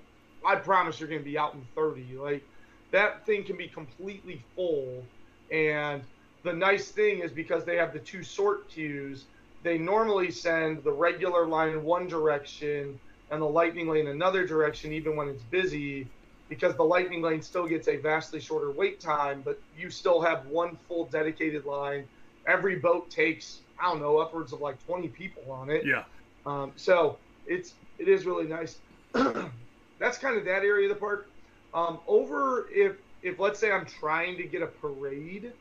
I 0.47 0.57
promise 0.57 1.01
you're 1.01 1.09
going 1.09 1.21
to 1.21 1.25
be 1.25 1.37
out 1.37 1.55
in 1.55 1.67
30. 1.75 2.17
Like 2.17 2.43
that 2.91 3.25
thing 3.27 3.45
can 3.45 3.57
be 3.57 3.69
completely 3.69 4.43
full. 4.55 5.03
And 5.51 6.03
the 6.43 6.53
nice 6.53 6.91
thing 6.91 7.21
is 7.21 7.31
because 7.31 7.65
they 7.65 7.77
have 7.77 7.93
the 7.93 7.99
two 7.99 8.23
sort 8.23 8.69
queues, 8.69 9.25
they 9.63 9.79
normally 9.79 10.31
send 10.31 10.83
the 10.85 10.93
regular 10.93 11.47
line 11.47 11.83
one 11.83 12.09
direction 12.09 12.99
and 13.31 13.41
the 13.41 13.47
lightning 13.47 13.89
lane 13.89 14.09
another 14.09 14.47
direction, 14.47 14.93
even 14.93 15.17
when 15.17 15.29
it's 15.29 15.43
busy, 15.45 16.07
because 16.49 16.75
the 16.75 16.85
lightning 16.85 17.23
lane 17.23 17.43
still 17.43 17.67
gets 17.67 17.87
a 17.89 17.97
vastly 17.97 18.41
shorter 18.41 18.71
wait 18.71 19.01
time, 19.01 19.43
but 19.45 19.61
you 19.79 19.89
still 19.91 20.21
have 20.21 20.47
one 20.47 20.77
full 20.89 21.05
dedicated 21.07 21.65
line. 21.65 22.05
Every 22.47 22.77
boat 22.77 23.11
takes, 23.11 23.61
I 23.79 23.91
don't 23.91 24.01
know, 24.01 24.19
upwards 24.19 24.53
of 24.53 24.61
like 24.61 24.85
20 24.87 25.09
people 25.09 25.51
on 25.51 25.71
it. 25.71 25.87
Yeah. 25.87 26.05
Um, 26.47 26.73
so 26.77 27.19
it's 27.47 27.75
it 27.99 28.09
is 28.09 28.25
really 28.25 28.47
nice. 28.47 28.79
That's 29.13 30.19
kind 30.19 30.37
of 30.37 30.45
that 30.47 30.65
area 30.65 30.89
of 30.89 30.95
the 30.95 31.01
park. 31.01 31.30
Um, 31.73 32.01
over 32.07 32.69
if 32.71 32.97
if 33.23 33.39
let's 33.39 33.59
say 33.59 33.71
I'm 33.71 33.87
trying 33.87 34.37
to 34.39 34.45
get 34.45 34.63
a 34.63 34.67
parade, 34.67 35.53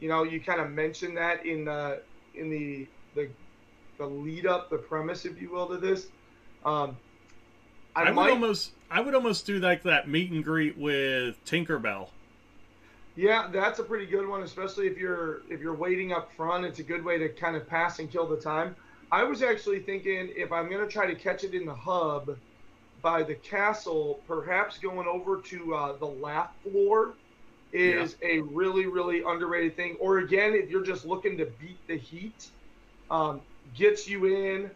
you 0.00 0.08
know, 0.08 0.22
you 0.22 0.40
kind 0.40 0.60
of 0.60 0.70
mentioned 0.70 1.16
that 1.16 1.44
in 1.46 1.64
the 1.64 2.02
in 2.34 2.50
the 2.50 2.86
the 3.14 3.28
the 3.98 4.06
lead 4.06 4.46
up, 4.46 4.70
the 4.70 4.78
premise, 4.78 5.24
if 5.24 5.40
you 5.40 5.50
will, 5.50 5.68
to 5.68 5.76
this. 5.76 6.08
Um, 6.64 6.96
I, 7.94 8.04
I, 8.04 8.10
would 8.10 8.30
almost 8.30 8.72
I 8.90 9.00
would 9.00 9.14
almost 9.14 9.46
do 9.46 9.58
like 9.58 9.82
that 9.82 10.08
meet 10.08 10.30
and 10.30 10.42
greet 10.42 10.76
with 10.78 11.44
Tinkerbell. 11.44 12.08
yeah, 13.16 13.48
that's 13.52 13.78
a 13.78 13.84
pretty 13.84 14.06
good 14.06 14.26
one, 14.26 14.42
especially 14.42 14.86
if 14.86 14.96
you're 14.96 15.42
if 15.50 15.60
you're 15.60 15.74
waiting 15.74 16.12
up 16.12 16.32
front. 16.36 16.64
It's 16.64 16.78
a 16.78 16.84
good 16.84 17.04
way 17.04 17.18
to 17.18 17.28
kind 17.28 17.56
of 17.56 17.66
pass 17.66 17.98
and 17.98 18.10
kill 18.10 18.26
the 18.26 18.36
time. 18.36 18.76
I 19.10 19.24
was 19.24 19.42
actually 19.42 19.80
thinking 19.80 20.32
if 20.34 20.52
I'm 20.52 20.70
gonna 20.70 20.86
try 20.86 21.06
to 21.06 21.14
catch 21.14 21.44
it 21.44 21.54
in 21.54 21.66
the 21.66 21.74
hub 21.74 22.36
by 23.02 23.22
the 23.22 23.34
castle, 23.34 24.20
perhaps 24.26 24.78
going 24.78 25.06
over 25.08 25.40
to 25.42 25.74
uh, 25.74 25.96
the 25.98 26.06
laugh 26.06 26.50
floor 26.62 27.14
is 27.72 28.16
a 28.22 28.40
really 28.40 28.86
really 28.86 29.22
underrated 29.26 29.76
thing. 29.76 29.96
Or 30.00 30.18
again, 30.18 30.54
if 30.54 30.70
you're 30.70 30.84
just 30.84 31.04
looking 31.06 31.38
to 31.38 31.46
beat 31.46 31.78
the 31.88 31.96
heat, 31.96 32.50
um, 33.10 33.40
gets 33.74 34.08
you 34.08 34.26
in. 34.26 34.70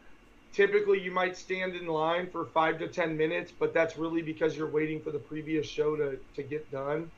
Typically, 0.53 1.01
you 1.03 1.11
might 1.11 1.37
stand 1.37 1.75
in 1.77 1.87
line 1.87 2.31
for 2.31 2.47
five 2.47 2.79
to 2.79 2.89
ten 2.89 3.17
minutes, 3.17 3.53
but 3.59 3.75
that's 3.75 3.99
really 3.99 4.23
because 4.23 4.57
you're 4.57 4.71
waiting 4.71 5.03
for 5.03 5.11
the 5.11 5.19
previous 5.19 5.67
show 5.67 5.97
to 5.97 6.19
to 6.35 6.43
get 6.43 6.71
done. 6.71 7.11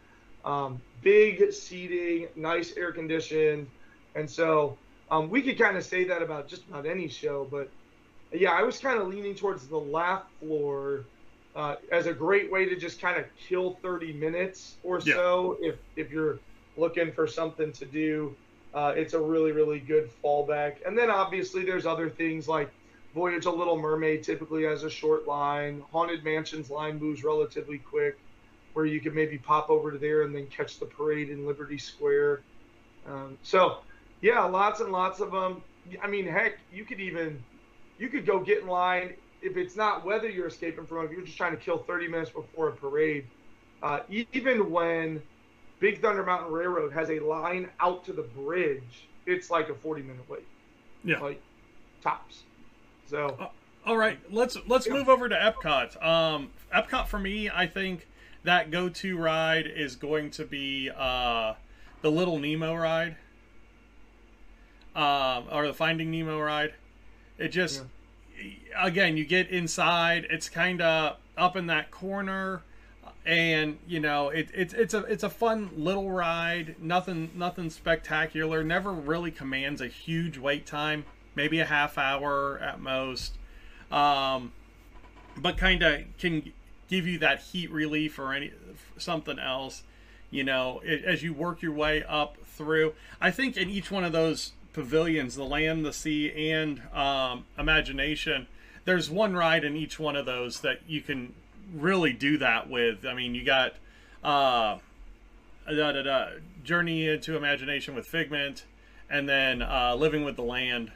Um, 0.44 0.82
big 1.02 1.52
seating, 1.52 2.28
nice 2.36 2.76
air 2.76 2.92
conditioned, 2.92 3.68
and 4.14 4.28
so 4.28 4.78
um, 5.10 5.30
we 5.30 5.42
could 5.42 5.58
kind 5.58 5.76
of 5.76 5.84
say 5.84 6.04
that 6.04 6.22
about 6.22 6.48
just 6.48 6.66
about 6.68 6.86
any 6.86 7.08
show, 7.08 7.46
but 7.50 7.70
yeah, 8.32 8.52
I 8.52 8.62
was 8.62 8.78
kind 8.78 9.00
of 9.00 9.08
leaning 9.08 9.34
towards 9.34 9.68
the 9.68 9.78
laugh 9.78 10.24
floor 10.40 11.08
uh, 11.54 11.76
as 11.90 12.06
a 12.06 12.12
great 12.12 12.50
way 12.50 12.68
to 12.68 12.76
just 12.76 13.00
kind 13.00 13.18
of 13.18 13.24
kill 13.48 13.78
30 13.82 14.12
minutes 14.12 14.76
or 14.82 15.00
Yeah. 15.04 15.14
so 15.14 15.56
if 15.60 15.76
if 15.96 16.10
you're 16.10 16.42
looking 16.76 17.12
for 17.12 17.26
something 17.26 17.72
to 17.72 17.84
do. 17.86 18.36
Uh, 18.74 18.92
it's 18.94 19.14
a 19.14 19.20
really 19.20 19.50
really 19.50 19.80
good 19.80 20.10
fallback, 20.22 20.76
and 20.86 20.96
then 20.96 21.10
obviously 21.10 21.64
there's 21.64 21.86
other 21.86 22.10
things 22.10 22.46
like 22.46 22.70
Voyage 23.14 23.46
a 23.46 23.50
Little 23.50 23.78
Mermaid 23.78 24.22
typically 24.22 24.64
has 24.64 24.84
a 24.84 24.90
short 24.90 25.26
line. 25.26 25.82
Haunted 25.90 26.22
Mansion's 26.22 26.68
line 26.68 26.98
moves 26.98 27.24
relatively 27.24 27.78
quick, 27.78 28.18
where 28.74 28.84
you 28.84 29.00
could 29.00 29.14
maybe 29.14 29.38
pop 29.38 29.70
over 29.70 29.90
to 29.90 29.98
there 29.98 30.22
and 30.22 30.34
then 30.34 30.46
catch 30.48 30.78
the 30.78 30.84
parade 30.84 31.30
in 31.30 31.46
Liberty 31.46 31.78
Square. 31.78 32.44
Um, 33.06 33.38
so 33.42 33.78
yeah, 34.20 34.44
lots 34.44 34.80
and 34.80 34.92
lots 34.92 35.20
of 35.20 35.32
them. 35.32 35.62
I 36.02 36.06
mean, 36.06 36.26
heck, 36.26 36.58
you 36.70 36.84
could 36.84 37.00
even 37.00 37.42
you 37.98 38.08
could 38.08 38.24
go 38.26 38.40
get 38.40 38.62
in 38.62 38.68
line 38.68 39.14
if 39.42 39.56
it's 39.56 39.76
not 39.76 40.04
weather 40.04 40.28
you're 40.28 40.46
escaping 40.46 40.86
from. 40.86 41.04
If 41.04 41.12
you're 41.12 41.22
just 41.22 41.36
trying 41.36 41.52
to 41.56 41.62
kill 41.62 41.78
30 41.78 42.08
minutes 42.08 42.30
before 42.30 42.68
a 42.68 42.72
parade, 42.72 43.24
uh, 43.82 44.00
even 44.32 44.70
when 44.70 45.22
Big 45.80 46.00
Thunder 46.00 46.24
Mountain 46.24 46.52
Railroad 46.52 46.92
has 46.92 47.10
a 47.10 47.20
line 47.20 47.70
out 47.80 48.04
to 48.06 48.12
the 48.12 48.22
bridge, 48.22 49.08
it's 49.26 49.50
like 49.50 49.68
a 49.68 49.74
40 49.74 50.02
minute 50.02 50.28
wait, 50.28 50.42
Yeah. 51.04 51.18
like 51.20 51.40
tops. 52.02 52.44
So 53.06 53.50
All 53.86 53.96
right, 53.96 54.18
let's 54.30 54.58
let's 54.66 54.86
Yeah. 54.86 54.94
move 54.94 55.08
over 55.08 55.28
to 55.28 55.34
Epcot. 55.34 56.02
Um, 56.04 56.50
Epcot 56.74 57.06
for 57.06 57.18
me, 57.18 57.48
I 57.48 57.66
think 57.66 58.06
that 58.42 58.70
go-to 58.70 59.16
ride 59.16 59.66
is 59.66 59.96
going 59.96 60.30
to 60.32 60.44
be 60.44 60.90
uh, 60.94 61.54
the 62.02 62.10
Little 62.10 62.38
Nemo 62.38 62.74
ride, 62.74 63.16
um, 64.94 65.46
or 65.50 65.66
the 65.66 65.72
Finding 65.72 66.10
Nemo 66.10 66.38
ride. 66.40 66.74
It 67.38 67.48
just 67.48 67.84
again, 68.76 69.16
you 69.16 69.24
get 69.24 69.48
inside. 69.48 70.26
It's 70.30 70.48
kind 70.48 70.82
of 70.82 71.16
up 71.36 71.56
in 71.56 71.66
that 71.68 71.90
corner, 71.90 72.62
and 73.24 73.78
you 73.86 74.00
know 74.00 74.28
it, 74.28 74.50
it's 74.52 74.74
it's 74.74 74.94
a 74.94 74.98
it's 75.04 75.22
a 75.22 75.30
fun 75.30 75.70
little 75.76 76.10
ride. 76.10 76.76
Nothing 76.80 77.30
nothing 77.34 77.70
spectacular. 77.70 78.62
Never 78.64 78.92
really 78.92 79.30
commands 79.30 79.80
a 79.80 79.88
huge 79.88 80.38
wait 80.38 80.66
time. 80.66 81.04
Maybe 81.34 81.60
a 81.60 81.66
half 81.66 81.96
hour 81.96 82.58
at 82.58 82.80
most 82.80 83.38
um, 83.90 84.52
but 85.36 85.56
kind 85.56 85.82
of 85.82 86.02
can 86.18 86.52
give 86.88 87.06
you 87.06 87.18
that 87.18 87.40
heat 87.40 87.70
relief 87.70 88.18
or 88.18 88.32
any 88.32 88.52
something 88.96 89.38
else. 89.38 89.82
You 90.30 90.44
know, 90.44 90.82
it, 90.84 91.04
as 91.04 91.22
you 91.22 91.32
work 91.32 91.62
your 91.62 91.72
way 91.72 92.04
up 92.06 92.36
through. 92.44 92.94
I 93.20 93.30
think 93.30 93.56
in 93.56 93.70
each 93.70 93.90
one 93.90 94.04
of 94.04 94.12
those 94.12 94.52
pavilions, 94.72 95.34
the 95.34 95.44
land, 95.44 95.84
the 95.84 95.92
sea, 95.92 96.50
and 96.50 96.82
um, 96.92 97.44
imagination, 97.58 98.46
there's 98.84 99.10
one 99.10 99.34
ride 99.34 99.64
in 99.64 99.76
each 99.76 99.98
one 99.98 100.16
of 100.16 100.26
those 100.26 100.60
that 100.60 100.80
you 100.86 101.00
can 101.00 101.34
really 101.74 102.12
do 102.12 102.38
that 102.38 102.68
with. 102.68 103.04
I 103.04 103.14
mean, 103.14 103.34
you 103.34 103.44
got 103.44 103.74
uh, 104.22 104.78
da, 105.66 105.92
da, 105.92 106.02
da, 106.02 106.26
Journey 106.64 107.08
into 107.08 107.36
Imagination 107.36 107.94
with 107.94 108.06
Figment, 108.06 108.64
and 109.10 109.28
then 109.28 109.62
uh, 109.62 109.94
Living 109.96 110.24
with 110.24 110.36
the 110.36 110.42
Land 110.42 110.92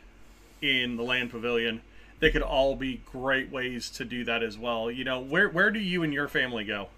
in 0.61 0.97
the 0.97 1.03
Land 1.03 1.31
Pavilion. 1.31 1.83
They 2.21 2.31
could 2.31 2.43
all 2.43 2.77
be 2.77 3.03
great 3.05 3.51
ways 3.51 3.91
to 3.91 4.05
do 4.05 4.25
that 4.25 4.45
as 4.45 4.57
well. 4.57 4.91
You 4.91 5.03
know, 5.03 5.19
where 5.21 5.49
where 5.49 5.73
do 5.73 5.81
you 5.81 6.05
and 6.05 6.15
your 6.15 6.29
family 6.29 6.65
go? 6.65 6.89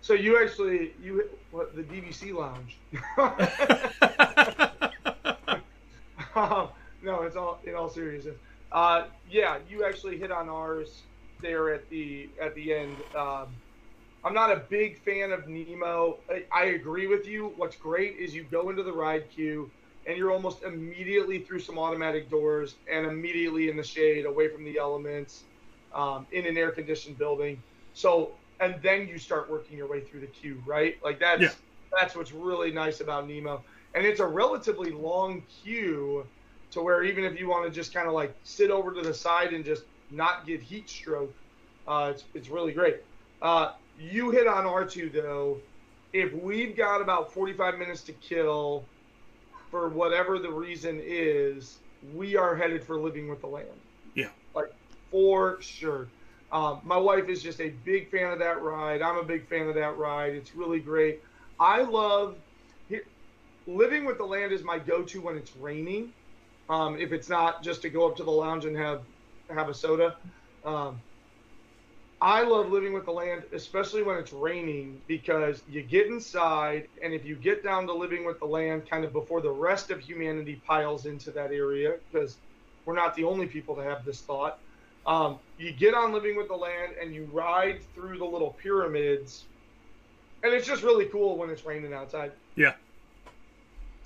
so 0.00 0.14
you 0.14 0.40
actually 0.42 0.92
you 1.02 1.28
what 1.50 1.74
the 1.74 1.82
DVC 1.82 2.32
lounge. 2.34 2.76
Um, 6.38 6.70
no, 7.00 7.22
it's 7.22 7.36
all 7.36 7.60
in 7.64 7.74
all 7.74 7.88
seriousness. 7.88 8.38
Uh, 8.72 9.04
yeah, 9.24 9.58
you 9.68 9.84
actually 9.84 10.18
hit 10.18 10.30
on 10.32 10.48
ours 10.48 11.06
there 11.40 11.72
at 11.72 11.88
the 11.90 12.32
at 12.40 12.54
the 12.54 12.72
end. 12.72 13.02
Um, 13.14 13.60
I'm 14.24 14.34
not 14.34 14.50
a 14.52 14.66
big 14.70 14.98
fan 14.98 15.32
of 15.32 15.46
Nemo. 15.48 16.20
I, 16.30 16.44
I 16.52 16.64
agree 16.66 17.06
with 17.06 17.26
you. 17.26 17.52
What's 17.56 17.76
great 17.76 18.16
is 18.18 18.34
you 18.34 18.44
go 18.44 18.70
into 18.70 18.82
the 18.82 18.92
ride 18.92 19.30
queue 19.30 19.72
and 20.06 20.16
you're 20.16 20.32
almost 20.32 20.64
immediately 20.64 21.44
through 21.44 21.60
some 21.60 21.78
automatic 21.78 22.30
doors 22.30 22.78
and 22.90 23.06
immediately 23.06 23.68
in 23.68 23.76
the 23.76 23.82
shade, 23.84 24.26
away 24.26 24.48
from 24.48 24.64
the 24.64 24.78
elements, 24.78 25.46
um, 25.94 26.26
in 26.32 26.46
an 26.46 26.56
air 26.56 26.72
conditioned 26.72 27.18
building. 27.18 27.62
So 27.92 28.40
and 28.60 28.82
then 28.82 29.06
you 29.08 29.18
start 29.18 29.50
working 29.50 29.76
your 29.76 29.88
way 29.88 30.00
through 30.04 30.20
the 30.22 30.28
queue, 30.28 30.62
right? 30.66 30.96
Like 31.02 31.20
that's 31.20 31.42
Yeah. 31.42 31.52
that's 31.98 32.16
what's 32.16 32.32
really 32.32 32.72
nice 32.72 33.00
about 33.00 33.26
Nemo. 33.28 33.64
And 33.94 34.06
it's 34.06 34.20
a 34.20 34.26
relatively 34.26 34.90
long 34.90 35.42
queue 35.62 36.26
to 36.70 36.82
where 36.82 37.02
even 37.04 37.24
if 37.24 37.38
you 37.38 37.48
want 37.48 37.64
to 37.66 37.70
just 37.70 37.92
kind 37.92 38.06
of 38.06 38.14
like 38.14 38.34
sit 38.44 38.70
over 38.70 38.92
to 38.92 39.02
the 39.02 39.14
side 39.14 39.52
and 39.52 39.64
just 39.64 39.84
not 40.10 40.46
get 40.46 40.60
heat 40.60 40.88
stroke, 40.88 41.32
uh, 41.86 42.12
it's, 42.14 42.24
it's 42.34 42.48
really 42.48 42.72
great. 42.72 42.96
Uh, 43.40 43.72
you 43.98 44.30
hit 44.30 44.46
on 44.46 44.64
R2 44.64 45.12
though. 45.12 45.58
If 46.12 46.32
we've 46.32 46.76
got 46.76 47.00
about 47.00 47.32
45 47.32 47.78
minutes 47.78 48.02
to 48.02 48.12
kill 48.12 48.84
for 49.70 49.88
whatever 49.88 50.38
the 50.38 50.50
reason 50.50 51.00
is, 51.02 51.78
we 52.14 52.36
are 52.36 52.54
headed 52.54 52.82
for 52.82 52.98
living 52.98 53.28
with 53.28 53.40
the 53.40 53.46
land. 53.46 53.68
Yeah. 54.14 54.28
Like 54.54 54.72
for 55.10 55.60
sure. 55.60 56.08
Um, 56.50 56.80
my 56.82 56.96
wife 56.96 57.28
is 57.28 57.42
just 57.42 57.60
a 57.60 57.70
big 57.84 58.10
fan 58.10 58.32
of 58.32 58.38
that 58.38 58.62
ride. 58.62 59.02
I'm 59.02 59.18
a 59.18 59.22
big 59.22 59.46
fan 59.46 59.68
of 59.68 59.74
that 59.74 59.98
ride. 59.98 60.32
It's 60.32 60.54
really 60.54 60.80
great. 60.80 61.22
I 61.60 61.82
love 61.82 62.36
living 63.68 64.06
with 64.06 64.18
the 64.18 64.24
land 64.24 64.52
is 64.52 64.64
my 64.64 64.78
go-to 64.78 65.20
when 65.20 65.36
it's 65.36 65.54
raining. 65.54 66.12
Um, 66.68 66.98
if 66.98 67.12
it's 67.12 67.28
not 67.28 67.62
just 67.62 67.82
to 67.82 67.90
go 67.90 68.08
up 68.08 68.16
to 68.16 68.24
the 68.24 68.30
lounge 68.30 68.64
and 68.64 68.76
have 68.76 69.02
have 69.50 69.68
a 69.68 69.74
soda. 69.74 70.16
Um, 70.64 71.02
I 72.20 72.42
love 72.42 72.70
living 72.70 72.92
with 72.92 73.04
the 73.04 73.12
land, 73.12 73.44
especially 73.52 74.02
when 74.02 74.16
it's 74.16 74.32
raining, 74.32 75.00
because 75.06 75.62
you 75.68 75.82
get 75.82 76.08
inside, 76.08 76.88
and 77.02 77.14
if 77.14 77.24
you 77.24 77.36
get 77.36 77.62
down 77.62 77.86
to 77.86 77.94
living 77.94 78.26
with 78.26 78.40
the 78.40 78.46
land 78.46 78.90
kind 78.90 79.04
of 79.04 79.12
before 79.12 79.40
the 79.40 79.52
rest 79.52 79.90
of 79.90 80.00
humanity 80.00 80.60
piles 80.66 81.06
into 81.06 81.30
that 81.32 81.52
area, 81.52 81.94
because 82.10 82.38
we're 82.84 82.96
not 82.96 83.14
the 83.14 83.24
only 83.24 83.46
people 83.46 83.76
to 83.76 83.82
have 83.82 84.04
this 84.04 84.22
thought. 84.22 84.58
Um, 85.06 85.40
you 85.56 85.72
get 85.72 85.94
on 85.94 86.12
living 86.12 86.36
with 86.36 86.48
the 86.48 86.56
land 86.56 86.94
and 87.00 87.14
you 87.14 87.26
ride 87.32 87.84
through 87.94 88.18
the 88.18 88.24
little 88.24 88.50
pyramids, 88.60 89.46
and 90.42 90.52
it's 90.52 90.66
just 90.66 90.82
really 90.82 91.06
cool 91.06 91.38
when 91.38 91.50
it's 91.50 91.64
raining 91.64 91.94
outside. 91.94 92.32
Yeah. 92.56 92.74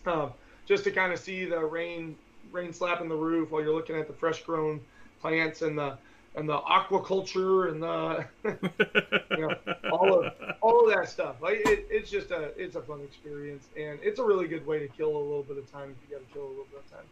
Um, 0.06 0.32
just 0.66 0.84
to 0.84 0.90
kind 0.90 1.12
of 1.12 1.18
see 1.18 1.44
the 1.44 1.60
rain 1.60 2.16
rain 2.50 2.72
slapping 2.72 3.08
the 3.08 3.16
roof 3.16 3.50
while 3.50 3.62
you're 3.62 3.74
looking 3.74 3.96
at 3.96 4.06
the 4.06 4.12
fresh 4.12 4.42
grown 4.42 4.80
plants 5.20 5.62
and 5.62 5.78
the 5.78 5.96
and 6.34 6.48
the 6.48 6.58
aquaculture 6.58 7.70
and 7.70 7.82
the 7.82 8.24
you 9.36 9.46
know 9.46 9.54
all 9.90 10.22
of 10.22 10.32
all 10.60 10.88
of 10.88 10.94
that 10.94 11.08
stuff. 11.08 11.36
Like 11.40 11.60
it, 11.66 11.86
it's 11.90 12.10
just 12.10 12.30
a 12.30 12.52
it's 12.60 12.76
a 12.76 12.82
fun 12.82 13.00
experience 13.02 13.68
and 13.76 13.98
it's 14.02 14.18
a 14.18 14.24
really 14.24 14.48
good 14.48 14.66
way 14.66 14.78
to 14.78 14.88
kill 14.88 15.16
a 15.16 15.18
little 15.18 15.42
bit 15.42 15.58
of 15.58 15.70
time 15.70 15.94
if 15.94 16.10
you 16.10 16.16
got 16.16 16.26
to 16.26 16.32
kill 16.32 16.46
a 16.46 16.48
little 16.48 16.66
bit 16.70 16.82
of 16.84 16.90
time. 16.90 17.06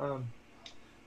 Um, 0.00 0.24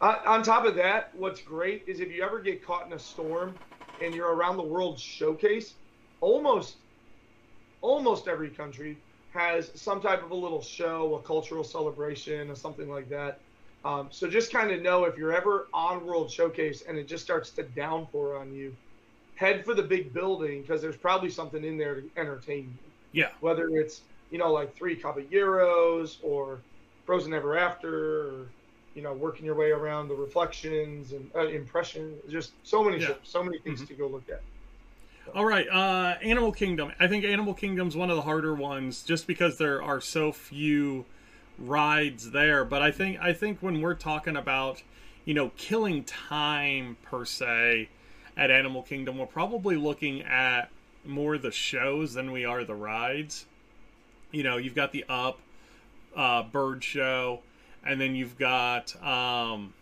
on 0.01 0.43
top 0.43 0.65
of 0.65 0.75
that, 0.75 1.11
what's 1.15 1.41
great 1.41 1.83
is 1.87 1.99
if 1.99 2.11
you 2.11 2.23
ever 2.23 2.39
get 2.39 2.65
caught 2.65 2.85
in 2.85 2.93
a 2.93 2.99
storm 2.99 3.55
and 4.01 4.13
you're 4.13 4.33
around 4.33 4.57
the 4.57 4.63
world 4.63 4.99
showcase, 4.99 5.75
almost 6.21 6.75
almost 7.81 8.27
every 8.27 8.49
country 8.49 8.97
has 9.35 9.69
some 9.75 10.01
type 10.01 10.23
of 10.23 10.31
a 10.31 10.35
little 10.35 10.61
show, 10.61 11.15
a 11.15 11.21
cultural 11.21 11.63
celebration, 11.63 12.49
or 12.49 12.55
something 12.55 12.89
like 12.89 13.09
that. 13.09 13.39
Um, 13.83 14.07
so 14.09 14.27
just 14.27 14.51
kind 14.51 14.71
of 14.71 14.81
know 14.81 15.03
if 15.03 15.15
you're 15.15 15.33
ever 15.33 15.67
on 15.71 16.03
World 16.05 16.31
Showcase 16.31 16.81
and 16.87 16.97
it 16.97 17.07
just 17.07 17.23
starts 17.23 17.51
to 17.51 17.63
downpour 17.63 18.35
on 18.35 18.51
you, 18.51 18.75
head 19.35 19.63
for 19.63 19.75
the 19.75 19.83
big 19.83 20.11
building 20.11 20.61
because 20.61 20.81
there's 20.81 20.97
probably 20.97 21.29
something 21.29 21.63
in 21.63 21.77
there 21.77 22.01
to 22.01 22.09
entertain 22.17 22.63
you. 23.13 23.21
Yeah. 23.21 23.29
Whether 23.41 23.69
it's 23.69 24.01
you 24.31 24.39
know 24.39 24.51
like 24.51 24.75
three 24.75 24.95
caballeros 24.95 26.17
or 26.23 26.59
Frozen 27.05 27.33
Ever 27.33 27.57
After, 27.57 28.21
or 28.21 28.47
you 28.95 29.03
know 29.03 29.13
working 29.13 29.45
your 29.45 29.55
way 29.55 29.69
around 29.69 30.07
the 30.07 30.15
reflections 30.15 31.11
and 31.11 31.29
uh, 31.35 31.45
impression. 31.47 32.15
Just 32.27 32.53
so 32.63 32.83
many 32.83 33.01
yeah. 33.01 33.13
so 33.23 33.43
many 33.43 33.59
things 33.59 33.81
mm-hmm. 33.81 33.87
to 33.87 33.93
go 33.93 34.07
look 34.07 34.27
at. 34.29 34.41
All 35.33 35.45
right, 35.45 35.67
uh, 35.67 36.17
Animal 36.21 36.51
Kingdom. 36.51 36.91
I 36.99 37.07
think 37.07 37.25
Animal 37.25 37.55
Kingdom's 37.55 37.95
one 37.95 38.11
of 38.11 38.15
the 38.15 38.21
harder 38.21 38.53
ones, 38.53 39.01
just 39.01 39.25
because 39.25 39.57
there 39.57 39.81
are 39.81 39.99
so 39.99 40.31
few 40.31 41.05
rides 41.57 42.29
there. 42.29 42.63
But 42.63 42.83
I 42.83 42.91
think 42.91 43.19
I 43.19 43.33
think 43.33 43.57
when 43.59 43.81
we're 43.81 43.95
talking 43.95 44.37
about 44.37 44.83
you 45.25 45.33
know 45.33 45.51
killing 45.57 46.03
time 46.03 46.97
per 47.01 47.25
se 47.25 47.89
at 48.37 48.51
Animal 48.51 48.83
Kingdom, 48.83 49.17
we're 49.17 49.25
probably 49.25 49.75
looking 49.75 50.21
at 50.21 50.69
more 51.03 51.39
the 51.39 51.51
shows 51.51 52.13
than 52.13 52.31
we 52.31 52.45
are 52.45 52.63
the 52.63 52.75
rides. 52.75 53.45
You 54.31 54.43
know, 54.43 54.57
you've 54.57 54.75
got 54.75 54.91
the 54.91 55.05
Up 55.09 55.39
uh, 56.15 56.43
Bird 56.43 56.83
Show, 56.83 57.39
and 57.83 57.99
then 57.99 58.15
you've 58.15 58.37
got 58.37 58.95
um, 59.03 59.73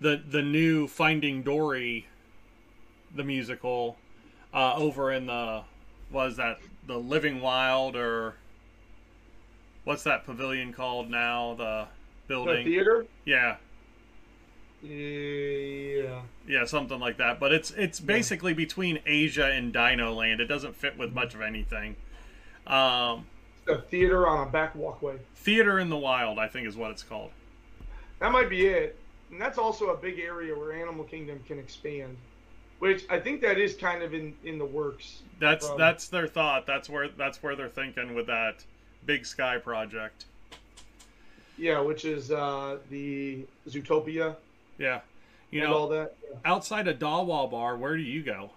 the 0.00 0.22
the 0.26 0.42
new 0.42 0.88
Finding 0.88 1.42
Dory, 1.42 2.06
the 3.14 3.24
musical, 3.24 3.98
uh, 4.54 4.74
over 4.76 5.12
in 5.12 5.26
the 5.26 5.62
was 6.10 6.36
that 6.36 6.60
the 6.86 6.96
Living 6.96 7.40
Wild 7.40 7.96
or 7.96 8.36
what's 9.84 10.04
that 10.04 10.24
pavilion 10.24 10.72
called 10.72 11.10
now? 11.10 11.54
The 11.54 11.86
building. 12.28 12.64
The 12.64 12.70
theater. 12.70 13.06
Yeah. 13.24 13.56
Yeah. 14.82 16.20
Yeah, 16.46 16.64
something 16.66 17.00
like 17.00 17.16
that. 17.18 17.40
But 17.40 17.52
it's 17.52 17.70
it's 17.72 18.00
basically 18.00 18.52
yeah. 18.52 18.56
between 18.56 18.98
Asia 19.06 19.46
and 19.46 19.72
Dino 19.72 20.14
Land. 20.14 20.40
It 20.40 20.46
doesn't 20.46 20.76
fit 20.76 20.96
with 20.96 21.12
much 21.12 21.34
of 21.34 21.40
anything. 21.40 21.96
Um, 22.66 23.26
a 23.68 23.78
theater 23.78 24.26
on 24.26 24.46
a 24.46 24.50
back 24.50 24.74
walkway. 24.74 25.16
Theater 25.36 25.78
in 25.78 25.88
the 25.88 25.96
Wild, 25.96 26.38
I 26.38 26.48
think, 26.48 26.66
is 26.66 26.76
what 26.76 26.90
it's 26.90 27.02
called. 27.02 27.30
That 28.20 28.30
might 28.32 28.48
be 28.48 28.66
it. 28.66 28.98
And 29.30 29.40
that's 29.40 29.58
also 29.58 29.88
a 29.88 29.96
big 29.96 30.18
area 30.18 30.56
where 30.56 30.72
Animal 30.72 31.04
Kingdom 31.04 31.40
can 31.46 31.58
expand, 31.58 32.16
which 32.84 33.06
I 33.08 33.18
think 33.18 33.40
that 33.40 33.58
is 33.58 33.74
kind 33.74 34.02
of 34.02 34.12
in, 34.12 34.34
in 34.44 34.58
the 34.58 34.64
works. 34.66 35.22
That's 35.40 35.66
from... 35.66 35.78
that's 35.78 36.08
their 36.08 36.26
thought. 36.26 36.66
That's 36.66 36.90
where 36.90 37.08
that's 37.08 37.42
where 37.42 37.56
they're 37.56 37.70
thinking 37.70 38.14
with 38.14 38.26
that 38.26 38.62
Big 39.06 39.24
Sky 39.24 39.56
project. 39.56 40.26
Yeah, 41.56 41.80
which 41.80 42.04
is 42.04 42.30
uh, 42.30 42.76
the 42.90 43.46
Zootopia. 43.66 44.36
Yeah, 44.76 45.00
you 45.50 45.62
know 45.62 45.72
all 45.72 45.88
that. 45.88 46.14
Yeah. 46.22 46.36
Outside 46.44 46.86
of 46.86 46.98
Dawa 46.98 47.50
Bar, 47.50 47.78
where 47.78 47.96
do 47.96 48.02
you 48.02 48.22
go? 48.22 48.50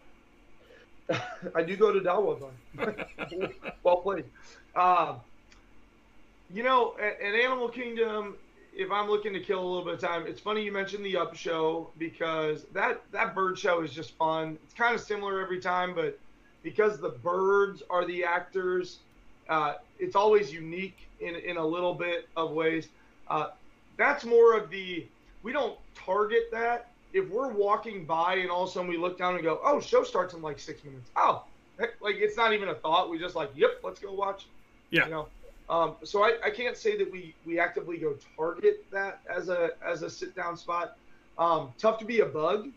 I 1.56 1.64
do 1.64 1.78
go 1.78 1.94
to 1.94 2.02
Dawa 2.02 2.38
Bar. 2.76 2.96
well 3.84 3.98
played. 3.98 4.26
Uh, 4.76 5.16
you 6.54 6.64
know, 6.64 6.96
at, 7.00 7.22
at, 7.22 7.34
Animal 7.34 7.70
Kingdom, 7.70 8.36
if 8.78 8.92
I'm 8.92 9.10
looking 9.10 9.34
to 9.34 9.40
kill 9.40 9.60
a 9.60 9.68
little 9.68 9.84
bit 9.84 9.96
of 9.96 10.00
time, 10.00 10.28
it's 10.28 10.40
funny 10.40 10.64
you 10.64 10.72
mentioned 10.72 11.04
the 11.04 11.18
Up 11.18 11.36
Show 11.36 11.90
because 11.98 12.64
that 12.74 13.02
that 13.12 13.34
bird 13.34 13.58
show 13.58 13.82
is 13.82 13.92
just 13.92 14.12
fun. 14.12 14.58
It's 14.64 14.74
kind 14.74 14.94
of 14.94 15.02
similar 15.02 15.42
every 15.42 15.60
time, 15.60 15.96
but 15.96 16.20
because 16.62 17.00
the 17.00 17.10
birds 17.10 17.82
are 17.90 18.06
the 18.06 18.24
actors, 18.24 19.00
uh, 19.50 19.76
it's 20.00 20.16
always 20.16 20.54
unique 20.54 21.08
in, 21.20 21.36
in 21.36 21.58
a 21.58 21.66
little 21.66 21.94
bit 21.94 22.30
of 22.38 22.52
ways. 22.52 22.90
Uh, 23.28 23.50
that's 23.98 24.26
more 24.26 24.56
of 24.56 24.70
the, 24.70 25.06
we 25.42 25.52
don't 25.52 25.78
target 25.96 26.50
that. 26.52 26.92
If 27.14 27.30
we're 27.30 27.50
walking 27.50 28.06
by 28.06 28.36
and 28.36 28.52
all 28.52 28.64
of 28.64 28.70
a 28.70 28.74
sudden 28.74 28.90
we 28.90 28.98
look 28.98 29.18
down 29.18 29.36
and 29.36 29.44
go, 29.44 29.60
oh, 29.64 29.80
show 29.80 30.04
starts 30.04 30.34
in 30.34 30.42
like 30.42 30.60
six 30.60 30.84
minutes. 30.84 31.10
Oh, 31.16 31.46
heck, 31.80 32.00
like 32.02 32.18
it's 32.18 32.38
not 32.38 32.54
even 32.54 32.70
a 32.70 32.76
thought. 32.76 33.10
We 33.10 33.18
just 33.18 33.36
like, 33.36 33.50
yep, 33.56 33.80
let's 33.82 34.00
go 34.00 34.14
watch. 34.14 34.46
Yeah. 34.92 35.06
You 35.06 35.12
know, 35.12 35.28
um, 35.70 35.96
so 36.04 36.24
I, 36.24 36.38
I 36.44 36.50
can't 36.50 36.78
say 36.78 36.98
that 36.98 37.12
we, 37.12 37.36
we 37.46 37.60
actively 37.60 37.98
go 37.98 38.16
target 38.36 38.86
that 38.92 39.20
as 39.30 39.50
a 39.50 39.72
as 39.86 40.02
a 40.02 40.10
sit 40.10 40.36
down 40.36 40.56
spot. 40.56 40.98
Um, 41.38 41.74
tough 41.78 42.00
to 42.00 42.06
be 42.06 42.22
a 42.22 42.26
bug 42.26 42.70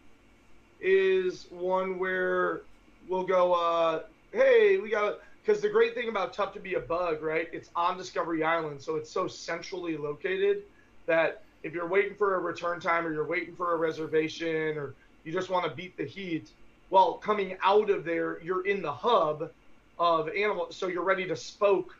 is 0.80 1.46
one 1.50 1.98
where 1.98 2.62
we'll 3.08 3.26
go, 3.26 3.52
uh, 3.52 4.02
hey, 4.32 4.78
we 4.78 4.90
got 4.90 5.20
because 5.42 5.62
the 5.62 5.68
great 5.68 5.94
thing 5.94 6.08
about 6.08 6.34
Tough 6.34 6.52
to 6.54 6.60
Be 6.60 6.74
a 6.74 6.80
Bug, 6.80 7.22
right? 7.22 7.48
It's 7.52 7.70
on 7.74 7.96
Discovery 7.96 8.44
Island, 8.44 8.80
so 8.80 8.96
it's 8.96 9.10
so 9.10 9.26
centrally 9.26 9.96
located 9.96 10.62
that 11.06 11.42
if 11.62 11.72
you're 11.72 11.88
waiting 11.88 12.14
for 12.14 12.34
a 12.34 12.38
return 12.38 12.78
time 12.80 13.06
or 13.06 13.12
you're 13.12 13.26
waiting 13.26 13.56
for 13.56 13.72
a 13.72 13.76
reservation 13.76 14.76
or 14.76 14.94
you 15.24 15.32
just 15.32 15.48
want 15.48 15.64
to 15.64 15.74
beat 15.74 15.96
the 15.96 16.04
heat, 16.04 16.50
well, 16.90 17.14
coming 17.14 17.56
out 17.64 17.88
of 17.90 18.04
there, 18.04 18.40
you're 18.42 18.66
in 18.66 18.82
the 18.82 18.92
hub 18.92 19.50
of 19.98 20.28
animal, 20.28 20.68
so 20.70 20.88
you're 20.88 21.04
ready 21.04 21.26
to 21.26 21.36
spoke 21.36 21.94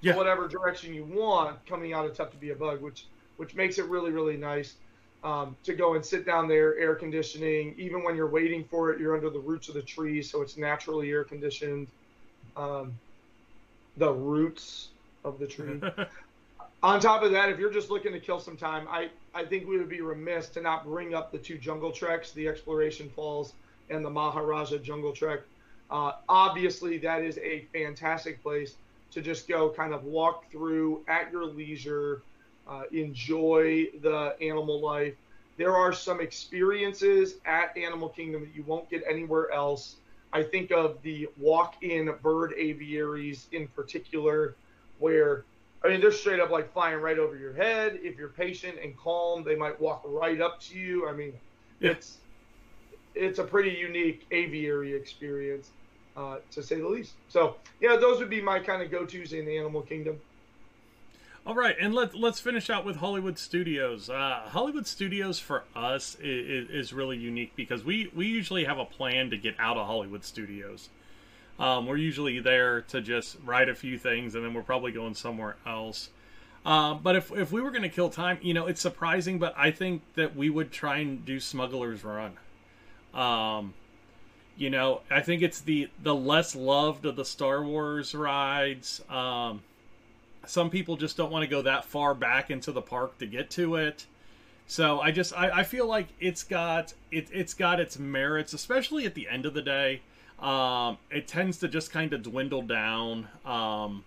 yeah. 0.00 0.16
whatever 0.16 0.48
direction 0.48 0.94
you 0.94 1.04
want 1.04 1.64
coming 1.66 1.92
out 1.92 2.04
of 2.04 2.16
Tough 2.16 2.30
to 2.30 2.36
Be 2.36 2.50
a 2.50 2.54
Bug, 2.54 2.80
which 2.80 3.06
which 3.36 3.54
makes 3.54 3.78
it 3.78 3.86
really 3.86 4.10
really 4.10 4.36
nice. 4.36 4.74
Um, 5.24 5.56
to 5.64 5.74
go 5.74 5.94
and 5.94 6.04
sit 6.04 6.24
down 6.24 6.46
there, 6.46 6.78
air 6.78 6.94
conditioning. 6.94 7.74
Even 7.78 8.04
when 8.04 8.14
you're 8.14 8.28
waiting 8.28 8.64
for 8.64 8.92
it, 8.92 9.00
you're 9.00 9.16
under 9.16 9.30
the 9.30 9.40
roots 9.40 9.68
of 9.68 9.74
the 9.74 9.82
tree, 9.82 10.22
so 10.22 10.40
it's 10.40 10.56
naturally 10.56 11.10
air 11.10 11.24
conditioned 11.24 11.88
um, 12.56 12.96
the 13.96 14.12
roots 14.12 14.88
of 15.24 15.38
the 15.38 15.46
tree. 15.46 15.80
On 16.82 17.00
top 17.00 17.22
of 17.22 17.32
that, 17.32 17.48
if 17.48 17.58
you're 17.58 17.72
just 17.72 17.90
looking 17.90 18.12
to 18.12 18.20
kill 18.20 18.38
some 18.38 18.56
time, 18.56 18.86
I, 18.88 19.10
I 19.34 19.44
think 19.44 19.66
we 19.66 19.78
would 19.78 19.88
be 19.88 20.02
remiss 20.02 20.48
to 20.50 20.60
not 20.60 20.84
bring 20.84 21.14
up 21.14 21.32
the 21.32 21.38
two 21.38 21.58
jungle 21.58 21.90
treks, 21.90 22.30
the 22.32 22.46
Exploration 22.46 23.10
Falls 23.10 23.54
and 23.90 24.04
the 24.04 24.10
Maharaja 24.10 24.78
Jungle 24.78 25.12
Trek. 25.12 25.40
Uh, 25.90 26.12
obviously, 26.28 26.98
that 26.98 27.22
is 27.22 27.38
a 27.38 27.66
fantastic 27.72 28.42
place 28.42 28.74
to 29.16 29.22
just 29.22 29.48
go 29.48 29.70
kind 29.70 29.94
of 29.94 30.04
walk 30.04 30.50
through 30.50 31.02
at 31.08 31.32
your 31.32 31.46
leisure, 31.46 32.20
uh, 32.68 32.82
enjoy 32.92 33.86
the 34.02 34.36
animal 34.42 34.78
life. 34.78 35.14
There 35.56 35.74
are 35.74 35.94
some 35.94 36.20
experiences 36.20 37.36
at 37.46 37.74
Animal 37.78 38.10
Kingdom 38.10 38.42
that 38.42 38.54
you 38.54 38.62
won't 38.64 38.90
get 38.90 39.02
anywhere 39.08 39.50
else. 39.52 39.96
I 40.34 40.42
think 40.42 40.70
of 40.70 41.00
the 41.00 41.30
walk-in 41.38 42.12
bird 42.22 42.52
aviaries 42.58 43.46
in 43.52 43.68
particular, 43.68 44.54
where 44.98 45.44
I 45.82 45.88
mean 45.88 46.02
they're 46.02 46.12
straight 46.12 46.40
up 46.40 46.50
like 46.50 46.70
flying 46.74 47.00
right 47.00 47.18
over 47.18 47.38
your 47.38 47.54
head. 47.54 47.98
If 48.02 48.18
you're 48.18 48.28
patient 48.28 48.76
and 48.82 48.94
calm, 48.98 49.44
they 49.44 49.56
might 49.56 49.80
walk 49.80 50.02
right 50.04 50.42
up 50.42 50.60
to 50.62 50.78
you. 50.78 51.08
I 51.08 51.14
mean, 51.14 51.32
yeah. 51.80 51.92
it's 51.92 52.18
it's 53.14 53.38
a 53.38 53.44
pretty 53.44 53.70
unique 53.70 54.26
aviary 54.30 54.92
experience, 54.92 55.70
uh, 56.16 56.38
to 56.50 56.62
say 56.62 56.76
the 56.76 56.88
least. 56.88 57.12
So 57.28 57.56
yeah, 57.80 57.96
those 57.96 58.18
would 58.18 58.30
be 58.30 58.40
my 58.40 58.58
kind 58.58 58.82
of 58.82 58.90
go-tos 58.90 59.32
in 59.32 59.44
the 59.44 59.58
animal 59.58 59.82
kingdom. 59.82 60.20
All 61.46 61.54
right, 61.54 61.76
and 61.80 61.94
let 61.94 62.16
let's 62.16 62.40
finish 62.40 62.70
out 62.70 62.84
with 62.84 62.96
Hollywood 62.96 63.38
Studios. 63.38 64.10
Uh, 64.10 64.42
Hollywood 64.48 64.84
Studios 64.84 65.38
for 65.38 65.62
us 65.76 66.16
is, 66.20 66.68
is, 66.70 66.92
really 66.92 67.16
unique 67.16 67.54
because 67.54 67.84
we 67.84 68.10
we 68.16 68.26
usually 68.26 68.64
have 68.64 68.78
a 68.78 68.84
plan 68.84 69.30
to 69.30 69.36
get 69.36 69.54
out 69.60 69.76
of 69.76 69.86
Hollywood 69.86 70.24
Studios. 70.24 70.88
Um, 71.60 71.86
we're 71.86 71.98
usually 71.98 72.40
there 72.40 72.80
to 72.82 73.00
just 73.00 73.36
write 73.44 73.68
a 73.68 73.76
few 73.76 73.96
things, 73.96 74.34
and 74.34 74.44
then 74.44 74.54
we're 74.54 74.62
probably 74.62 74.90
going 74.90 75.14
somewhere 75.14 75.56
else. 75.64 76.10
Uh, 76.64 76.94
but 76.94 77.14
if 77.14 77.30
if 77.30 77.52
we 77.52 77.60
were 77.60 77.70
going 77.70 77.84
to 77.84 77.88
kill 77.88 78.10
time, 78.10 78.38
you 78.42 78.52
know, 78.52 78.66
it's 78.66 78.80
surprising, 78.80 79.38
but 79.38 79.54
I 79.56 79.70
think 79.70 80.02
that 80.16 80.34
we 80.34 80.50
would 80.50 80.72
try 80.72 80.98
and 80.98 81.24
do 81.24 81.38
Smuggler's 81.38 82.02
Run. 82.02 82.32
Um, 83.14 83.74
you 84.56 84.70
know, 84.70 85.02
I 85.10 85.20
think 85.20 85.42
it's 85.42 85.60
the 85.60 85.88
the 86.02 86.14
less 86.14 86.54
loved 86.54 87.04
of 87.04 87.16
the 87.16 87.24
Star 87.24 87.62
Wars 87.62 88.14
rides. 88.14 89.02
Um, 89.08 89.62
some 90.46 90.70
people 90.70 90.96
just 90.96 91.16
don't 91.16 91.30
want 91.30 91.42
to 91.42 91.48
go 91.48 91.62
that 91.62 91.84
far 91.84 92.14
back 92.14 92.50
into 92.50 92.72
the 92.72 92.82
park 92.82 93.18
to 93.18 93.26
get 93.26 93.50
to 93.50 93.76
it. 93.76 94.06
So 94.66 95.00
I 95.00 95.10
just 95.10 95.36
I, 95.36 95.60
I 95.60 95.62
feel 95.62 95.86
like 95.86 96.08
it's 96.20 96.42
got 96.42 96.94
it 97.10 97.28
it's 97.32 97.54
got 97.54 97.80
its 97.80 97.98
merits, 97.98 98.52
especially 98.52 99.04
at 99.04 99.14
the 99.14 99.28
end 99.28 99.46
of 99.46 99.54
the 99.54 99.62
day. 99.62 100.00
Um, 100.38 100.98
it 101.10 101.28
tends 101.28 101.58
to 101.58 101.68
just 101.68 101.90
kind 101.90 102.12
of 102.12 102.22
dwindle 102.22 102.62
down 102.62 103.28
um, 103.44 104.04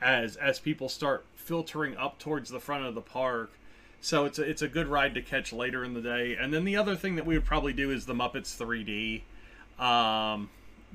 as 0.00 0.36
as 0.36 0.58
people 0.58 0.88
start 0.88 1.24
filtering 1.34 1.96
up 1.96 2.18
towards 2.18 2.50
the 2.50 2.60
front 2.60 2.84
of 2.84 2.94
the 2.94 3.00
park. 3.00 3.50
So 4.00 4.24
it's 4.26 4.38
a, 4.38 4.42
it's 4.42 4.62
a 4.62 4.68
good 4.68 4.86
ride 4.86 5.14
to 5.14 5.22
catch 5.22 5.52
later 5.52 5.84
in 5.84 5.94
the 5.94 6.00
day. 6.00 6.36
And 6.40 6.54
then 6.54 6.64
the 6.64 6.76
other 6.76 6.94
thing 6.94 7.16
that 7.16 7.26
we 7.26 7.34
would 7.34 7.44
probably 7.44 7.72
do 7.72 7.90
is 7.90 8.06
the 8.06 8.14
Muppets 8.14 8.56
3D. 8.56 9.22
Um, 9.78 10.50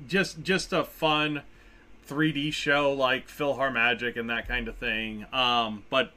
just 0.06 0.42
just 0.42 0.72
a 0.72 0.84
fun 0.84 1.42
3D 2.08 2.52
show 2.52 2.92
like 2.92 3.28
PhilharMagic 3.28 4.16
and 4.18 4.28
that 4.30 4.46
kind 4.46 4.68
of 4.68 4.76
thing. 4.76 5.26
Um, 5.32 5.84
but 5.90 6.12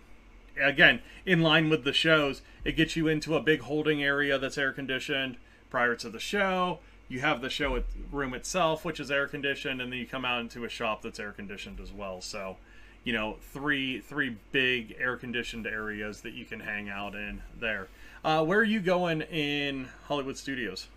again, 0.61 1.01
in 1.25 1.41
line 1.41 1.69
with 1.69 1.83
the 1.83 1.93
shows, 1.93 2.41
it 2.63 2.73
gets 2.73 2.95
you 2.95 3.07
into 3.07 3.35
a 3.35 3.41
big 3.41 3.61
holding 3.61 4.03
area 4.03 4.37
that's 4.37 4.57
air 4.57 4.73
conditioned 4.73 5.37
prior 5.69 5.95
to 5.95 6.09
the 6.09 6.19
show. 6.19 6.79
You 7.09 7.21
have 7.21 7.41
the 7.41 7.49
show 7.49 7.81
room 8.11 8.33
itself, 8.33 8.83
which 8.83 8.99
is 8.99 9.09
air 9.09 9.27
conditioned, 9.27 9.81
and 9.81 9.91
then 9.91 9.99
you 9.99 10.05
come 10.05 10.25
out 10.25 10.41
into 10.41 10.65
a 10.65 10.69
shop 10.69 11.01
that's 11.01 11.19
air 11.19 11.31
conditioned 11.31 11.79
as 11.79 11.91
well. 11.91 12.19
So, 12.19 12.57
you 13.05 13.13
know, 13.13 13.37
three 13.53 14.01
three 14.01 14.35
big 14.51 14.95
air 14.99 15.15
conditioned 15.15 15.65
areas 15.65 16.21
that 16.21 16.33
you 16.33 16.43
can 16.43 16.59
hang 16.59 16.89
out 16.89 17.15
in 17.15 17.41
there. 17.57 17.87
Uh, 18.25 18.43
where 18.43 18.59
are 18.59 18.65
you 18.65 18.81
going 18.81 19.21
in 19.21 19.87
Hollywood 20.07 20.37
Studios? 20.37 20.87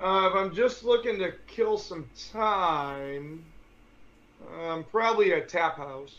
Uh, 0.00 0.28
if 0.28 0.34
I'm 0.34 0.54
just 0.54 0.84
looking 0.84 1.18
to 1.18 1.32
kill 1.46 1.78
some 1.78 2.08
time, 2.32 3.44
I'm 4.58 4.84
probably 4.84 5.32
at 5.32 5.48
Tap 5.48 5.76
House. 5.76 6.14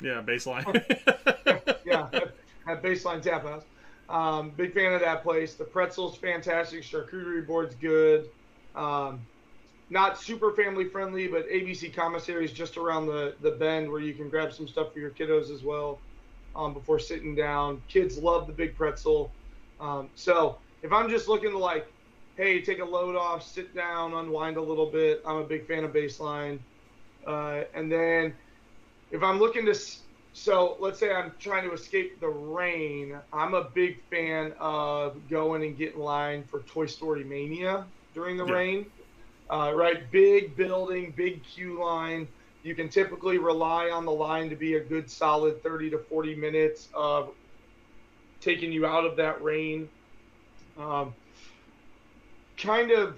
Yeah, 0.00 0.22
baseline. 0.22 0.64
yeah, 1.84 2.08
at, 2.12 2.34
at 2.66 2.82
Baseline 2.82 3.22
Tap 3.22 3.42
House. 3.42 3.64
Um, 4.08 4.50
big 4.56 4.72
fan 4.72 4.92
of 4.94 5.00
that 5.00 5.22
place. 5.22 5.54
The 5.54 5.64
pretzel's 5.64 6.16
fantastic. 6.16 6.82
Charcuterie 6.82 7.46
board's 7.46 7.74
good. 7.74 8.30
Um, 8.74 9.20
not 9.90 10.20
super 10.20 10.52
family 10.52 10.84
friendly, 10.84 11.28
but 11.28 11.48
ABC 11.48 11.94
commissary 11.94 12.44
is 12.44 12.52
just 12.52 12.76
around 12.76 13.06
the, 13.06 13.34
the 13.42 13.52
bend 13.52 13.90
where 13.90 14.00
you 14.00 14.14
can 14.14 14.28
grab 14.28 14.52
some 14.52 14.68
stuff 14.68 14.92
for 14.92 14.98
your 14.98 15.10
kiddos 15.10 15.52
as 15.52 15.62
well 15.62 15.98
um, 16.54 16.74
before 16.74 16.98
sitting 16.98 17.34
down. 17.34 17.82
Kids 17.88 18.18
love 18.18 18.46
the 18.46 18.52
big 18.52 18.76
pretzel. 18.76 19.30
Um, 19.80 20.08
so 20.14 20.58
if 20.82 20.92
I'm 20.92 21.08
just 21.08 21.28
looking 21.28 21.50
to 21.50 21.58
like, 21.58 21.86
hey, 22.38 22.62
take 22.62 22.78
a 22.78 22.84
load 22.84 23.16
off, 23.16 23.44
sit 23.44 23.74
down, 23.74 24.14
unwind 24.14 24.56
a 24.56 24.62
little 24.62 24.86
bit, 24.86 25.20
I'm 25.26 25.38
a 25.38 25.44
big 25.44 25.66
fan 25.66 25.82
of 25.82 25.92
baseline. 25.92 26.60
Uh, 27.26 27.64
and 27.74 27.90
then 27.90 28.32
if 29.10 29.24
I'm 29.24 29.40
looking 29.40 29.66
to, 29.66 29.76
so 30.34 30.76
let's 30.78 31.00
say 31.00 31.12
I'm 31.12 31.32
trying 31.40 31.68
to 31.68 31.74
escape 31.74 32.20
the 32.20 32.28
rain, 32.28 33.18
I'm 33.32 33.54
a 33.54 33.64
big 33.64 34.00
fan 34.08 34.54
of 34.60 35.16
going 35.28 35.64
and 35.64 35.76
getting 35.76 35.98
line 35.98 36.44
for 36.44 36.60
Toy 36.60 36.86
Story 36.86 37.24
Mania 37.24 37.84
during 38.14 38.36
the 38.36 38.46
yeah. 38.46 38.52
rain. 38.52 38.86
Uh, 39.50 39.72
right, 39.74 40.08
big 40.12 40.56
building, 40.56 41.12
big 41.16 41.42
queue 41.42 41.80
line. 41.80 42.28
You 42.62 42.76
can 42.76 42.88
typically 42.88 43.38
rely 43.38 43.90
on 43.90 44.04
the 44.04 44.12
line 44.12 44.48
to 44.50 44.56
be 44.56 44.74
a 44.74 44.80
good 44.80 45.10
solid 45.10 45.60
30 45.64 45.90
to 45.90 45.98
40 45.98 46.36
minutes 46.36 46.88
of 46.94 47.30
taking 48.40 48.70
you 48.70 48.86
out 48.86 49.04
of 49.04 49.16
that 49.16 49.42
rain. 49.42 49.88
Um, 50.78 51.14
kind 52.58 52.90
of 52.90 53.16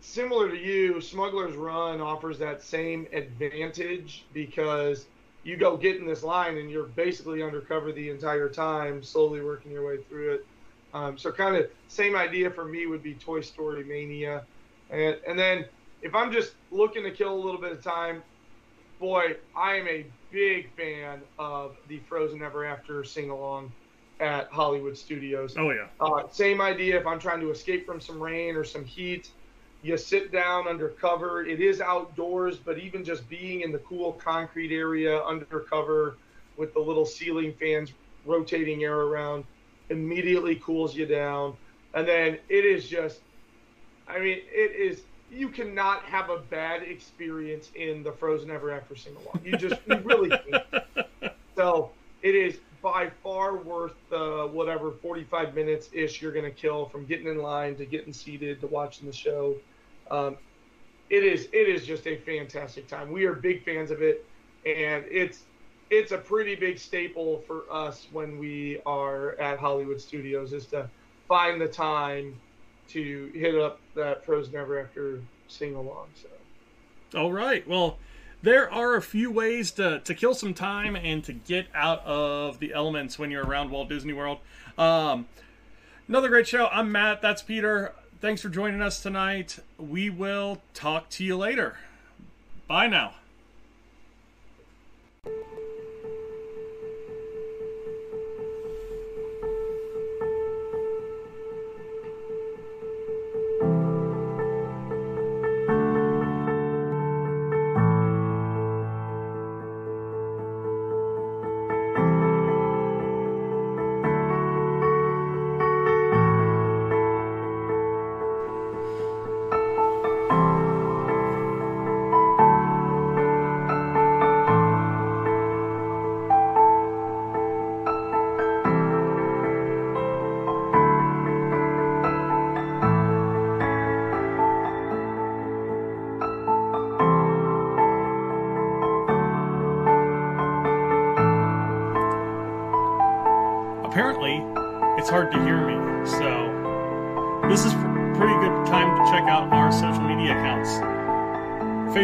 similar 0.00 0.50
to 0.50 0.56
you, 0.56 1.00
Smuggler's 1.00 1.56
Run 1.56 2.00
offers 2.00 2.38
that 2.38 2.62
same 2.62 3.06
advantage 3.12 4.24
because 4.32 5.06
you 5.42 5.56
go 5.56 5.76
get 5.76 5.96
in 5.96 6.06
this 6.06 6.22
line 6.22 6.58
and 6.58 6.70
you're 6.70 6.84
basically 6.84 7.42
undercover 7.42 7.92
the 7.92 8.10
entire 8.10 8.48
time, 8.48 9.02
slowly 9.02 9.40
working 9.40 9.72
your 9.72 9.86
way 9.86 10.02
through 10.08 10.34
it. 10.34 10.46
Um, 10.94 11.18
so 11.18 11.30
kind 11.30 11.56
of 11.56 11.70
same 11.88 12.16
idea 12.16 12.50
for 12.50 12.64
me 12.64 12.86
would 12.86 13.02
be 13.02 13.14
Toy 13.14 13.40
Story 13.40 13.84
Mania. 13.84 14.44
And, 14.90 15.16
and 15.26 15.38
then 15.38 15.64
if 16.02 16.14
I'm 16.14 16.32
just 16.32 16.52
looking 16.70 17.02
to 17.04 17.10
kill 17.10 17.34
a 17.34 17.40
little 17.42 17.60
bit 17.60 17.72
of 17.72 17.82
time, 17.82 18.22
boy, 18.98 19.36
I 19.56 19.76
am 19.76 19.88
a 19.88 20.06
big 20.30 20.70
fan 20.74 21.20
of 21.38 21.76
the 21.88 22.00
Frozen 22.08 22.42
Ever 22.42 22.64
After 22.64 23.04
sing 23.04 23.30
along 23.30 23.72
at 24.20 24.48
Hollywood 24.50 24.96
Studios. 24.96 25.54
Oh 25.56 25.70
yeah. 25.70 25.86
Uh, 26.00 26.22
same 26.30 26.60
idea. 26.60 26.98
If 26.98 27.06
I'm 27.06 27.18
trying 27.18 27.40
to 27.40 27.50
escape 27.50 27.86
from 27.86 28.00
some 28.00 28.20
rain 28.20 28.56
or 28.56 28.64
some 28.64 28.84
heat, 28.84 29.30
you 29.82 29.96
sit 29.96 30.32
down 30.32 30.66
under 30.66 30.88
cover. 30.88 31.44
It 31.44 31.60
is 31.60 31.80
outdoors, 31.80 32.56
but 32.56 32.78
even 32.78 33.04
just 33.04 33.28
being 33.28 33.60
in 33.60 33.72
the 33.72 33.78
cool 33.78 34.12
concrete 34.12 34.74
area 34.74 35.22
under 35.24 35.60
cover 35.60 36.16
with 36.56 36.74
the 36.74 36.80
little 36.80 37.06
ceiling 37.06 37.54
fans 37.60 37.92
rotating 38.26 38.82
air 38.82 38.96
around 38.96 39.44
immediately 39.90 40.56
cools 40.56 40.96
you 40.96 41.06
down. 41.06 41.56
And 41.94 42.06
then 42.06 42.38
it 42.48 42.64
is 42.64 42.88
just 42.88 43.20
I 44.08 44.18
mean, 44.18 44.38
it 44.50 44.74
is. 44.74 45.02
You 45.30 45.50
cannot 45.50 46.04
have 46.04 46.30
a 46.30 46.38
bad 46.38 46.82
experience 46.82 47.70
in 47.74 48.02
the 48.02 48.12
Frozen 48.12 48.50
Ever 48.50 48.70
After 48.70 48.96
sing 48.96 49.14
along. 49.16 49.44
You 49.44 49.58
just, 49.58 49.80
you 49.86 49.96
really 49.98 50.30
can't. 50.30 50.64
So 51.54 51.90
it 52.22 52.36
is 52.36 52.60
by 52.82 53.10
far 53.22 53.56
worth 53.56 53.94
the 54.10 54.48
whatever 54.52 54.92
45 54.92 55.54
minutes 55.54 55.88
ish 55.92 56.22
you're 56.22 56.32
going 56.32 56.44
to 56.44 56.50
kill 56.50 56.86
from 56.86 57.06
getting 57.06 57.26
in 57.26 57.38
line 57.38 57.76
to 57.76 57.86
getting 57.86 58.12
seated 58.12 58.60
to 58.60 58.66
watching 58.66 59.06
the 59.06 59.12
show. 59.12 59.56
Um, 60.10 60.36
it 61.10 61.24
is 61.24 61.48
it 61.52 61.68
is 61.68 61.86
just 61.86 62.06
a 62.06 62.16
fantastic 62.18 62.86
time. 62.86 63.10
We 63.10 63.24
are 63.24 63.32
big 63.32 63.64
fans 63.64 63.90
of 63.90 64.02
it, 64.02 64.24
and 64.66 65.04
it's 65.10 65.44
it's 65.90 66.12
a 66.12 66.18
pretty 66.18 66.54
big 66.54 66.78
staple 66.78 67.42
for 67.46 67.64
us 67.70 68.06
when 68.12 68.38
we 68.38 68.80
are 68.84 69.38
at 69.40 69.58
Hollywood 69.58 70.00
Studios 70.00 70.52
is 70.52 70.66
to 70.66 70.88
find 71.26 71.60
the 71.60 71.68
time 71.68 72.38
to 72.88 73.30
hit 73.34 73.54
up 73.54 73.80
that 73.94 74.24
Frozen 74.24 74.54
Ever 74.56 74.80
After 74.80 75.20
sing 75.46 75.74
along. 75.74 76.08
So. 76.14 77.18
All 77.18 77.32
right. 77.32 77.66
Well, 77.66 77.98
there 78.42 78.70
are 78.72 78.94
a 78.96 79.02
few 79.02 79.30
ways 79.30 79.70
to, 79.72 80.00
to 80.00 80.14
kill 80.14 80.34
some 80.34 80.54
time 80.54 80.96
and 80.96 81.24
to 81.24 81.32
get 81.32 81.66
out 81.74 82.04
of 82.04 82.58
the 82.60 82.72
elements 82.72 83.18
when 83.18 83.30
you're 83.30 83.44
around 83.44 83.70
Walt 83.70 83.88
Disney 83.88 84.12
World. 84.12 84.38
Um, 84.76 85.26
another 86.06 86.28
great 86.28 86.46
show. 86.46 86.68
I'm 86.68 86.92
Matt. 86.92 87.20
That's 87.20 87.42
Peter. 87.42 87.94
Thanks 88.20 88.42
for 88.42 88.48
joining 88.48 88.82
us 88.82 89.02
tonight. 89.02 89.58
We 89.78 90.10
will 90.10 90.62
talk 90.74 91.08
to 91.10 91.24
you 91.24 91.36
later. 91.36 91.78
Bye 92.66 92.86
now. 92.86 93.14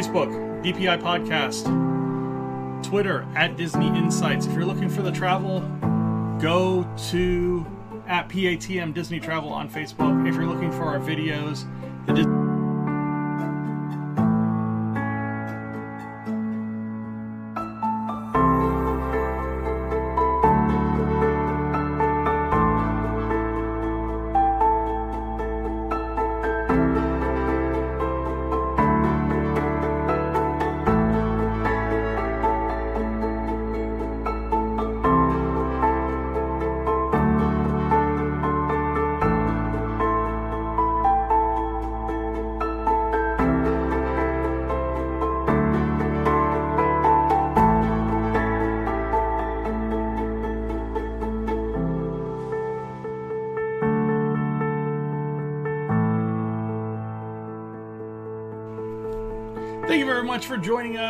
DPI 0.02 1.00
Podcast, 1.00 1.62
Twitter 2.82 3.24
at 3.36 3.56
Disney 3.56 3.86
Insights. 3.96 4.44
If 4.44 4.52
you're 4.52 4.64
looking 4.64 4.90
for 4.90 5.02
the 5.02 5.12
travel, 5.12 5.60
go 6.40 6.84
to 7.10 7.64
at 8.08 8.28
PATM 8.28 8.92
Disney 8.92 9.20
Travel 9.20 9.50
on 9.50 9.70
Facebook. 9.70 10.28
If 10.28 10.34
you're 10.34 10.46
looking 10.46 10.72
for 10.72 10.82
our 10.82 10.98
videos, 10.98 11.64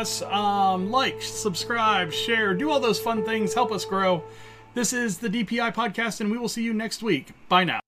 us. 0.05 0.21
Um, 0.21 0.91
like, 0.91 1.19
subscribe, 1.21 2.13
share, 2.13 2.53
do 2.53 2.69
all 2.69 2.79
those 2.79 2.99
fun 2.99 3.25
things. 3.25 3.55
Help 3.55 3.71
us 3.71 3.85
grow. 3.85 4.23
This 4.75 4.93
is 4.93 5.17
the 5.17 5.29
DPI 5.29 5.73
podcast, 5.73 6.21
and 6.21 6.29
we 6.29 6.37
will 6.37 6.49
see 6.49 6.63
you 6.63 6.73
next 6.73 7.01
week. 7.01 7.31
Bye 7.49 7.63
now. 7.63 7.84